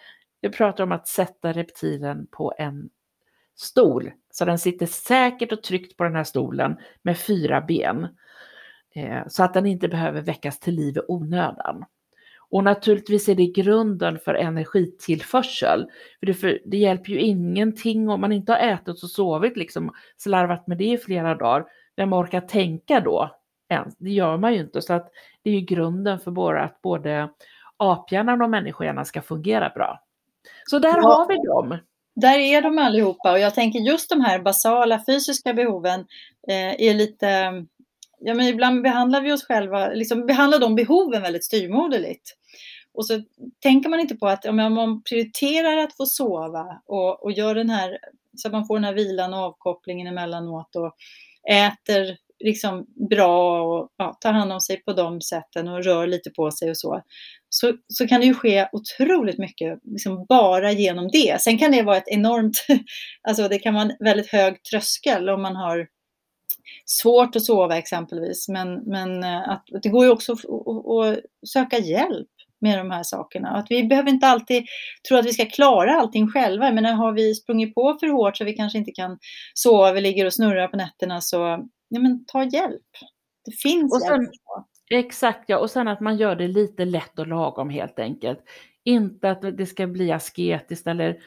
jag 0.40 0.52
pratar 0.52 0.84
om 0.84 0.92
att 0.92 1.08
sätta 1.08 1.52
reptilen 1.52 2.26
på 2.30 2.54
en 2.58 2.90
stol, 3.56 4.10
så 4.30 4.44
den 4.44 4.58
sitter 4.58 4.86
säkert 4.86 5.52
och 5.52 5.62
tryggt 5.62 5.96
på 5.96 6.04
den 6.04 6.16
här 6.16 6.24
stolen 6.24 6.76
med 7.02 7.18
fyra 7.18 7.60
ben. 7.60 8.08
Eh, 8.94 9.22
så 9.28 9.42
att 9.42 9.54
den 9.54 9.66
inte 9.66 9.88
behöver 9.88 10.22
väckas 10.22 10.58
till 10.58 10.74
liv 10.74 10.96
i 10.96 11.00
onödan. 11.08 11.84
Och 12.50 12.64
naturligtvis 12.64 13.28
är 13.28 13.34
det 13.34 13.46
grunden 13.46 14.18
för 14.18 14.34
energitillförsel. 14.34 15.86
För 16.20 16.26
det, 16.26 16.34
för 16.34 16.58
det, 16.64 16.76
hjälper 16.76 17.10
ju 17.10 17.20
ingenting 17.20 18.08
om 18.08 18.20
man 18.20 18.32
inte 18.32 18.52
har 18.52 18.58
ätit 18.58 19.02
och 19.02 19.10
sovit, 19.10 19.56
liksom 19.56 19.92
slarvat 20.16 20.66
med 20.66 20.78
det 20.78 20.92
i 20.92 20.98
flera 20.98 21.34
dagar. 21.34 21.64
Vem 21.96 22.12
orkar 22.12 22.40
tänka 22.40 23.00
då? 23.00 23.30
Ens? 23.68 23.96
Det 23.96 24.10
gör 24.10 24.36
man 24.36 24.54
ju 24.54 24.60
inte. 24.60 24.82
Så 24.82 24.92
att 24.92 25.08
det 25.42 25.50
är 25.50 25.54
ju 25.54 25.60
grunden 25.60 26.20
för 26.20 26.30
både 26.30 26.60
att 26.60 26.82
både 26.82 27.28
aphjärnan 27.76 28.42
och 28.42 28.50
människohjärnan 28.50 29.04
ska 29.04 29.22
fungera 29.22 29.68
bra. 29.68 30.00
Så 30.64 30.78
där 30.78 30.96
ja. 30.96 31.02
har 31.02 31.28
vi 31.28 31.34
dem. 31.36 31.78
Där 32.16 32.38
är 32.38 32.62
de 32.62 32.78
allihopa 32.78 33.32
och 33.32 33.38
jag 33.38 33.54
tänker 33.54 33.78
just 33.78 34.10
de 34.10 34.20
här 34.20 34.38
basala 34.38 35.02
fysiska 35.06 35.54
behoven 35.54 36.00
eh, 36.48 36.88
är 36.88 36.94
lite 36.94 37.52
ja, 38.20 38.34
men 38.34 38.46
ibland 38.46 38.82
behandlar 38.82 39.20
vi 39.20 39.32
oss 39.32 39.44
själva, 39.44 39.88
liksom 39.88 40.26
behandlar 40.26 40.58
de 40.58 40.74
behoven 40.74 41.22
väldigt 41.22 41.44
styrmoderligt. 41.44 42.36
Och 42.94 43.06
så 43.06 43.22
tänker 43.62 43.88
man 43.88 44.00
inte 44.00 44.16
på 44.16 44.28
att 44.28 44.44
om 44.44 44.56
man 44.56 45.02
prioriterar 45.02 45.76
att 45.76 45.96
få 45.96 46.06
sova 46.06 46.82
och, 46.86 47.24
och 47.24 47.32
gör 47.32 47.54
den 47.54 47.70
här, 47.70 47.98
så 48.36 48.48
att 48.48 48.52
man 48.52 48.66
får 48.66 48.74
den 48.74 48.84
här 48.84 48.94
vilan 48.94 49.34
och 49.34 49.40
avkopplingen 49.40 50.06
emellanåt 50.06 50.76
och 50.76 50.94
äter 51.50 52.16
liksom 52.44 52.86
bra 53.10 53.62
och 53.62 53.88
ja, 53.96 54.18
tar 54.20 54.32
hand 54.32 54.52
om 54.52 54.60
sig 54.60 54.82
på 54.84 54.92
de 54.92 55.20
sätten 55.20 55.68
och 55.68 55.84
rör 55.84 56.06
lite 56.06 56.30
på 56.30 56.50
sig 56.50 56.70
och 56.70 56.76
så, 56.76 57.02
så, 57.48 57.72
så 57.88 58.08
kan 58.08 58.20
det 58.20 58.26
ju 58.26 58.34
ske 58.34 58.68
otroligt 58.72 59.38
mycket 59.38 59.78
liksom 59.84 60.26
bara 60.28 60.72
genom 60.72 61.08
det. 61.12 61.40
Sen 61.40 61.58
kan 61.58 61.72
det 61.72 61.82
vara 61.82 61.96
ett 61.96 62.08
enormt, 62.08 62.66
alltså 63.28 63.48
det 63.48 63.58
kan 63.58 63.74
vara 63.74 63.84
en 63.84 63.96
väldigt 64.00 64.30
hög 64.30 64.62
tröskel 64.62 65.28
om 65.28 65.42
man 65.42 65.56
har 65.56 65.86
svårt 66.90 67.36
att 67.36 67.44
sova 67.44 67.78
exempelvis. 67.78 68.48
Men, 68.48 68.74
men 68.74 69.24
eh, 69.24 69.48
att, 69.48 69.64
det 69.82 69.88
går 69.88 70.04
ju 70.04 70.10
också 70.10 70.32
att 70.32 71.18
söka 71.48 71.78
hjälp 71.78 72.28
med 72.60 72.78
de 72.78 72.90
här 72.90 73.02
sakerna. 73.02 73.48
Att 73.48 73.66
vi 73.70 73.84
behöver 73.84 74.10
inte 74.10 74.26
alltid 74.26 74.66
tro 75.08 75.16
att 75.16 75.26
vi 75.26 75.32
ska 75.32 75.46
klara 75.46 75.94
allting 75.94 76.28
själva. 76.28 76.72
Men 76.72 76.84
har 76.84 77.12
vi 77.12 77.34
sprungit 77.34 77.74
på 77.74 77.96
för 78.00 78.06
hårt 78.06 78.36
så 78.36 78.44
vi 78.44 78.52
kanske 78.52 78.78
inte 78.78 78.92
kan 78.92 79.18
sova, 79.54 79.92
vi 79.92 80.00
ligger 80.00 80.26
och 80.26 80.34
snurrar 80.34 80.68
på 80.68 80.76
nätterna 80.76 81.20
så 81.20 81.36
ja, 81.88 82.00
men 82.00 82.24
ta 82.26 82.44
hjälp. 82.44 82.86
Det 83.44 83.52
finns 83.52 83.94
och 83.94 84.02
sen, 84.02 84.20
hjälp. 84.20 84.66
Exakt 84.90 85.44
ja, 85.48 85.58
och 85.58 85.70
sen 85.70 85.88
att 85.88 86.00
man 86.00 86.16
gör 86.16 86.36
det 86.36 86.48
lite 86.48 86.84
lätt 86.84 87.18
och 87.18 87.26
lagom 87.26 87.70
helt 87.70 87.98
enkelt. 87.98 88.40
Inte 88.84 89.30
att 89.30 89.56
det 89.56 89.66
ska 89.66 89.86
bli 89.86 90.12
asketiskt 90.12 90.86
eller 90.86 91.18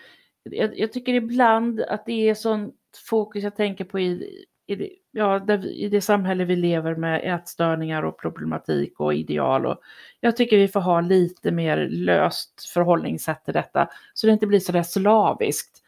jag, 0.44 0.80
jag 0.80 0.94
tycker 0.94 1.14
ibland 1.14 1.82
att 1.82 2.06
det 2.06 2.30
är 2.30 2.36
sånt 2.36 2.76
fokus 3.10 3.44
jag 3.44 3.56
tänker 3.56 3.86
på 3.86 4.00
i 4.00 4.46
i 4.68 4.76
det, 4.76 4.90
ja, 5.12 5.40
där, 5.40 5.66
i 5.66 5.90
det 5.90 6.02
samhälle 6.02 6.46
vi 6.46 6.56
lever 6.56 6.96
med 6.96 7.36
ätstörningar 7.36 8.04
och 8.04 8.20
problematik 8.20 9.00
och 9.00 9.14
ideal. 9.14 9.66
Och 9.66 9.80
jag 10.20 10.38
tycker 10.38 10.58
vi 10.58 10.68
får 10.68 10.80
ha 10.80 11.02
lite 11.02 11.52
mer 11.52 11.88
löst 11.90 12.70
förhållningssätt 12.74 13.46
till 13.46 13.54
detta 13.54 13.90
så 14.14 14.28
det 14.28 14.34
inte 14.34 14.48
blir 14.48 14.60
så 14.60 14.72
där 14.72 14.84
slaviskt. 14.84 15.80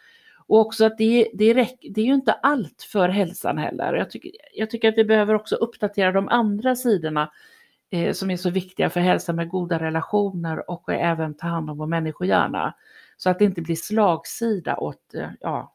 Och 0.48 0.60
också 0.60 0.86
att 0.86 0.98
det, 0.98 1.30
det, 1.34 1.54
räck, 1.54 1.78
det 1.90 2.02
är 2.02 2.06
ju 2.06 2.14
inte 2.14 2.34
allt 2.34 2.88
för 2.92 3.10
hälsan 3.10 3.58
heller. 3.58 3.94
Jag 3.94 4.10
tycker, 4.10 4.32
jag 4.54 4.70
tycker 4.70 4.90
att 4.90 4.98
vi 4.98 5.06
behöver 5.06 5.34
också 5.34 5.56
uppdatera 5.56 6.12
de 6.12 6.30
andra 6.30 6.76
sidorna 6.76 7.32
eh, 7.90 8.14
som 8.14 8.32
är 8.32 8.38
så 8.38 8.50
viktiga 8.50 8.90
för 8.90 9.00
hälsan 9.00 9.36
med 9.36 9.50
goda 9.50 9.80
relationer 9.80 10.70
och 10.70 10.94
även 10.94 11.34
ta 11.34 11.48
hand 11.48 11.70
om 11.70 11.78
vår 11.78 11.88
människohjärna. 11.88 12.74
Så 13.18 13.30
att 13.30 13.40
det 13.40 13.46
inte 13.46 13.62
blir 13.62 13.76
slagsida 13.76 14.78
åt 14.78 15.14
eh, 15.16 15.30
ja, 15.40 15.75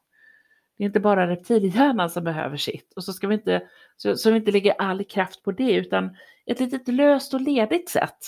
det 0.81 0.85
är 0.85 0.87
inte 0.87 1.01
bara 1.01 1.28
reptilhjärnan 1.28 2.11
som 2.11 2.24
behöver 2.24 2.57
sitt. 2.57 2.93
Och 2.97 3.05
så 3.05 3.12
ska 3.12 3.26
vi 3.26 3.35
inte, 3.35 3.62
så, 3.97 4.16
så 4.16 4.31
vi 4.31 4.37
inte 4.37 4.51
lägger 4.51 4.74
all 4.78 5.05
kraft 5.05 5.43
på 5.43 5.53
det, 5.53 5.72
utan 5.72 6.16
ett 6.47 6.61
litet 6.61 6.89
löst 6.89 7.35
och 7.35 7.41
ledigt 7.41 7.89
sätt. 7.89 8.18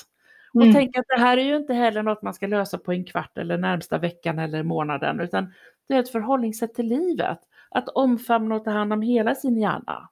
Och 0.54 0.62
mm. 0.62 0.74
tänk 0.74 0.96
att 0.96 1.04
det 1.08 1.20
här 1.20 1.36
är 1.36 1.42
ju 1.42 1.56
inte 1.56 1.74
heller 1.74 2.02
något 2.02 2.22
man 2.22 2.34
ska 2.34 2.46
lösa 2.46 2.78
på 2.78 2.92
en 2.92 3.04
kvart 3.04 3.38
eller 3.38 3.58
närmsta 3.58 3.98
veckan 3.98 4.38
eller 4.38 4.62
månaden, 4.62 5.20
utan 5.20 5.52
det 5.88 5.94
är 5.94 6.00
ett 6.00 6.12
förhållningssätt 6.12 6.74
till 6.74 6.86
livet. 6.86 7.38
Att 7.70 7.88
omfamna 7.88 8.54
och 8.54 8.64
ta 8.64 8.70
hand 8.70 8.92
om 8.92 9.02
hela 9.02 9.34
sin 9.34 9.60
hjärna. 9.60 10.08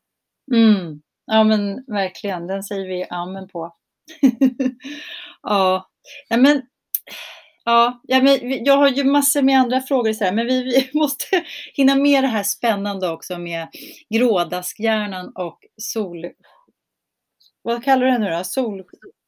Mm. 0.53 1.03
Ja 1.27 1.45
men 1.45 1.85
verkligen, 1.87 2.47
den 2.47 2.63
säger 2.63 2.89
vi 2.89 3.07
amen 3.11 3.49
på. 3.49 3.75
ja. 5.43 5.91
ja, 6.29 6.37
men 6.37 6.63
Ja, 7.71 8.01
ja 8.03 8.23
men 8.23 8.65
jag 8.65 8.77
har 8.77 8.89
ju 8.89 9.05
massor 9.05 9.43
med 9.43 9.59
andra 9.61 9.81
frågor, 9.81 10.13
så 10.13 10.25
här, 10.25 10.33
men 10.33 10.47
vi, 10.47 10.63
vi 10.63 10.91
måste 10.99 11.27
hinna 11.75 11.95
med 11.95 12.25
det 12.25 12.29
här 12.29 12.43
spännande 12.43 13.09
också 13.09 13.39
med 13.39 13.69
grådaskhjärnan 14.15 15.33
och 15.35 15.59
sol... 15.77 16.27
Vad 17.63 17.85
kallar 17.85 18.07
du 18.07 18.13
det 18.13 18.19
nu 18.19 18.31
då? 18.31 18.45
Sol... 18.45 18.83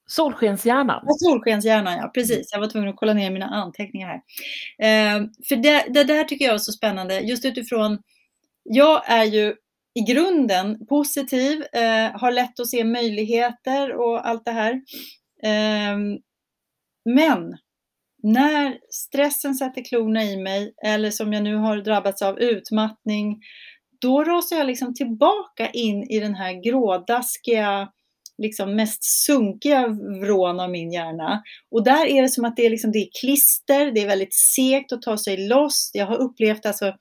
Solskenshjärnan. 0.06 1.04
Ja, 1.06 1.14
solskenshjärnan, 1.18 1.98
ja 1.98 2.10
precis. 2.14 2.52
Jag 2.52 2.60
var 2.60 2.66
tvungen 2.66 2.88
att 2.88 2.96
kolla 2.96 3.14
ner 3.14 3.30
mina 3.30 3.46
anteckningar 3.46 4.08
här. 4.08 4.22
Eh, 4.88 5.22
för 5.48 5.56
det, 5.56 5.86
det 5.88 6.04
där 6.04 6.24
tycker 6.24 6.44
jag 6.44 6.54
är 6.54 6.58
så 6.58 6.72
spännande, 6.72 7.20
just 7.20 7.44
utifrån 7.44 7.98
jag 8.62 9.10
är 9.10 9.24
ju 9.24 9.54
i 9.94 10.00
grunden 10.00 10.86
positiv, 10.86 11.64
eh, 11.72 12.20
har 12.20 12.32
lätt 12.32 12.60
att 12.60 12.68
se 12.68 12.84
möjligheter 12.84 13.92
och 13.92 14.28
allt 14.28 14.44
det 14.44 14.52
här. 14.52 14.72
Eh, 15.42 15.98
men 17.04 17.58
när 18.22 18.78
stressen 18.90 19.54
sätter 19.54 19.84
klorna 19.84 20.24
i 20.24 20.36
mig 20.36 20.74
eller 20.84 21.10
som 21.10 21.32
jag 21.32 21.42
nu 21.42 21.56
har 21.56 21.76
drabbats 21.76 22.22
av 22.22 22.38
utmattning, 22.38 23.40
då 24.00 24.24
rasar 24.24 24.56
jag 24.56 24.66
liksom 24.66 24.94
tillbaka 24.94 25.70
in 25.70 26.02
i 26.10 26.20
den 26.20 26.34
här 26.34 26.70
grådaskiga, 26.70 27.88
liksom 28.38 28.76
mest 28.76 29.04
sunkiga 29.04 29.88
vrån 30.20 30.60
av 30.60 30.70
min 30.70 30.92
hjärna. 30.92 31.42
Och 31.70 31.84
där 31.84 32.06
är 32.06 32.22
det 32.22 32.28
som 32.28 32.44
att 32.44 32.56
det 32.56 32.66
är, 32.66 32.70
liksom, 32.70 32.92
det 32.92 32.98
är 32.98 33.08
klister, 33.20 33.90
det 33.90 34.00
är 34.00 34.06
väldigt 34.06 34.34
segt 34.34 34.92
att 34.92 35.02
ta 35.02 35.18
sig 35.18 35.48
loss. 35.48 35.90
Jag 35.94 36.06
har 36.06 36.16
upplevt 36.16 36.66
alltså 36.66 36.94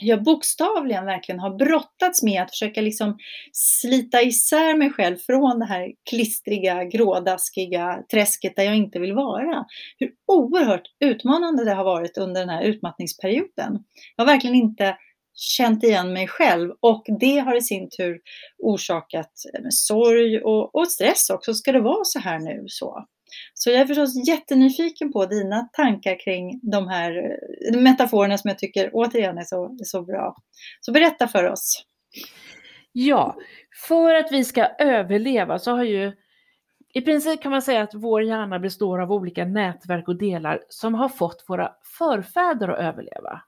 jag 0.00 0.22
bokstavligen 0.22 1.04
verkligen 1.04 1.40
har 1.40 1.50
brottats 1.50 2.22
med 2.22 2.42
att 2.42 2.50
försöka 2.50 2.80
liksom 2.80 3.18
slita 3.52 4.22
isär 4.22 4.76
mig 4.76 4.90
själv 4.90 5.16
från 5.16 5.58
det 5.58 5.66
här 5.66 5.92
klistriga, 6.10 6.84
grådaskiga 6.84 8.02
träsket 8.10 8.56
där 8.56 8.62
jag 8.62 8.76
inte 8.76 8.98
vill 8.98 9.12
vara. 9.12 9.64
Hur 9.98 10.10
oerhört 10.26 10.86
utmanande 11.00 11.64
det 11.64 11.74
har 11.74 11.84
varit 11.84 12.18
under 12.18 12.40
den 12.40 12.50
här 12.50 12.62
utmattningsperioden. 12.62 13.78
Jag 14.16 14.24
har 14.24 14.32
verkligen 14.32 14.56
inte 14.56 14.96
känt 15.34 15.84
igen 15.84 16.12
mig 16.12 16.28
själv 16.28 16.70
och 16.80 17.04
det 17.20 17.38
har 17.38 17.56
i 17.56 17.62
sin 17.62 17.88
tur 17.96 18.20
orsakat 18.58 19.32
eh, 19.54 19.66
sorg 19.70 20.40
och, 20.40 20.74
och 20.74 20.88
stress 20.88 21.30
också. 21.30 21.54
Ska 21.54 21.72
det 21.72 21.80
vara 21.80 22.04
så 22.04 22.18
här 22.18 22.38
nu? 22.38 22.64
så? 22.66 23.04
Så 23.62 23.70
jag 23.70 23.80
är 23.80 23.86
förstås 23.86 24.28
jättenyfiken 24.28 25.12
på 25.12 25.26
dina 25.26 25.68
tankar 25.72 26.24
kring 26.24 26.60
de 26.62 26.88
här 26.88 27.36
eh, 27.72 27.80
metaforerna 27.80 28.38
som 28.38 28.48
jag 28.48 28.58
tycker 28.58 28.90
återigen 28.92 29.38
är 29.38 29.44
så, 29.44 29.76
så 29.84 30.02
bra. 30.02 30.36
Så 30.80 30.92
berätta 30.92 31.28
för 31.28 31.44
oss. 31.44 31.84
Ja, 32.92 33.36
för 33.88 34.14
att 34.14 34.32
vi 34.32 34.44
ska 34.44 34.64
överleva 34.78 35.58
så 35.58 35.70
har 35.70 35.84
ju 35.84 36.12
i 36.94 37.00
princip 37.00 37.42
kan 37.42 37.52
man 37.52 37.62
säga 37.62 37.82
att 37.82 37.94
vår 37.94 38.22
hjärna 38.22 38.58
består 38.58 39.00
av 39.00 39.12
olika 39.12 39.44
nätverk 39.44 40.08
och 40.08 40.18
delar 40.18 40.62
som 40.68 40.94
har 40.94 41.08
fått 41.08 41.44
våra 41.48 41.72
förfäder 41.98 42.68
att 42.68 42.78
överleva. 42.78 43.42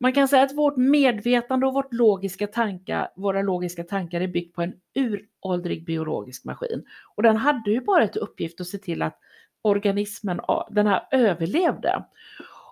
Man 0.00 0.12
kan 0.12 0.28
säga 0.28 0.42
att 0.42 0.56
vårt 0.56 0.76
medvetande 0.76 1.66
och 1.66 1.74
vårt 1.74 1.92
logiska 1.92 2.46
tankar, 2.46 3.08
våra 3.16 3.42
logiska 3.42 3.84
tankar 3.84 4.20
är 4.20 4.28
byggt 4.28 4.54
på 4.54 4.62
en 4.62 4.74
uråldrig 4.94 5.84
biologisk 5.84 6.44
maskin. 6.44 6.84
Och 7.14 7.22
den 7.22 7.36
hade 7.36 7.70
ju 7.70 7.80
bara 7.80 8.04
ett 8.04 8.16
uppgift 8.16 8.60
att 8.60 8.66
se 8.66 8.78
till 8.78 9.02
att 9.02 9.18
organismen, 9.62 10.40
den 10.70 10.86
här 10.86 11.08
överlevde. 11.10 12.04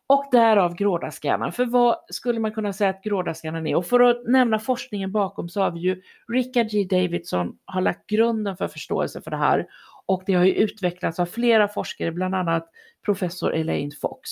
Och 0.06 0.28
därav 0.32 0.74
grådaskhjärnan. 0.74 1.52
För 1.52 1.64
vad 1.64 1.96
skulle 2.08 2.40
man 2.40 2.52
kunna 2.52 2.72
säga 2.72 2.90
att 2.90 3.02
grådaskhjärnan 3.02 3.66
är? 3.66 3.76
Och 3.76 3.86
för 3.86 4.00
att 4.00 4.26
nämna 4.26 4.58
forskningen 4.58 5.12
bakom 5.12 5.48
så 5.48 5.60
har 5.60 5.70
vi 5.70 5.80
ju 5.80 6.02
Richard 6.28 6.68
G. 6.70 6.84
Davidson 6.90 7.58
har 7.64 7.80
lagt 7.80 8.06
grunden 8.06 8.56
för 8.56 8.68
förståelse 8.68 9.20
för 9.22 9.30
det 9.30 9.36
här. 9.36 9.66
Och 10.06 10.22
det 10.26 10.34
har 10.34 10.44
ju 10.44 10.54
utvecklats 10.54 11.20
av 11.20 11.26
flera 11.26 11.68
forskare, 11.68 12.12
bland 12.12 12.34
annat 12.34 12.68
professor 13.04 13.54
Elaine 13.54 13.92
Fox 14.00 14.30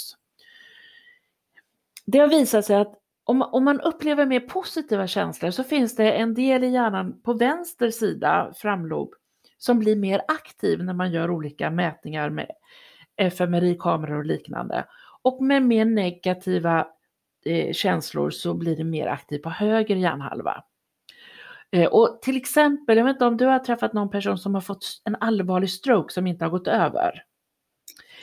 det 2.10 2.18
har 2.18 2.28
visat 2.28 2.64
sig 2.64 2.76
att 2.76 2.94
om, 3.24 3.42
om 3.42 3.64
man 3.64 3.80
upplever 3.80 4.26
mer 4.26 4.40
positiva 4.40 5.06
känslor 5.06 5.50
så 5.50 5.64
finns 5.64 5.96
det 5.96 6.12
en 6.12 6.34
del 6.34 6.64
i 6.64 6.68
hjärnan 6.68 7.20
på 7.22 7.32
vänster 7.32 7.90
sida, 7.90 8.52
framlob, 8.56 9.14
som 9.58 9.78
blir 9.78 9.96
mer 9.96 10.22
aktiv 10.28 10.84
när 10.84 10.94
man 10.94 11.12
gör 11.12 11.30
olika 11.30 11.70
mätningar 11.70 12.30
med 12.30 12.50
fMRI-kameror 13.16 14.18
och 14.18 14.24
liknande. 14.24 14.84
Och 15.22 15.42
med 15.42 15.62
mer 15.62 15.84
negativa 15.84 16.86
eh, 17.44 17.72
känslor 17.72 18.30
så 18.30 18.54
blir 18.54 18.76
det 18.76 18.84
mer 18.84 19.06
aktiv 19.06 19.38
på 19.38 19.50
höger 19.50 19.96
hjärnhalva. 19.96 20.64
Eh, 21.72 21.86
och 21.86 22.22
till 22.22 22.36
exempel, 22.36 22.98
jag 22.98 23.04
vet 23.04 23.14
inte 23.14 23.26
om 23.26 23.36
du 23.36 23.46
har 23.46 23.58
träffat 23.58 23.92
någon 23.92 24.10
person 24.10 24.38
som 24.38 24.54
har 24.54 24.60
fått 24.60 25.02
en 25.04 25.16
allvarlig 25.20 25.70
stroke 25.70 26.12
som 26.12 26.26
inte 26.26 26.44
har 26.44 26.50
gått 26.50 26.68
över? 26.68 27.24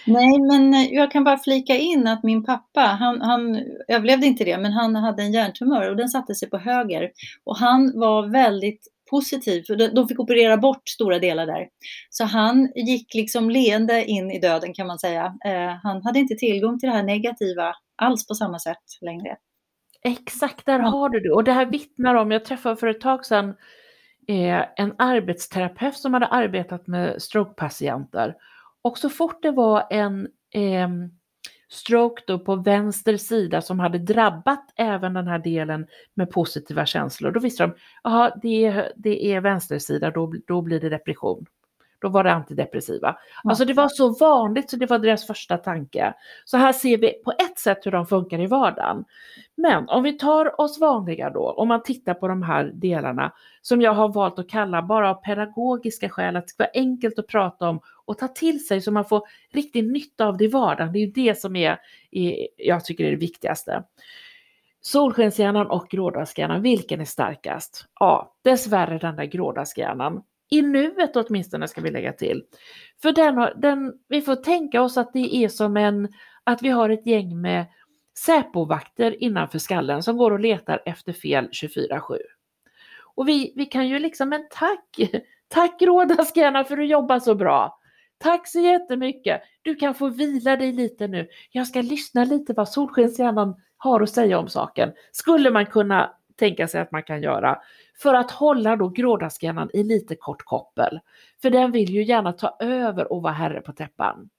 Nej, 0.07 0.39
men 0.39 0.73
eh, 0.73 0.93
jag 0.93 1.11
kan 1.11 1.23
bara 1.23 1.37
flika 1.37 1.75
in 1.75 2.07
att 2.07 2.23
min 2.23 2.43
pappa, 2.43 2.81
han, 2.81 3.21
han 3.21 3.63
överlevde 3.87 4.25
inte 4.25 4.43
det, 4.43 4.57
men 4.57 4.71
han 4.71 4.95
hade 4.95 5.23
en 5.23 5.31
hjärntumör 5.31 5.89
och 5.89 5.95
den 5.95 6.09
satte 6.09 6.35
sig 6.35 6.49
på 6.49 6.57
höger. 6.57 7.11
Och 7.43 7.57
han 7.57 7.99
var 7.99 8.27
väldigt 8.27 8.87
positiv, 9.09 9.63
för 9.67 9.95
de 9.95 10.07
fick 10.07 10.19
operera 10.19 10.57
bort 10.57 10.89
stora 10.89 11.19
delar 11.19 11.45
där. 11.45 11.67
Så 12.09 12.23
han 12.23 12.71
gick 12.75 13.13
liksom 13.13 13.49
leende 13.49 14.05
in 14.05 14.31
i 14.31 14.39
döden 14.39 14.73
kan 14.73 14.87
man 14.87 14.99
säga. 14.99 15.25
Eh, 15.45 15.75
han 15.83 16.03
hade 16.03 16.19
inte 16.19 16.35
tillgång 16.35 16.79
till 16.79 16.89
det 16.89 16.95
här 16.95 17.03
negativa 17.03 17.75
alls 17.95 18.27
på 18.27 18.33
samma 18.33 18.59
sätt 18.59 18.83
längre. 19.01 19.35
Exakt, 20.03 20.65
där 20.65 20.79
har 20.79 21.09
du 21.09 21.19
det. 21.19 21.31
Och 21.31 21.43
det 21.43 21.51
här 21.51 21.65
vittnar 21.65 22.15
om, 22.15 22.31
jag 22.31 22.45
träffade 22.45 22.75
för 22.75 22.87
ett 22.87 23.01
tag 23.01 23.25
sedan 23.25 23.49
eh, 24.27 24.65
en 24.75 24.93
arbetsterapeut 24.97 25.97
som 25.97 26.13
hade 26.13 26.27
arbetat 26.27 26.87
med 26.87 27.21
strokepatienter 27.21 28.35
och 28.81 28.97
så 28.97 29.09
fort 29.09 29.41
det 29.41 29.51
var 29.51 29.87
en 29.89 30.27
eh, 30.53 30.89
stroke 31.69 32.23
då 32.27 32.39
på 32.39 32.55
vänster 32.55 33.17
sida 33.17 33.61
som 33.61 33.79
hade 33.79 33.97
drabbat 33.97 34.73
även 34.75 35.13
den 35.13 35.27
här 35.27 35.39
delen 35.39 35.87
med 36.13 36.31
positiva 36.31 36.85
känslor, 36.85 37.31
då 37.31 37.39
visste 37.39 37.63
de, 37.63 37.73
jaha 38.03 38.39
det, 38.41 38.91
det 38.95 39.25
är 39.25 39.41
vänstersida, 39.41 40.11
då, 40.11 40.33
då 40.47 40.61
blir 40.61 40.79
det 40.79 40.89
depression. 40.89 41.45
Då 41.99 42.09
var 42.09 42.23
det 42.23 42.33
antidepressiva. 42.33 43.17
Ja. 43.43 43.49
Alltså 43.49 43.65
det 43.65 43.73
var 43.73 43.89
så 43.89 44.09
vanligt 44.09 44.69
så 44.69 44.77
det 44.77 44.85
var 44.85 44.99
deras 44.99 45.27
första 45.27 45.57
tanke. 45.57 46.13
Så 46.45 46.57
här 46.57 46.73
ser 46.73 46.97
vi 46.97 47.13
på 47.23 47.31
ett 47.31 47.59
sätt 47.59 47.85
hur 47.85 47.91
de 47.91 48.05
funkar 48.05 48.39
i 48.39 48.47
vardagen. 48.47 49.05
Men 49.55 49.89
om 49.89 50.03
vi 50.03 50.13
tar 50.13 50.61
oss 50.61 50.79
vanliga 50.79 51.29
då, 51.29 51.51
om 51.51 51.67
man 51.67 51.83
tittar 51.83 52.13
på 52.13 52.27
de 52.27 52.43
här 52.43 52.71
delarna 52.73 53.33
som 53.61 53.81
jag 53.81 53.93
har 53.93 54.09
valt 54.09 54.39
att 54.39 54.49
kalla 54.49 54.81
bara 54.81 55.09
av 55.09 55.13
pedagogiska 55.13 56.09
skäl, 56.09 56.35
att 56.35 56.43
det 56.43 56.49
ska 56.49 56.63
vara 56.63 56.71
enkelt 56.73 57.19
att 57.19 57.27
prata 57.27 57.69
om 57.69 57.79
och 58.05 58.17
ta 58.17 58.27
till 58.27 58.65
sig 58.67 58.81
så 58.81 58.91
man 58.91 59.05
får 59.05 59.21
riktig 59.51 59.91
nytta 59.91 60.25
av 60.25 60.37
det 60.37 60.45
i 60.45 60.47
vardagen. 60.47 60.93
Det 60.93 60.99
är 60.99 61.05
ju 61.05 61.11
det 61.11 61.39
som 61.39 61.55
är, 61.55 61.79
är 62.11 62.47
jag 62.57 62.85
tycker 62.85 63.05
är 63.05 63.11
det 63.11 63.17
viktigaste. 63.17 63.83
Solskenshjärnan 64.81 65.67
och 65.67 65.87
grådaskhjärnan, 65.89 66.61
vilken 66.61 67.01
är 67.01 67.05
starkast? 67.05 67.85
Ja, 67.99 68.35
dessvärre 68.41 68.97
den 68.97 69.15
där 69.15 69.25
grådaskhjärnan. 69.25 70.23
I 70.49 70.61
nuet 70.61 71.15
åtminstone 71.15 71.67
ska 71.67 71.81
vi 71.81 71.91
lägga 71.91 72.13
till. 72.13 72.43
För 73.01 73.11
den, 73.11 73.37
har, 73.37 73.53
den, 73.57 73.93
vi 74.07 74.21
får 74.21 74.35
tänka 74.35 74.81
oss 74.81 74.97
att 74.97 75.13
det 75.13 75.35
är 75.35 75.47
som 75.47 75.77
en, 75.77 76.13
att 76.43 76.61
vi 76.61 76.69
har 76.69 76.89
ett 76.89 77.07
gäng 77.07 77.41
med 77.41 77.65
Säpovakter 78.17 79.23
innanför 79.23 79.59
skallen 79.59 80.03
som 80.03 80.17
går 80.17 80.31
och 80.31 80.39
letar 80.39 80.81
efter 80.85 81.13
fel 81.13 81.49
24-7. 81.49 82.17
Och 83.15 83.27
vi, 83.27 83.53
vi 83.55 83.65
kan 83.65 83.87
ju 83.87 83.99
liksom, 83.99 84.29
men 84.29 84.47
tack, 84.49 84.97
tack 85.47 85.81
Rådaskarna 85.81 86.63
för 86.63 86.73
att 86.73 86.79
du 86.79 86.85
jobbar 86.85 87.19
så 87.19 87.35
bra. 87.35 87.79
Tack 88.17 88.47
så 88.47 88.59
jättemycket. 88.59 89.41
Du 89.61 89.75
kan 89.75 89.95
få 89.95 90.09
vila 90.09 90.55
dig 90.55 90.71
lite 90.71 91.07
nu. 91.07 91.27
Jag 91.51 91.67
ska 91.67 91.81
lyssna 91.81 92.23
lite 92.23 92.53
vad 92.53 92.69
Solskenshjärnan 92.69 93.55
har 93.77 94.01
att 94.01 94.09
säga 94.09 94.39
om 94.39 94.47
saken. 94.49 94.91
Skulle 95.11 95.51
man 95.51 95.65
kunna 95.65 96.13
tänka 96.35 96.67
sig 96.67 96.81
att 96.81 96.91
man 96.91 97.03
kan 97.03 97.21
göra 97.21 97.61
för 97.97 98.13
att 98.13 98.31
hålla 98.31 98.75
då 98.75 98.89
grådaskhjärnan 98.89 99.69
i 99.73 99.83
lite 99.83 100.15
kort 100.15 100.45
koppel. 100.45 100.99
För 101.41 101.49
den 101.49 101.71
vill 101.71 101.89
ju 101.89 102.03
gärna 102.03 102.33
ta 102.33 102.57
över 102.59 103.11
och 103.13 103.21
vara 103.21 103.33
herre 103.33 103.61
på 103.61 103.73
täppan. 103.73 104.29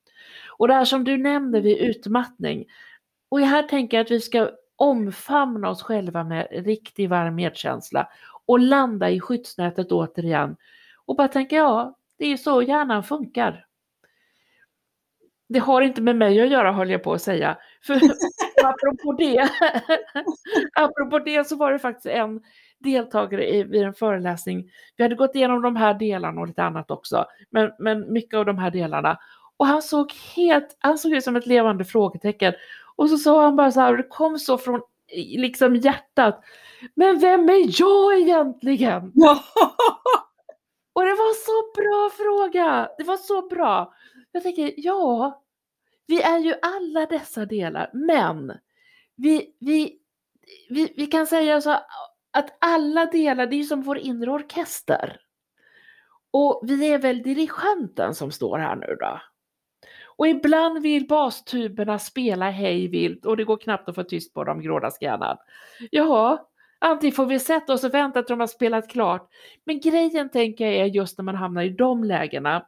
Och 0.59 0.69
det 0.69 0.75
här 0.75 0.85
som 0.85 1.05
du 1.05 1.17
nämnde 1.17 1.61
vid 1.61 1.79
utmattning, 1.79 2.65
och 3.29 3.41
här 3.41 3.63
tänker 3.63 3.97
jag 3.97 4.05
att 4.05 4.11
vi 4.11 4.21
ska 4.21 4.51
omfamna 4.77 5.69
oss 5.69 5.83
själva 5.83 6.25
med 6.25 6.49
riktig 6.51 7.09
varm 7.09 7.35
medkänsla 7.35 8.09
och 8.47 8.61
landa 8.61 9.11
i 9.11 9.21
skyddsnätet 9.21 9.93
återigen 9.93 10.57
och 11.07 11.17
bara 11.17 11.29
tänka 11.29 11.57
ja, 11.57 11.97
det 12.19 12.27
är 12.27 12.37
så 12.37 12.63
hjärnan 12.63 13.05
funkar. 13.05 13.65
Det 15.49 15.59
har 15.59 15.83
inte 15.83 16.03
med 16.03 16.17
mig 16.17 16.43
att 16.43 16.49
göra 16.49 16.73
höll 16.73 16.91
jag 16.91 17.03
på 17.03 17.13
att 17.13 17.23
säga. 17.23 17.59
För 17.83 17.95
apropå 18.65 19.13
det, 19.13 19.49
apropå 20.75 21.19
det 21.19 21.49
så 21.49 21.57
var 21.57 21.73
det 21.73 21.79
faktiskt 21.79 22.07
en 22.07 22.41
deltagare 22.79 23.49
i, 23.55 23.63
vid 23.63 23.83
en 23.83 23.95
föreläsning. 23.95 24.71
Vi 24.97 25.03
hade 25.03 25.15
gått 25.15 25.35
igenom 25.35 25.63
de 25.63 25.77
här 25.77 25.95
delarna 25.95 26.41
och 26.41 26.47
lite 26.47 26.63
annat 26.63 26.91
också, 26.91 27.25
men, 27.51 27.71
men 27.79 28.13
mycket 28.13 28.39
av 28.39 28.47
de 28.47 28.59
här 28.59 28.71
delarna. 28.71 29.19
Och 29.57 29.67
han 29.67 29.83
såg 29.83 30.13
helt, 30.37 30.77
han 30.79 30.99
såg 30.99 31.13
ut 31.13 31.25
som 31.25 31.37
ett 31.37 31.47
levande 31.47 31.85
frågetecken. 31.85 32.55
Och 32.97 33.11
så 33.11 33.19
sa 33.19 33.43
han 33.43 33.57
bara 33.57 33.73
så 33.73 33.81
här, 33.81 33.97
det 33.97 34.03
kom 34.03 34.39
så 34.39 34.59
från 34.59 34.81
liksom 35.37 35.77
hjärtat. 35.77 36.45
Men 36.95 37.19
vem 37.19 37.49
är 37.49 37.81
jag 37.81 38.21
egentligen? 38.21 39.13
Ja. 39.15 39.45
Och 40.93 41.05
det 41.05 41.15
var 41.15 41.35
så 41.35 41.81
bra 41.81 42.11
fråga. 42.25 42.89
Det 42.99 43.05
var 43.05 43.17
så 43.17 43.49
bra. 43.49 43.95
Jag 44.33 44.43
tänker, 44.43 44.73
ja, 44.77 45.43
vi 46.07 46.23
är 46.23 46.39
ju 46.39 46.55
alla 46.63 47.07
dessa 47.07 47.47
delar, 47.47 47.91
men 47.93 48.53
vi, 49.17 49.55
vi, 49.61 49.99
vi, 50.69 50.93
vi 50.97 51.07
kan 51.07 51.27
säga 51.27 51.61
så 51.61 51.77
att 52.31 52.57
alla 52.61 53.07
delar, 53.07 53.47
det 53.47 53.57
är 53.57 53.63
som 53.63 53.83
vår 53.83 53.99
inre 53.99 54.31
orkester. 54.31 55.21
Och 56.31 56.61
vi 56.65 56.93
är 56.93 56.99
väl 56.99 57.23
dirigenten 57.23 58.15
som 58.15 58.33
står 58.33 58.59
här 58.59 58.77
nu 58.77 58.97
då. 59.01 59.21
Och 60.19 60.29
ibland 60.29 60.83
vill 60.83 61.07
bastuberna 61.07 61.99
spela 61.99 62.51
hej 62.51 62.89
vilt 62.89 63.27
och 63.27 63.37
det 63.37 63.45
går 63.45 63.57
knappt 63.57 63.89
att 63.89 63.95
få 63.95 64.03
tyst 64.03 64.35
på 64.35 64.45
dem, 64.45 64.61
grådaskhjärnan. 64.61 65.37
Jaha, 65.91 66.39
antingen 66.79 67.15
får 67.15 67.27
vi 67.27 67.39
sätta 67.39 67.73
oss 67.73 67.85
och 67.85 67.95
vänta 67.95 68.23
tills 68.23 68.29
de 68.29 68.41
har 68.41 68.47
spelat 68.47 68.91
klart. 68.91 69.29
Men 69.65 69.81
grejen 69.81 70.29
tänker 70.29 70.67
jag 70.67 70.75
är 70.75 70.85
just 70.85 71.19
när 71.19 71.23
man 71.23 71.35
hamnar 71.35 71.63
i 71.63 71.69
de 71.69 72.05
lägena, 72.05 72.67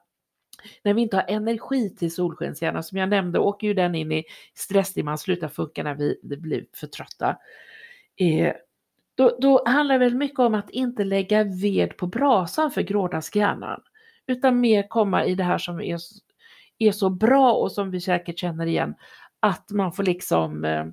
när 0.82 0.94
vi 0.94 1.02
inte 1.02 1.16
har 1.16 1.24
energi 1.28 1.96
till 1.96 2.14
solskenshjärnan, 2.14 2.82
som 2.82 2.98
jag 2.98 3.08
nämnde, 3.08 3.38
åker 3.38 3.66
ju 3.66 3.74
den 3.74 3.94
in 3.94 4.12
i 4.12 4.24
stressdimman, 4.54 5.18
slutar 5.18 5.48
funka 5.48 5.82
när 5.82 5.94
vi, 5.94 6.20
vi 6.22 6.36
blir 6.36 6.66
för 6.72 6.86
trötta. 6.86 7.36
Eh, 8.16 8.54
då, 9.20 9.36
då 9.38 9.62
handlar 9.66 9.98
det 9.98 10.04
väl 10.04 10.14
mycket 10.14 10.38
om 10.38 10.54
att 10.54 10.70
inte 10.70 11.04
lägga 11.04 11.44
ved 11.44 11.96
på 11.96 12.06
brasan 12.06 12.70
för 12.70 12.82
grådaskhjärnan, 12.82 13.82
utan 14.26 14.60
mer 14.60 14.88
komma 14.88 15.24
i 15.24 15.34
det 15.34 15.44
här 15.44 15.58
som 15.58 15.80
är, 15.80 15.98
är 16.78 16.92
så 16.92 17.10
bra 17.10 17.52
och 17.52 17.72
som 17.72 17.90
vi 17.90 18.00
säkert 18.00 18.38
känner 18.38 18.66
igen, 18.66 18.94
att 19.40 19.70
man 19.70 19.92
får 19.92 20.02
liksom, 20.02 20.64
eh, 20.64 20.84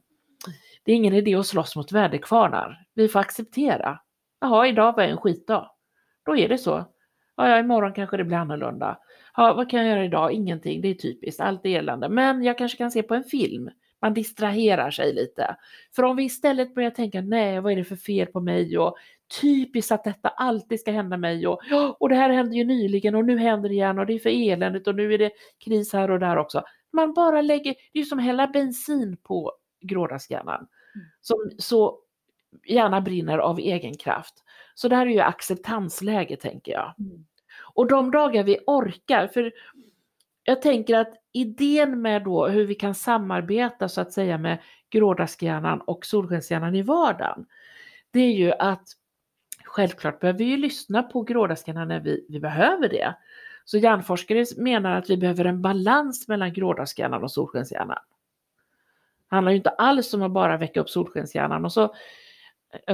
det 0.84 0.92
är 0.92 0.96
ingen 0.96 1.14
idé 1.14 1.36
att 1.36 1.48
slåss 1.48 1.76
mot 1.76 1.92
väderkvarnar. 1.92 2.86
Vi 2.94 3.08
får 3.08 3.20
acceptera. 3.20 4.00
Jaha, 4.42 4.68
idag 4.68 4.96
var 4.96 5.04
en 5.04 5.18
skitdag. 5.18 5.72
Då 6.26 6.38
är 6.38 6.50
det 6.50 6.58
så. 6.58 6.86
Ja, 7.38 7.50
ja, 7.50 7.60
imorgon 7.60 7.94
kanske 7.94 8.18
det 8.18 8.24
blir 8.24 8.38
annorlunda. 8.38 8.98
Ja, 9.36 9.54
vad 9.54 9.70
kan 9.70 9.80
jag 9.80 9.90
göra 9.90 10.06
idag? 10.06 10.32
Ingenting, 10.32 10.82
det 10.82 10.88
är 10.88 10.94
typiskt, 10.94 11.42
allt 11.42 11.66
är 11.66 11.80
elände. 11.80 12.10
Men 12.10 12.44
jag 12.44 12.58
kanske 12.58 12.78
kan 12.78 12.92
se 12.92 13.04
på 13.04 13.16
en 13.16 13.24
film. 13.24 13.70
Man 14.02 14.14
distraherar 14.14 14.92
sig 14.92 15.14
lite. 15.14 15.56
För 15.96 16.04
om 16.04 16.16
vi 16.16 16.24
istället 16.24 16.76
börjar 16.76 16.92
tänka, 16.92 17.22
nej, 17.22 17.60
vad 17.60 17.72
är 17.72 17.76
det 17.76 17.84
för 17.84 17.96
fel 17.96 18.28
på 18.28 18.40
mig? 18.40 18.78
Och 18.78 18.98
typiskt 19.42 19.92
att 19.92 20.04
detta 20.04 20.30
alltid 20.30 20.80
ska 20.80 20.92
hända 20.92 21.18
mig. 21.18 21.48
Och, 21.48 21.62
och 22.00 22.10
det 22.10 22.16
här 22.16 22.30
hände 22.30 22.56
ju 22.56 22.64
nyligen 22.64 23.16
och 23.16 23.26
nu 23.26 23.38
händer 23.38 23.70
det 23.70 23.76
igen 23.76 24.00
och 24.00 24.06
det 24.06 24.14
är 24.14 24.20
för 24.20 24.52
eländigt 24.52 24.88
och 24.88 24.96
nu 24.96 25.14
är 25.14 25.18
det 25.18 25.32
kris 25.66 25.94
här 25.94 26.12
och 26.12 26.20
där 26.20 26.38
också. 26.38 26.64
Man 26.94 27.14
bara 27.14 27.42
lägger, 27.42 27.76
det 27.94 28.00
är 28.00 28.04
som 28.04 28.20
att 28.20 28.26
hälla 28.26 28.48
bensin 28.48 29.18
på 29.24 29.52
grådaskhjärnan. 29.82 30.68
Mm. 30.96 31.08
Som 31.22 31.52
så 31.58 32.00
gärna 32.68 33.02
brinner 33.02 33.38
av 33.38 33.60
egen 33.60 33.98
kraft. 33.98 34.44
Så 34.76 34.88
det 34.88 34.96
här 34.96 35.06
är 35.06 35.12
ju 35.12 35.20
acceptansläge 35.20 36.36
tänker 36.36 36.72
jag. 36.72 36.94
Mm. 37.00 37.26
Och 37.74 37.88
de 37.88 38.12
dagar 38.12 38.44
vi 38.44 38.60
orkar, 38.68 39.28
för 39.28 39.52
jag 40.50 40.62
tänker 40.62 40.98
att 40.98 41.14
idén 41.32 42.02
med 42.02 42.24
då 42.24 42.48
hur 42.48 42.66
vi 42.66 42.76
kan 42.76 42.96
samarbeta 42.96 43.90
så 43.90 44.02
att 44.02 44.14
säga 44.14 44.38
med 44.38 44.58
grådaskhjärnan 44.90 45.82
och 45.82 46.06
solskenshjärnan 46.06 46.76
i 46.76 46.82
vardagen, 46.82 47.46
det 48.12 48.20
är 48.20 48.32
ju 48.32 48.52
att 48.52 48.88
självklart 49.64 50.20
behöver 50.20 50.40
vi 50.40 50.46
ju 50.46 50.58
lyssna 50.58 51.04
på 51.04 51.22
grådaskhjärnan 51.22 51.88
när 51.88 52.00
vi, 52.00 52.26
vi 52.30 52.40
behöver 52.40 52.90
det. 52.90 53.16
Så 53.66 53.78
hjärnforskare 53.78 54.46
menar 54.58 54.96
att 54.96 55.10
vi 55.10 55.18
behöver 55.18 55.46
en 55.46 55.62
balans 55.62 56.28
mellan 56.28 56.54
grådaskhjärnan 56.54 57.24
och 57.24 57.32
solskenshjärnan. 57.32 58.00
Det 59.30 59.36
handlar 59.36 59.52
ju 59.52 59.58
inte 59.58 59.70
alls 59.70 60.14
om 60.14 60.22
att 60.22 60.32
bara 60.32 60.58
väcka 60.58 60.80
upp 60.80 60.90
solskenshjärnan 60.90 61.66
och 61.66 61.74
så, 61.74 61.96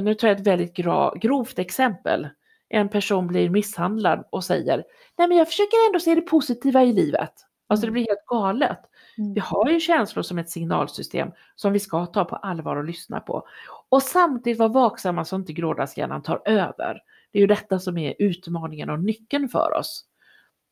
nu 0.02 0.16
tar 0.16 0.28
jag 0.28 0.38
ett 0.38 0.48
väldigt 0.48 0.76
grovt 1.22 1.60
exempel 1.60 2.28
en 2.74 2.90
person 2.90 3.28
blir 3.28 3.50
misshandlad 3.50 4.24
och 4.30 4.44
säger 4.44 4.84
Nej 5.18 5.28
men 5.28 5.38
jag 5.38 5.48
försöker 5.48 5.88
ändå 5.88 6.00
se 6.00 6.16
det 6.16 6.22
positiva 6.22 6.84
i 6.84 6.94
livet. 6.94 7.34
Alltså 7.68 7.86
det 7.86 7.90
mm. 7.90 7.94
blir 7.94 8.08
helt 8.08 8.26
galet. 8.26 8.80
Mm. 9.18 9.34
Vi 9.34 9.40
har 9.40 9.70
ju 9.70 9.80
känslor 9.80 10.24
som 10.24 10.38
ett 10.38 10.50
signalsystem 10.50 11.32
som 11.56 11.74
vi 11.74 11.80
ska 11.80 12.06
ta 12.06 12.26
på 12.26 12.36
allvar 12.36 12.76
och 12.76 12.84
lyssna 12.84 13.20
på. 13.20 13.48
Och 13.90 14.04
samtidigt 14.04 14.60
vara 14.60 14.70
vaksamma 14.70 15.26
så 15.26 15.36
inte 15.36 15.54
grådaskhjärnan 15.54 16.22
tar 16.22 16.42
över. 16.46 17.02
Det 17.32 17.40
är 17.40 17.42
ju 17.42 17.48
detta 17.48 17.80
som 17.80 17.98
är 17.98 18.16
utmaningen 18.20 18.90
och 18.90 19.00
nyckeln 19.00 19.50
för 19.50 19.78
oss. 19.78 20.06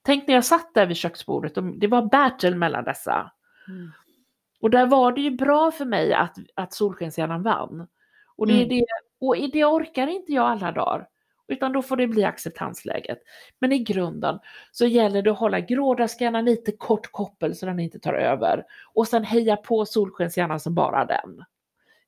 Tänk 0.04 0.28
när 0.28 0.34
jag 0.34 0.46
satt 0.46 0.74
där 0.74 0.86
vid 0.86 0.98
köksbordet, 0.98 1.58
och 1.58 1.64
det 1.64 1.88
var 1.88 2.02
battle 2.02 2.56
mellan 2.56 2.84
dessa. 2.84 3.32
Mm. 3.68 3.92
Och 4.62 4.70
där 4.70 4.86
var 4.86 5.12
det 5.12 5.22
ju 5.22 5.32
bra 5.32 5.72
för 5.72 5.86
mig 5.86 6.14
att, 6.14 6.38
att 6.56 6.74
solskenshjärnan 6.74 7.44
vann. 7.44 7.88
Och 8.36 8.48
det, 8.48 8.54
mm. 8.54 8.70
det, 8.70 8.86
och 9.20 9.36
det 9.54 9.66
orkar 9.66 10.08
inte 10.08 10.32
jag 10.32 10.46
alla 10.46 10.72
dagar 10.72 11.08
utan 11.52 11.72
då 11.72 11.82
får 11.82 11.98
det 11.98 12.08
bli 12.08 12.24
acceptansläget. 12.24 13.18
Men 13.60 13.72
i 13.72 13.80
grunden 13.80 14.40
så 14.72 14.86
gäller 14.86 15.22
det 15.22 15.32
att 15.32 15.40
hålla 15.40 15.60
grådaskhjärnan 15.60 16.46
lite 16.46 16.72
kort 16.72 17.12
koppel 17.12 17.56
så 17.56 17.66
den 17.66 17.80
inte 17.80 18.00
tar 18.00 18.14
över 18.14 18.64
och 18.94 19.08
sen 19.08 19.24
heja 19.24 19.56
på 19.56 19.86
solskenshjärnan 19.86 20.60
som 20.60 20.76
bara 20.76 21.06
den. 21.06 21.44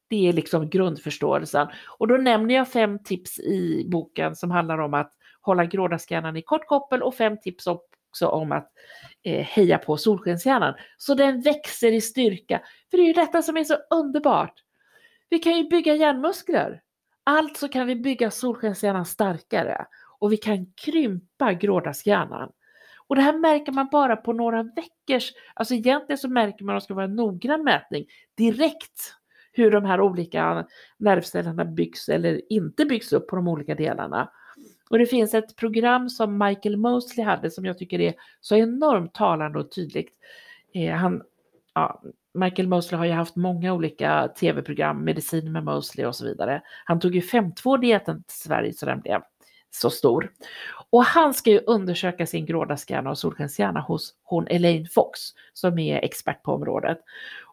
Det 0.07 0.29
är 0.29 0.33
liksom 0.33 0.69
grundförståelsen. 0.69 1.67
Och 1.97 2.07
då 2.07 2.17
nämner 2.17 2.55
jag 2.55 2.67
fem 2.67 3.03
tips 3.03 3.39
i 3.39 3.87
boken 3.91 4.35
som 4.35 4.51
handlar 4.51 4.77
om 4.77 4.93
att 4.93 5.13
hålla 5.41 5.65
grådaskhjärnan 5.65 6.37
i 6.37 6.41
kort 6.41 6.67
koppel 6.67 7.03
och 7.03 7.15
fem 7.15 7.37
tips 7.37 7.67
också 7.67 8.27
om 8.27 8.51
att 8.51 8.71
eh, 9.23 9.45
heja 9.45 9.77
på 9.77 9.97
solskenshjärnan. 9.97 10.73
Så 10.97 11.13
den 11.13 11.41
växer 11.41 11.91
i 11.91 12.01
styrka. 12.01 12.61
För 12.91 12.97
det 12.97 13.03
är 13.03 13.07
ju 13.07 13.13
detta 13.13 13.41
som 13.41 13.57
är 13.57 13.63
så 13.63 13.75
underbart. 13.89 14.53
Vi 15.29 15.39
kan 15.39 15.57
ju 15.57 15.63
bygga 15.63 15.95
hjärnmuskler. 15.95 16.82
Alltså 17.23 17.67
kan 17.67 17.87
vi 17.87 17.95
bygga 17.95 18.31
solskenshjärnan 18.31 19.05
starkare 19.05 19.85
och 20.19 20.31
vi 20.31 20.37
kan 20.37 20.65
krympa 20.75 21.53
grådaskhjärnan. 21.53 22.51
Och 23.07 23.15
det 23.15 23.21
här 23.21 23.37
märker 23.37 23.71
man 23.71 23.89
bara 23.91 24.15
på 24.15 24.33
några 24.33 24.63
veckors, 24.63 25.31
alltså 25.53 25.73
egentligen 25.73 26.17
så 26.17 26.29
märker 26.29 26.65
man, 26.65 26.73
om 26.73 26.79
det 26.79 26.83
ska 26.83 26.93
vara 26.93 27.05
en 27.05 27.15
noggrann 27.15 27.63
mätning, 27.63 28.05
direkt 28.37 29.15
hur 29.51 29.71
de 29.71 29.85
här 29.85 30.01
olika 30.01 30.67
nervcellerna 30.97 31.65
byggs 31.65 32.09
eller 32.09 32.41
inte 32.49 32.85
byggs 32.85 33.13
upp 33.13 33.27
på 33.27 33.35
de 33.35 33.47
olika 33.47 33.75
delarna. 33.75 34.29
Och 34.89 34.99
det 34.99 35.05
finns 35.05 35.33
ett 35.33 35.55
program 35.55 36.09
som 36.09 36.37
Michael 36.37 36.77
Mosley 36.77 37.25
hade 37.25 37.51
som 37.51 37.65
jag 37.65 37.77
tycker 37.77 37.99
är 37.99 38.13
så 38.41 38.55
enormt 38.55 39.13
talande 39.13 39.59
och 39.59 39.71
tydligt. 39.71 40.13
Eh, 40.73 40.93
han, 40.93 41.21
ja, 41.75 42.01
Michael 42.33 42.67
Mosley 42.67 42.97
har 42.97 43.05
ju 43.05 43.11
haft 43.11 43.35
många 43.35 43.73
olika 43.73 44.27
tv-program, 44.27 45.03
Medicin 45.03 45.51
med 45.51 45.63
Mosley 45.63 46.05
och 46.05 46.15
så 46.15 46.25
vidare. 46.25 46.61
Han 46.85 46.99
tog 46.99 47.15
ju 47.15 47.21
5.2-dieten 47.21 48.23
till 48.23 48.37
Sverige 48.37 48.73
så 48.73 48.85
den 48.85 48.99
blev 48.99 49.21
så 49.75 49.89
stor. 49.89 50.31
Och 50.89 51.03
han 51.03 51.33
ska 51.33 51.51
ju 51.51 51.59
undersöka 51.59 52.25
sin 52.25 52.45
grådaskhjärna 52.45 53.09
och 53.09 53.17
solskenshjärna 53.17 53.79
hos 53.79 54.15
hon 54.23 54.47
Elaine 54.47 54.87
Fox 54.87 55.19
som 55.53 55.79
är 55.79 55.97
expert 55.97 56.43
på 56.43 56.53
området. 56.53 56.97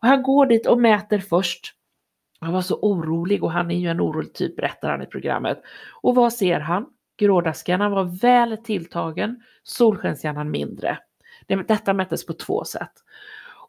Och 0.01 0.09
han 0.09 0.23
går 0.23 0.47
dit 0.47 0.66
och 0.66 0.81
mäter 0.81 1.18
först. 1.18 1.75
Han 2.41 2.53
var 2.53 2.61
så 2.61 2.79
orolig 2.83 3.45
och 3.45 3.53
han 3.53 3.71
är 3.71 3.79
ju 3.79 3.89
en 3.89 4.01
orolig 4.01 4.35
typ 4.35 4.57
berättar 4.57 4.91
han 4.91 5.03
i 5.03 5.07
programmet. 5.07 5.62
Och 6.03 6.14
vad 6.14 6.33
ser 6.33 6.61
han? 6.61 6.87
Grådaskhjärnan 7.18 7.93
var 7.93 8.21
väl 8.21 8.57
tilltagen, 8.57 9.43
solskenshjärnan 9.62 10.51
mindre. 10.51 10.99
Detta 11.47 11.93
mättes 11.95 12.27
på 12.27 12.33
två 12.33 12.64
sätt. 12.64 12.93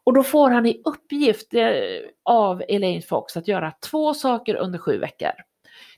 Och 0.04 0.12
då 0.14 0.22
får 0.22 0.50
han 0.50 0.66
i 0.66 0.82
uppgift 0.84 1.54
eh, 1.54 1.70
av 2.22 2.62
Elaine 2.68 3.02
Fox 3.02 3.36
att 3.36 3.48
göra 3.48 3.72
två 3.90 4.14
saker 4.14 4.54
under 4.54 4.78
sju 4.78 4.98
veckor. 4.98 5.32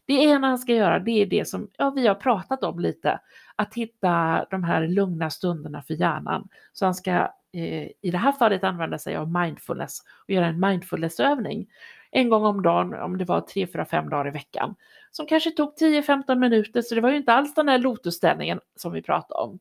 Det 0.06 0.14
ena 0.14 0.46
han 0.46 0.58
ska 0.58 0.72
göra 0.72 0.98
det 0.98 1.22
är 1.22 1.26
det 1.26 1.48
som 1.48 1.70
ja, 1.78 1.90
vi 1.90 2.06
har 2.06 2.14
pratat 2.14 2.64
om 2.64 2.80
lite, 2.80 3.20
att 3.56 3.74
hitta 3.74 4.44
de 4.50 4.64
här 4.64 4.88
lugna 4.88 5.30
stunderna 5.30 5.82
för 5.82 5.94
hjärnan. 5.94 6.48
Så 6.72 6.84
han 6.84 6.94
ska 6.94 7.12
eh, 7.52 7.88
i 8.00 8.10
det 8.12 8.18
här 8.18 8.32
fallet 8.32 8.64
använda 8.64 8.98
sig 8.98 9.16
av 9.16 9.32
mindfulness 9.32 9.98
och 10.28 10.30
göra 10.30 10.46
en 10.46 10.60
mindfulnessövning 10.60 11.66
en 12.10 12.28
gång 12.28 12.44
om 12.44 12.62
dagen, 12.62 12.94
om 12.94 13.18
det 13.18 13.24
var 13.24 13.40
tre, 13.40 13.66
fyra, 13.66 13.84
fem 13.84 14.08
dagar 14.08 14.28
i 14.28 14.30
veckan, 14.30 14.74
som 15.10 15.26
kanske 15.26 15.50
tog 15.50 15.74
10-15 15.80 16.34
minuter, 16.34 16.82
så 16.82 16.94
det 16.94 17.00
var 17.00 17.10
ju 17.10 17.16
inte 17.16 17.32
alls 17.32 17.54
den 17.54 17.68
här 17.68 17.78
lotusställningen 17.78 18.60
som 18.76 18.92
vi 18.92 19.02
pratade 19.02 19.40
om. 19.40 19.58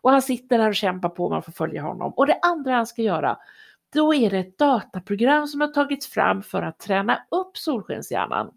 Och 0.00 0.10
han 0.10 0.22
sitter 0.22 0.58
där 0.58 0.68
och 0.68 0.74
kämpar 0.74 1.08
på, 1.08 1.28
man 1.28 1.42
får 1.42 1.52
följa 1.52 1.82
honom. 1.82 2.12
Och 2.16 2.26
det 2.26 2.38
andra 2.42 2.74
han 2.74 2.86
ska 2.86 3.02
göra, 3.02 3.38
då 3.92 4.14
är 4.14 4.30
det 4.30 4.38
ett 4.38 4.58
dataprogram 4.58 5.46
som 5.46 5.60
har 5.60 5.68
tagits 5.68 6.06
fram 6.06 6.42
för 6.42 6.62
att 6.62 6.78
träna 6.78 7.18
upp 7.30 7.56
solskenshjärnan 7.56 8.50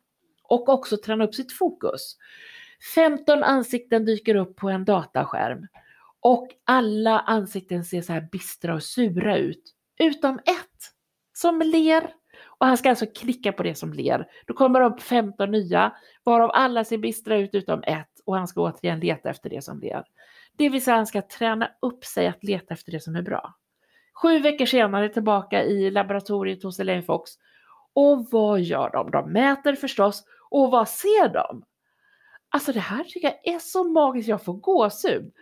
och 0.43 0.69
också 0.69 0.97
träna 0.97 1.23
upp 1.23 1.35
sitt 1.35 1.51
fokus. 1.51 2.17
15 2.95 3.43
ansikten 3.43 4.05
dyker 4.05 4.35
upp 4.35 4.55
på 4.55 4.69
en 4.69 4.85
dataskärm 4.85 5.67
och 6.19 6.47
alla 6.63 7.19
ansikten 7.19 7.83
ser 7.83 8.01
så 8.01 8.13
här 8.13 8.27
bistra 8.31 8.73
och 8.75 8.83
sura 8.83 9.37
ut, 9.37 9.73
utom 9.99 10.35
ett 10.35 10.91
som 11.33 11.59
ler. 11.59 12.13
Och 12.57 12.65
han 12.65 12.77
ska 12.77 12.89
alltså 12.89 13.05
klicka 13.05 13.51
på 13.51 13.63
det 13.63 13.75
som 13.75 13.93
ler. 13.93 14.27
Då 14.45 14.53
kommer 14.53 14.79
det 14.79 14.85
upp 14.85 15.01
15 15.01 15.51
nya, 15.51 15.93
varav 16.23 16.51
alla 16.53 16.83
ser 16.83 16.97
bistra 16.97 17.37
ut 17.37 17.55
utom 17.55 17.83
ett 17.83 18.21
och 18.25 18.35
han 18.35 18.47
ska 18.47 18.61
återigen 18.61 18.99
leta 18.99 19.29
efter 19.29 19.49
det 19.49 19.63
som 19.63 19.79
ler. 19.79 20.03
Det 20.57 20.69
vill 20.69 20.83
säga 20.83 20.97
han 20.97 21.07
ska 21.07 21.21
träna 21.21 21.71
upp 21.81 22.05
sig 22.05 22.27
att 22.27 22.43
leta 22.43 22.73
efter 22.73 22.91
det 22.91 22.99
som 22.99 23.15
är 23.15 23.21
bra. 23.21 23.55
Sju 24.15 24.39
veckor 24.39 24.65
senare 24.65 25.09
tillbaka 25.09 25.63
i 25.63 25.91
laboratoriet 25.91 26.63
hos 26.63 26.79
Elaine 26.79 27.03
Fox. 27.03 27.31
Och 27.93 28.27
vad 28.31 28.61
gör 28.61 28.89
de? 28.89 29.11
De 29.11 29.31
mäter 29.31 29.75
förstås. 29.75 30.23
Och 30.49 30.71
vad 30.71 30.89
ser 30.89 31.29
de? 31.33 31.63
Alltså 32.49 32.71
det 32.71 32.79
här 32.79 33.03
tycker 33.03 33.27
jag 33.27 33.55
är 33.55 33.59
så 33.59 33.83
magiskt, 33.83 34.29
jag 34.29 34.43
får 34.43 34.53
gåshud. 34.53 35.33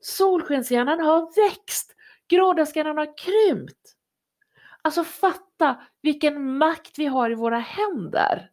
Solskenshjärnan 0.00 1.00
har 1.00 1.48
växt, 1.48 1.94
grådaskhjärnan 2.28 2.98
har 2.98 3.18
krympt. 3.18 3.96
Alltså 4.82 5.04
fatta 5.04 5.76
vilken 6.02 6.56
makt 6.58 6.98
vi 6.98 7.06
har 7.06 7.30
i 7.30 7.34
våra 7.34 7.58
händer. 7.58 8.50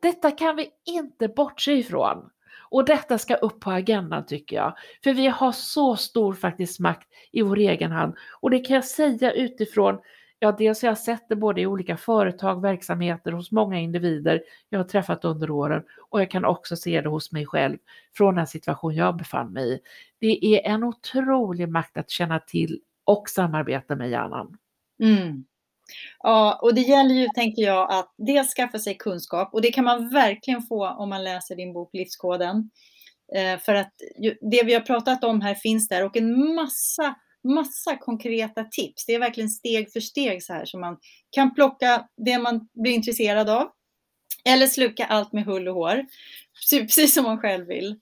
Detta 0.00 0.30
kan 0.30 0.56
vi 0.56 0.70
inte 0.84 1.28
bortse 1.28 1.72
ifrån. 1.72 2.30
Och 2.70 2.84
detta 2.84 3.18
ska 3.18 3.34
upp 3.34 3.60
på 3.60 3.70
agendan 3.70 4.26
tycker 4.26 4.56
jag. 4.56 4.74
För 5.04 5.12
vi 5.12 5.26
har 5.26 5.52
så 5.52 5.96
stor 5.96 6.34
faktiskt 6.34 6.80
makt 6.80 7.08
i 7.32 7.42
vår 7.42 7.58
egen 7.58 7.92
hand. 7.92 8.14
Och 8.40 8.50
det 8.50 8.58
kan 8.58 8.74
jag 8.74 8.84
säga 8.84 9.32
utifrån 9.32 9.98
Ja, 10.40 10.52
dels 10.52 10.82
har 10.82 10.88
jag 10.88 10.98
sett 10.98 11.28
det 11.28 11.36
både 11.36 11.60
i 11.60 11.66
olika 11.66 11.96
företag, 11.96 12.62
verksamheter, 12.62 13.32
hos 13.32 13.52
många 13.52 13.78
individer 13.78 14.42
jag 14.68 14.78
har 14.78 14.84
träffat 14.84 15.24
under 15.24 15.50
åren 15.50 15.82
och 16.10 16.20
jag 16.20 16.30
kan 16.30 16.44
också 16.44 16.76
se 16.76 17.00
det 17.00 17.08
hos 17.08 17.32
mig 17.32 17.46
själv 17.46 17.78
från 18.16 18.34
den 18.34 18.46
situation 18.46 18.94
jag 18.94 19.16
befann 19.16 19.52
mig 19.52 19.74
i. 19.74 19.80
Det 20.18 20.44
är 20.44 20.70
en 20.70 20.84
otrolig 20.84 21.68
makt 21.68 21.96
att 21.96 22.10
känna 22.10 22.38
till 22.38 22.80
och 23.04 23.28
samarbeta 23.28 23.96
med 23.96 24.10
hjärnan. 24.10 24.56
Mm. 25.02 25.44
Ja, 26.18 26.58
och 26.62 26.74
det 26.74 26.80
gäller 26.80 27.14
ju, 27.14 27.28
tänker 27.34 27.62
jag, 27.62 27.92
att 27.92 28.14
dels 28.18 28.54
skaffa 28.54 28.78
sig 28.78 28.94
kunskap 28.94 29.54
och 29.54 29.62
det 29.62 29.70
kan 29.70 29.84
man 29.84 30.08
verkligen 30.08 30.62
få 30.62 30.88
om 30.88 31.08
man 31.08 31.24
läser 31.24 31.56
din 31.56 31.72
bok 31.72 31.90
Livskoden. 31.92 32.70
Eh, 33.34 33.58
för 33.58 33.74
att 33.74 33.92
det 34.40 34.62
vi 34.62 34.74
har 34.74 34.80
pratat 34.80 35.24
om 35.24 35.40
här 35.40 35.54
finns 35.54 35.88
där 35.88 36.04
och 36.04 36.16
en 36.16 36.54
massa 36.54 37.14
massa 37.44 37.96
konkreta 37.96 38.64
tips. 38.64 39.06
Det 39.06 39.14
är 39.14 39.18
verkligen 39.18 39.50
steg 39.50 39.92
för 39.92 40.00
steg 40.00 40.42
så 40.42 40.52
här 40.52 40.64
som 40.64 40.80
man 40.80 40.96
kan 41.30 41.54
plocka 41.54 42.08
det 42.16 42.38
man 42.38 42.68
blir 42.82 42.92
intresserad 42.92 43.48
av. 43.48 43.68
Eller 44.44 44.66
sluka 44.66 45.04
allt 45.04 45.32
med 45.32 45.44
hull 45.44 45.68
och 45.68 45.74
hår. 45.74 46.06
Precis 46.70 47.14
som 47.14 47.24
man 47.24 47.38
själv 47.38 47.66
vill. 47.66 47.96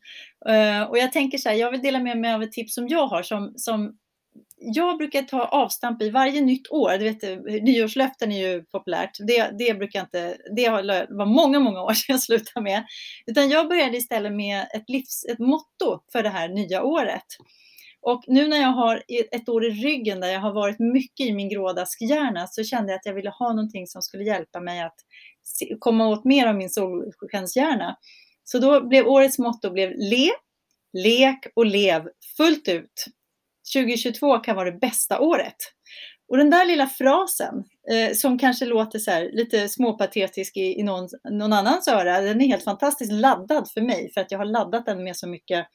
Eh, 0.48 0.82
och 0.82 0.98
jag 0.98 1.12
tänker 1.12 1.38
så 1.38 1.48
här, 1.48 1.56
jag 1.56 1.70
vill 1.70 1.82
dela 1.82 1.98
med 1.98 2.18
mig 2.18 2.34
av 2.34 2.42
ett 2.42 2.52
tips 2.52 2.74
som 2.74 2.88
jag 2.88 3.06
har 3.06 3.22
som, 3.22 3.54
som 3.56 3.96
jag 4.58 4.98
brukar 4.98 5.22
ta 5.22 5.44
avstamp 5.44 6.02
i 6.02 6.10
varje 6.10 6.40
nytt 6.40 6.70
år. 6.70 6.98
Du 6.98 7.04
vet, 7.04 7.22
nyårslöften 7.62 8.32
är 8.32 8.48
ju 8.48 8.62
populärt. 8.62 9.10
Det, 9.18 9.50
det 9.58 9.74
brukar 9.74 10.00
inte, 10.00 10.36
det 10.56 10.68
var 10.70 11.26
många, 11.26 11.60
många 11.60 11.82
år 11.82 11.92
sedan 11.94 12.12
jag 12.12 12.22
slutade 12.22 12.64
med. 12.64 12.84
Utan 13.26 13.50
jag 13.50 13.68
började 13.68 13.96
istället 13.96 14.32
med 14.32 14.66
ett, 14.74 14.84
livs, 14.88 15.24
ett 15.24 15.38
motto 15.38 16.00
för 16.12 16.22
det 16.22 16.28
här 16.28 16.48
nya 16.48 16.82
året. 16.82 17.26
Och 18.00 18.24
nu 18.26 18.48
när 18.48 18.56
jag 18.56 18.72
har 18.72 19.02
ett 19.32 19.48
år 19.48 19.64
i 19.64 19.70
ryggen 19.70 20.20
där 20.20 20.28
jag 20.28 20.40
har 20.40 20.52
varit 20.52 20.78
mycket 20.78 21.26
i 21.26 21.32
min 21.32 21.48
grådaskhjärna 21.48 22.46
så 22.46 22.64
kände 22.64 22.92
jag 22.92 22.98
att 22.98 23.06
jag 23.06 23.14
ville 23.14 23.30
ha 23.30 23.48
någonting 23.48 23.86
som 23.86 24.02
skulle 24.02 24.24
hjälpa 24.24 24.60
mig 24.60 24.80
att 24.80 24.96
komma 25.78 26.08
åt 26.08 26.24
mer 26.24 26.46
av 26.46 26.54
min 26.54 26.70
solskenshjärna. 26.70 27.96
Så 28.44 28.58
då 28.58 28.86
blev 28.86 29.06
årets 29.06 29.38
motto 29.38 29.70
blev 29.70 29.90
le, 29.90 30.30
lek 30.92 31.46
och 31.54 31.66
lev 31.66 32.08
fullt 32.36 32.68
ut. 32.68 33.06
2022 33.74 34.38
kan 34.38 34.56
vara 34.56 34.70
det 34.70 34.78
bästa 34.78 35.20
året. 35.20 35.56
Och 36.28 36.36
den 36.36 36.50
där 36.50 36.66
lilla 36.66 36.86
frasen, 36.86 37.64
eh, 37.90 38.14
som 38.14 38.38
kanske 38.38 38.66
låter 38.66 38.98
så 38.98 39.10
här, 39.10 39.30
lite 39.32 39.68
småpatetisk 39.68 40.56
i, 40.56 40.80
i 40.80 40.82
någon, 40.82 41.08
någon 41.30 41.52
annans 41.52 41.88
öra, 41.88 42.20
den 42.20 42.40
är 42.40 42.46
helt 42.46 42.64
fantastiskt 42.64 43.12
laddad 43.12 43.70
för 43.74 43.80
mig, 43.80 44.10
för 44.14 44.20
att 44.20 44.30
jag 44.30 44.38
har 44.38 44.44
laddat 44.44 44.86
den 44.86 45.04
med 45.04 45.16
så 45.16 45.28
mycket 45.28 45.66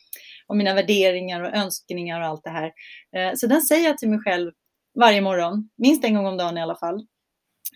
om 0.48 0.58
mina 0.58 0.74
värderingar 0.74 1.42
och 1.42 1.56
önskningar 1.56 2.22
och 2.22 2.28
allt 2.28 2.44
det 2.44 2.50
här. 2.50 2.72
Eh, 3.16 3.36
så 3.36 3.48
den 3.48 3.62
säger 3.62 3.88
jag 3.88 3.98
till 3.98 4.10
mig 4.10 4.20
själv 4.20 4.52
varje 5.00 5.22
morgon, 5.22 5.70
minst 5.78 6.04
en 6.04 6.16
gång 6.16 6.26
om 6.26 6.38
dagen 6.38 6.58
i 6.58 6.62
alla 6.62 6.76
fall. 6.76 7.06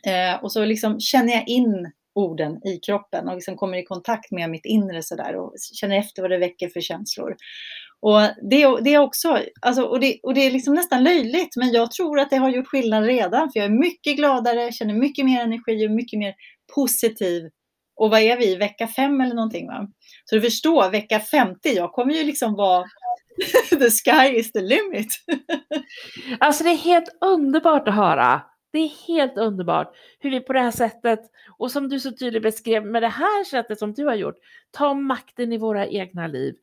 Eh, 0.07 0.43
och 0.43 0.51
så 0.51 0.65
liksom 0.65 0.99
känner 0.99 1.33
jag 1.33 1.47
in 1.47 1.91
orden 2.15 2.67
i 2.67 2.79
kroppen 2.85 3.27
och 3.27 3.35
liksom 3.35 3.57
kommer 3.57 3.77
i 3.77 3.83
kontakt 3.83 4.31
med 4.31 4.49
mitt 4.49 4.65
inre 4.65 5.03
sådär 5.03 5.35
och 5.35 5.53
känner 5.73 5.97
efter 5.97 6.21
vad 6.21 6.31
det 6.31 6.37
väcker 6.37 6.69
för 6.69 6.81
känslor. 6.81 7.35
Och 8.05 8.21
det, 8.49 8.81
det 8.81 8.93
är 8.93 8.97
också, 8.97 9.39
alltså, 9.61 9.83
och, 9.83 9.99
det, 9.99 10.19
och 10.23 10.33
det 10.33 10.41
är 10.41 10.51
liksom 10.51 10.73
nästan 10.73 11.03
löjligt, 11.03 11.55
men 11.55 11.71
jag 11.71 11.91
tror 11.91 12.19
att 12.19 12.29
det 12.29 12.35
har 12.35 12.49
gjort 12.49 12.67
skillnad 12.67 13.05
redan, 13.05 13.51
för 13.51 13.59
jag 13.59 13.65
är 13.65 13.79
mycket 13.79 14.15
gladare, 14.15 14.71
känner 14.71 14.93
mycket 14.93 15.25
mer 15.25 15.41
energi 15.41 15.87
och 15.87 15.91
mycket 15.91 16.19
mer 16.19 16.33
positiv. 16.75 17.43
Och 17.95 18.09
vad 18.09 18.19
är 18.19 18.37
vi, 18.37 18.55
vecka 18.55 18.87
fem 18.87 19.21
eller 19.21 19.35
någonting 19.35 19.67
va? 19.67 19.87
Så 20.25 20.35
du 20.35 20.41
förstår, 20.41 20.89
vecka 20.89 21.19
50, 21.19 21.69
jag 21.69 21.91
kommer 21.91 22.13
ju 22.13 22.23
liksom 22.23 22.53
vara 22.53 22.85
the 23.69 23.89
sky 23.89 24.37
is 24.37 24.51
the 24.51 24.61
limit. 24.61 25.09
alltså 26.39 26.63
det 26.63 26.69
är 26.69 26.77
helt 26.77 27.09
underbart 27.21 27.87
att 27.87 27.95
höra. 27.95 28.41
Det 28.71 28.79
är 28.79 29.07
helt 29.07 29.37
underbart 29.37 29.95
hur 30.19 30.31
vi 30.31 30.39
på 30.39 30.53
det 30.53 30.61
här 30.61 30.71
sättet, 30.71 31.19
och 31.57 31.71
som 31.71 31.89
du 31.89 31.99
så 31.99 32.11
tydligt 32.11 32.43
beskrev 32.43 32.85
med 32.85 33.03
det 33.03 33.07
här 33.07 33.43
sättet 33.43 33.79
som 33.79 33.93
du 33.93 34.05
har 34.05 34.15
gjort, 34.15 34.37
tar 34.71 34.93
makten 34.95 35.53
i 35.53 35.57
våra 35.57 35.87
egna 35.87 36.27
liv. 36.27 36.55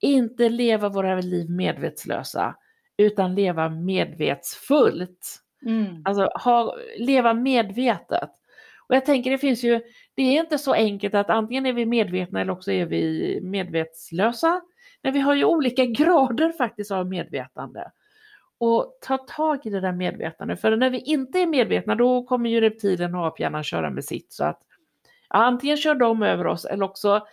Inte 0.00 0.48
leva 0.48 0.88
våra 0.88 1.20
liv 1.20 1.50
medvetslösa, 1.50 2.54
utan 2.96 3.34
leva 3.34 3.68
medvetsfullt. 3.68 5.42
Mm. 5.66 6.02
Alltså 6.04 6.30
ha, 6.44 6.76
leva 6.98 7.34
medvetet. 7.34 8.30
Och 8.88 8.94
jag 8.94 9.04
tänker 9.04 9.30
det 9.30 9.38
finns 9.38 9.64
ju, 9.64 9.80
det 10.14 10.22
är 10.22 10.40
inte 10.40 10.58
så 10.58 10.72
enkelt 10.72 11.14
att 11.14 11.30
antingen 11.30 11.66
är 11.66 11.72
vi 11.72 11.86
medvetna 11.86 12.40
eller 12.40 12.52
också 12.52 12.72
är 12.72 12.86
vi 12.86 13.40
medvetslösa. 13.42 14.60
Men 15.02 15.12
vi 15.12 15.20
har 15.20 15.34
ju 15.34 15.44
olika 15.44 15.84
grader 15.86 16.52
faktiskt 16.52 16.90
av 16.90 17.06
medvetande. 17.06 17.90
Och 18.58 18.98
ta 19.00 19.18
tag 19.18 19.66
i 19.66 19.70
det 19.70 19.80
där 19.80 19.92
medvetandet, 19.92 20.60
för 20.60 20.76
när 20.76 20.90
vi 20.90 21.00
inte 21.00 21.38
är 21.38 21.46
medvetna 21.46 21.94
då 21.94 22.24
kommer 22.24 22.50
ju 22.50 22.60
reptilen 22.60 23.14
och 23.14 23.26
aphjärnan 23.26 23.64
köra 23.64 23.90
med 23.90 24.04
sitt. 24.04 24.32
Så 24.32 24.44
att 24.44 24.62
antingen 25.28 25.76
kör 25.76 25.94
de 25.94 26.22
över 26.22 26.46
oss 26.46 26.64
eller 26.64 26.84
också 26.84 27.26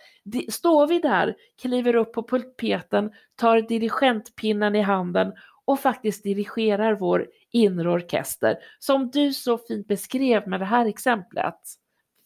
står 0.48 0.86
vi 0.86 0.98
där, 0.98 1.34
kliver 1.62 1.96
upp 1.96 2.12
på 2.12 2.22
pulpeten, 2.22 3.10
tar 3.36 3.60
dirigentpinnen 3.60 4.74
i 4.76 4.80
handen 4.80 5.32
och 5.64 5.80
faktiskt 5.80 6.22
dirigerar 6.22 6.94
vår 6.94 7.28
inre 7.50 7.90
orkester, 7.90 8.58
som 8.78 9.10
du 9.10 9.32
så 9.32 9.58
fint 9.58 9.88
beskrev 9.88 10.48
med 10.48 10.60
det 10.60 10.66
här 10.66 10.86
exemplet. 10.86 11.60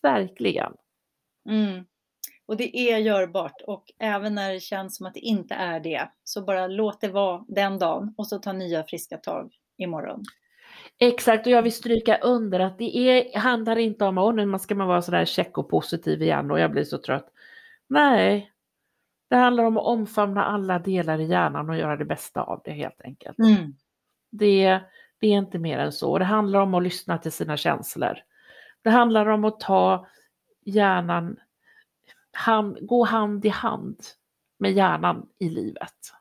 Verkligen. 0.02 0.72
Mm. 1.48 1.84
Och 2.46 2.56
det 2.56 2.78
är 2.78 2.98
görbart 2.98 3.62
och 3.66 3.84
även 3.98 4.34
när 4.34 4.52
det 4.52 4.60
känns 4.60 4.96
som 4.96 5.06
att 5.06 5.14
det 5.14 5.20
inte 5.20 5.54
är 5.54 5.80
det, 5.80 6.08
så 6.24 6.42
bara 6.42 6.66
låt 6.66 7.00
det 7.00 7.08
vara 7.08 7.44
den 7.48 7.78
dagen 7.78 8.14
och 8.16 8.26
så 8.26 8.38
ta 8.38 8.52
nya 8.52 8.84
friska 8.84 9.16
tag 9.16 9.52
imorgon. 9.78 10.24
Exakt, 11.01 11.46
och 11.46 11.53
jag 11.53 11.62
vill 11.62 11.72
stryka 11.72 12.18
under 12.18 12.61
att 12.61 12.78
det 12.78 12.96
är, 12.96 13.38
handlar 13.38 13.76
inte 13.76 14.05
om 14.05 14.18
att 14.18 14.34
nu 14.34 14.59
ska 14.59 14.74
man 14.74 14.88
vara 14.88 15.03
sådär 15.03 15.24
check 15.24 15.59
och 15.59 15.70
positiv 15.70 16.22
igen 16.22 16.51
och 16.51 16.61
jag 16.61 16.70
blir 16.70 16.84
så 16.84 16.99
trött. 16.99 17.32
Nej, 17.88 18.53
det 19.30 19.36
handlar 19.36 19.64
om 19.64 19.76
att 19.76 19.84
omfamna 19.84 20.44
alla 20.44 20.78
delar 20.78 21.20
i 21.20 21.24
hjärnan 21.24 21.70
och 21.70 21.76
göra 21.76 21.96
det 21.96 22.05
bästa 22.05 22.42
av 22.42 22.61
det 22.64 22.72
helt 22.72 23.01
enkelt. 23.01 23.38
Mm. 23.38 23.74
Det, 24.30 24.80
det 25.20 25.26
är 25.26 25.32
inte 25.32 25.59
mer 25.59 25.78
än 25.78 25.92
så. 25.92 26.18
Det 26.18 26.24
handlar 26.24 26.61
om 26.61 26.74
att 26.74 26.82
lyssna 26.82 27.18
till 27.18 27.32
sina 27.32 27.57
känslor. 27.57 28.18
Det 28.82 28.90
handlar 28.90 29.26
om 29.26 29.44
att 29.44 29.61
ta 29.61 30.07
hjärnan, 30.64 31.36
hand, 32.32 32.78
gå 32.80 33.05
hand 33.05 33.44
i 33.44 33.49
hand 33.49 34.01
med 34.59 34.72
hjärnan 34.72 35.28
i 35.38 35.49
livet. 35.49 36.12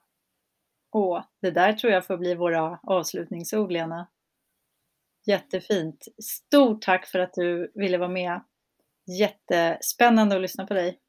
Åh, 0.91 1.23
det 1.41 1.51
där 1.51 1.73
tror 1.73 1.93
jag 1.93 2.05
får 2.05 2.17
bli 2.17 2.36
våra 2.36 2.80
avslutningsord, 2.84 3.71
Lena. 3.71 4.07
Jättefint. 5.28 6.05
Stort 6.23 6.82
tack 6.82 7.07
för 7.07 7.19
att 7.19 7.34
du 7.34 7.71
ville 7.75 7.97
vara 7.97 8.09
med. 8.09 8.41
Jättespännande 9.19 10.36
att 10.36 10.41
lyssna 10.41 10.67
på 10.67 10.73
dig. 10.73 10.99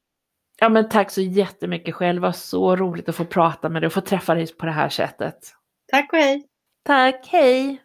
Ja, 0.59 0.69
men 0.69 0.89
tack 0.89 1.11
så 1.11 1.21
jättemycket 1.21 1.95
själv. 1.95 2.15
Det 2.15 2.27
var 2.27 2.31
så 2.31 2.75
roligt 2.75 3.09
att 3.09 3.15
få 3.15 3.25
prata 3.25 3.69
med 3.69 3.81
dig 3.81 3.87
och 3.87 3.93
få 3.93 4.01
träffa 4.01 4.35
dig 4.35 4.47
på 4.57 4.65
det 4.65 4.71
här 4.71 4.89
sättet. 4.89 5.39
Tack 5.91 6.13
och 6.13 6.19
hej! 6.19 6.45
Tack, 6.85 7.27
hej! 7.27 7.81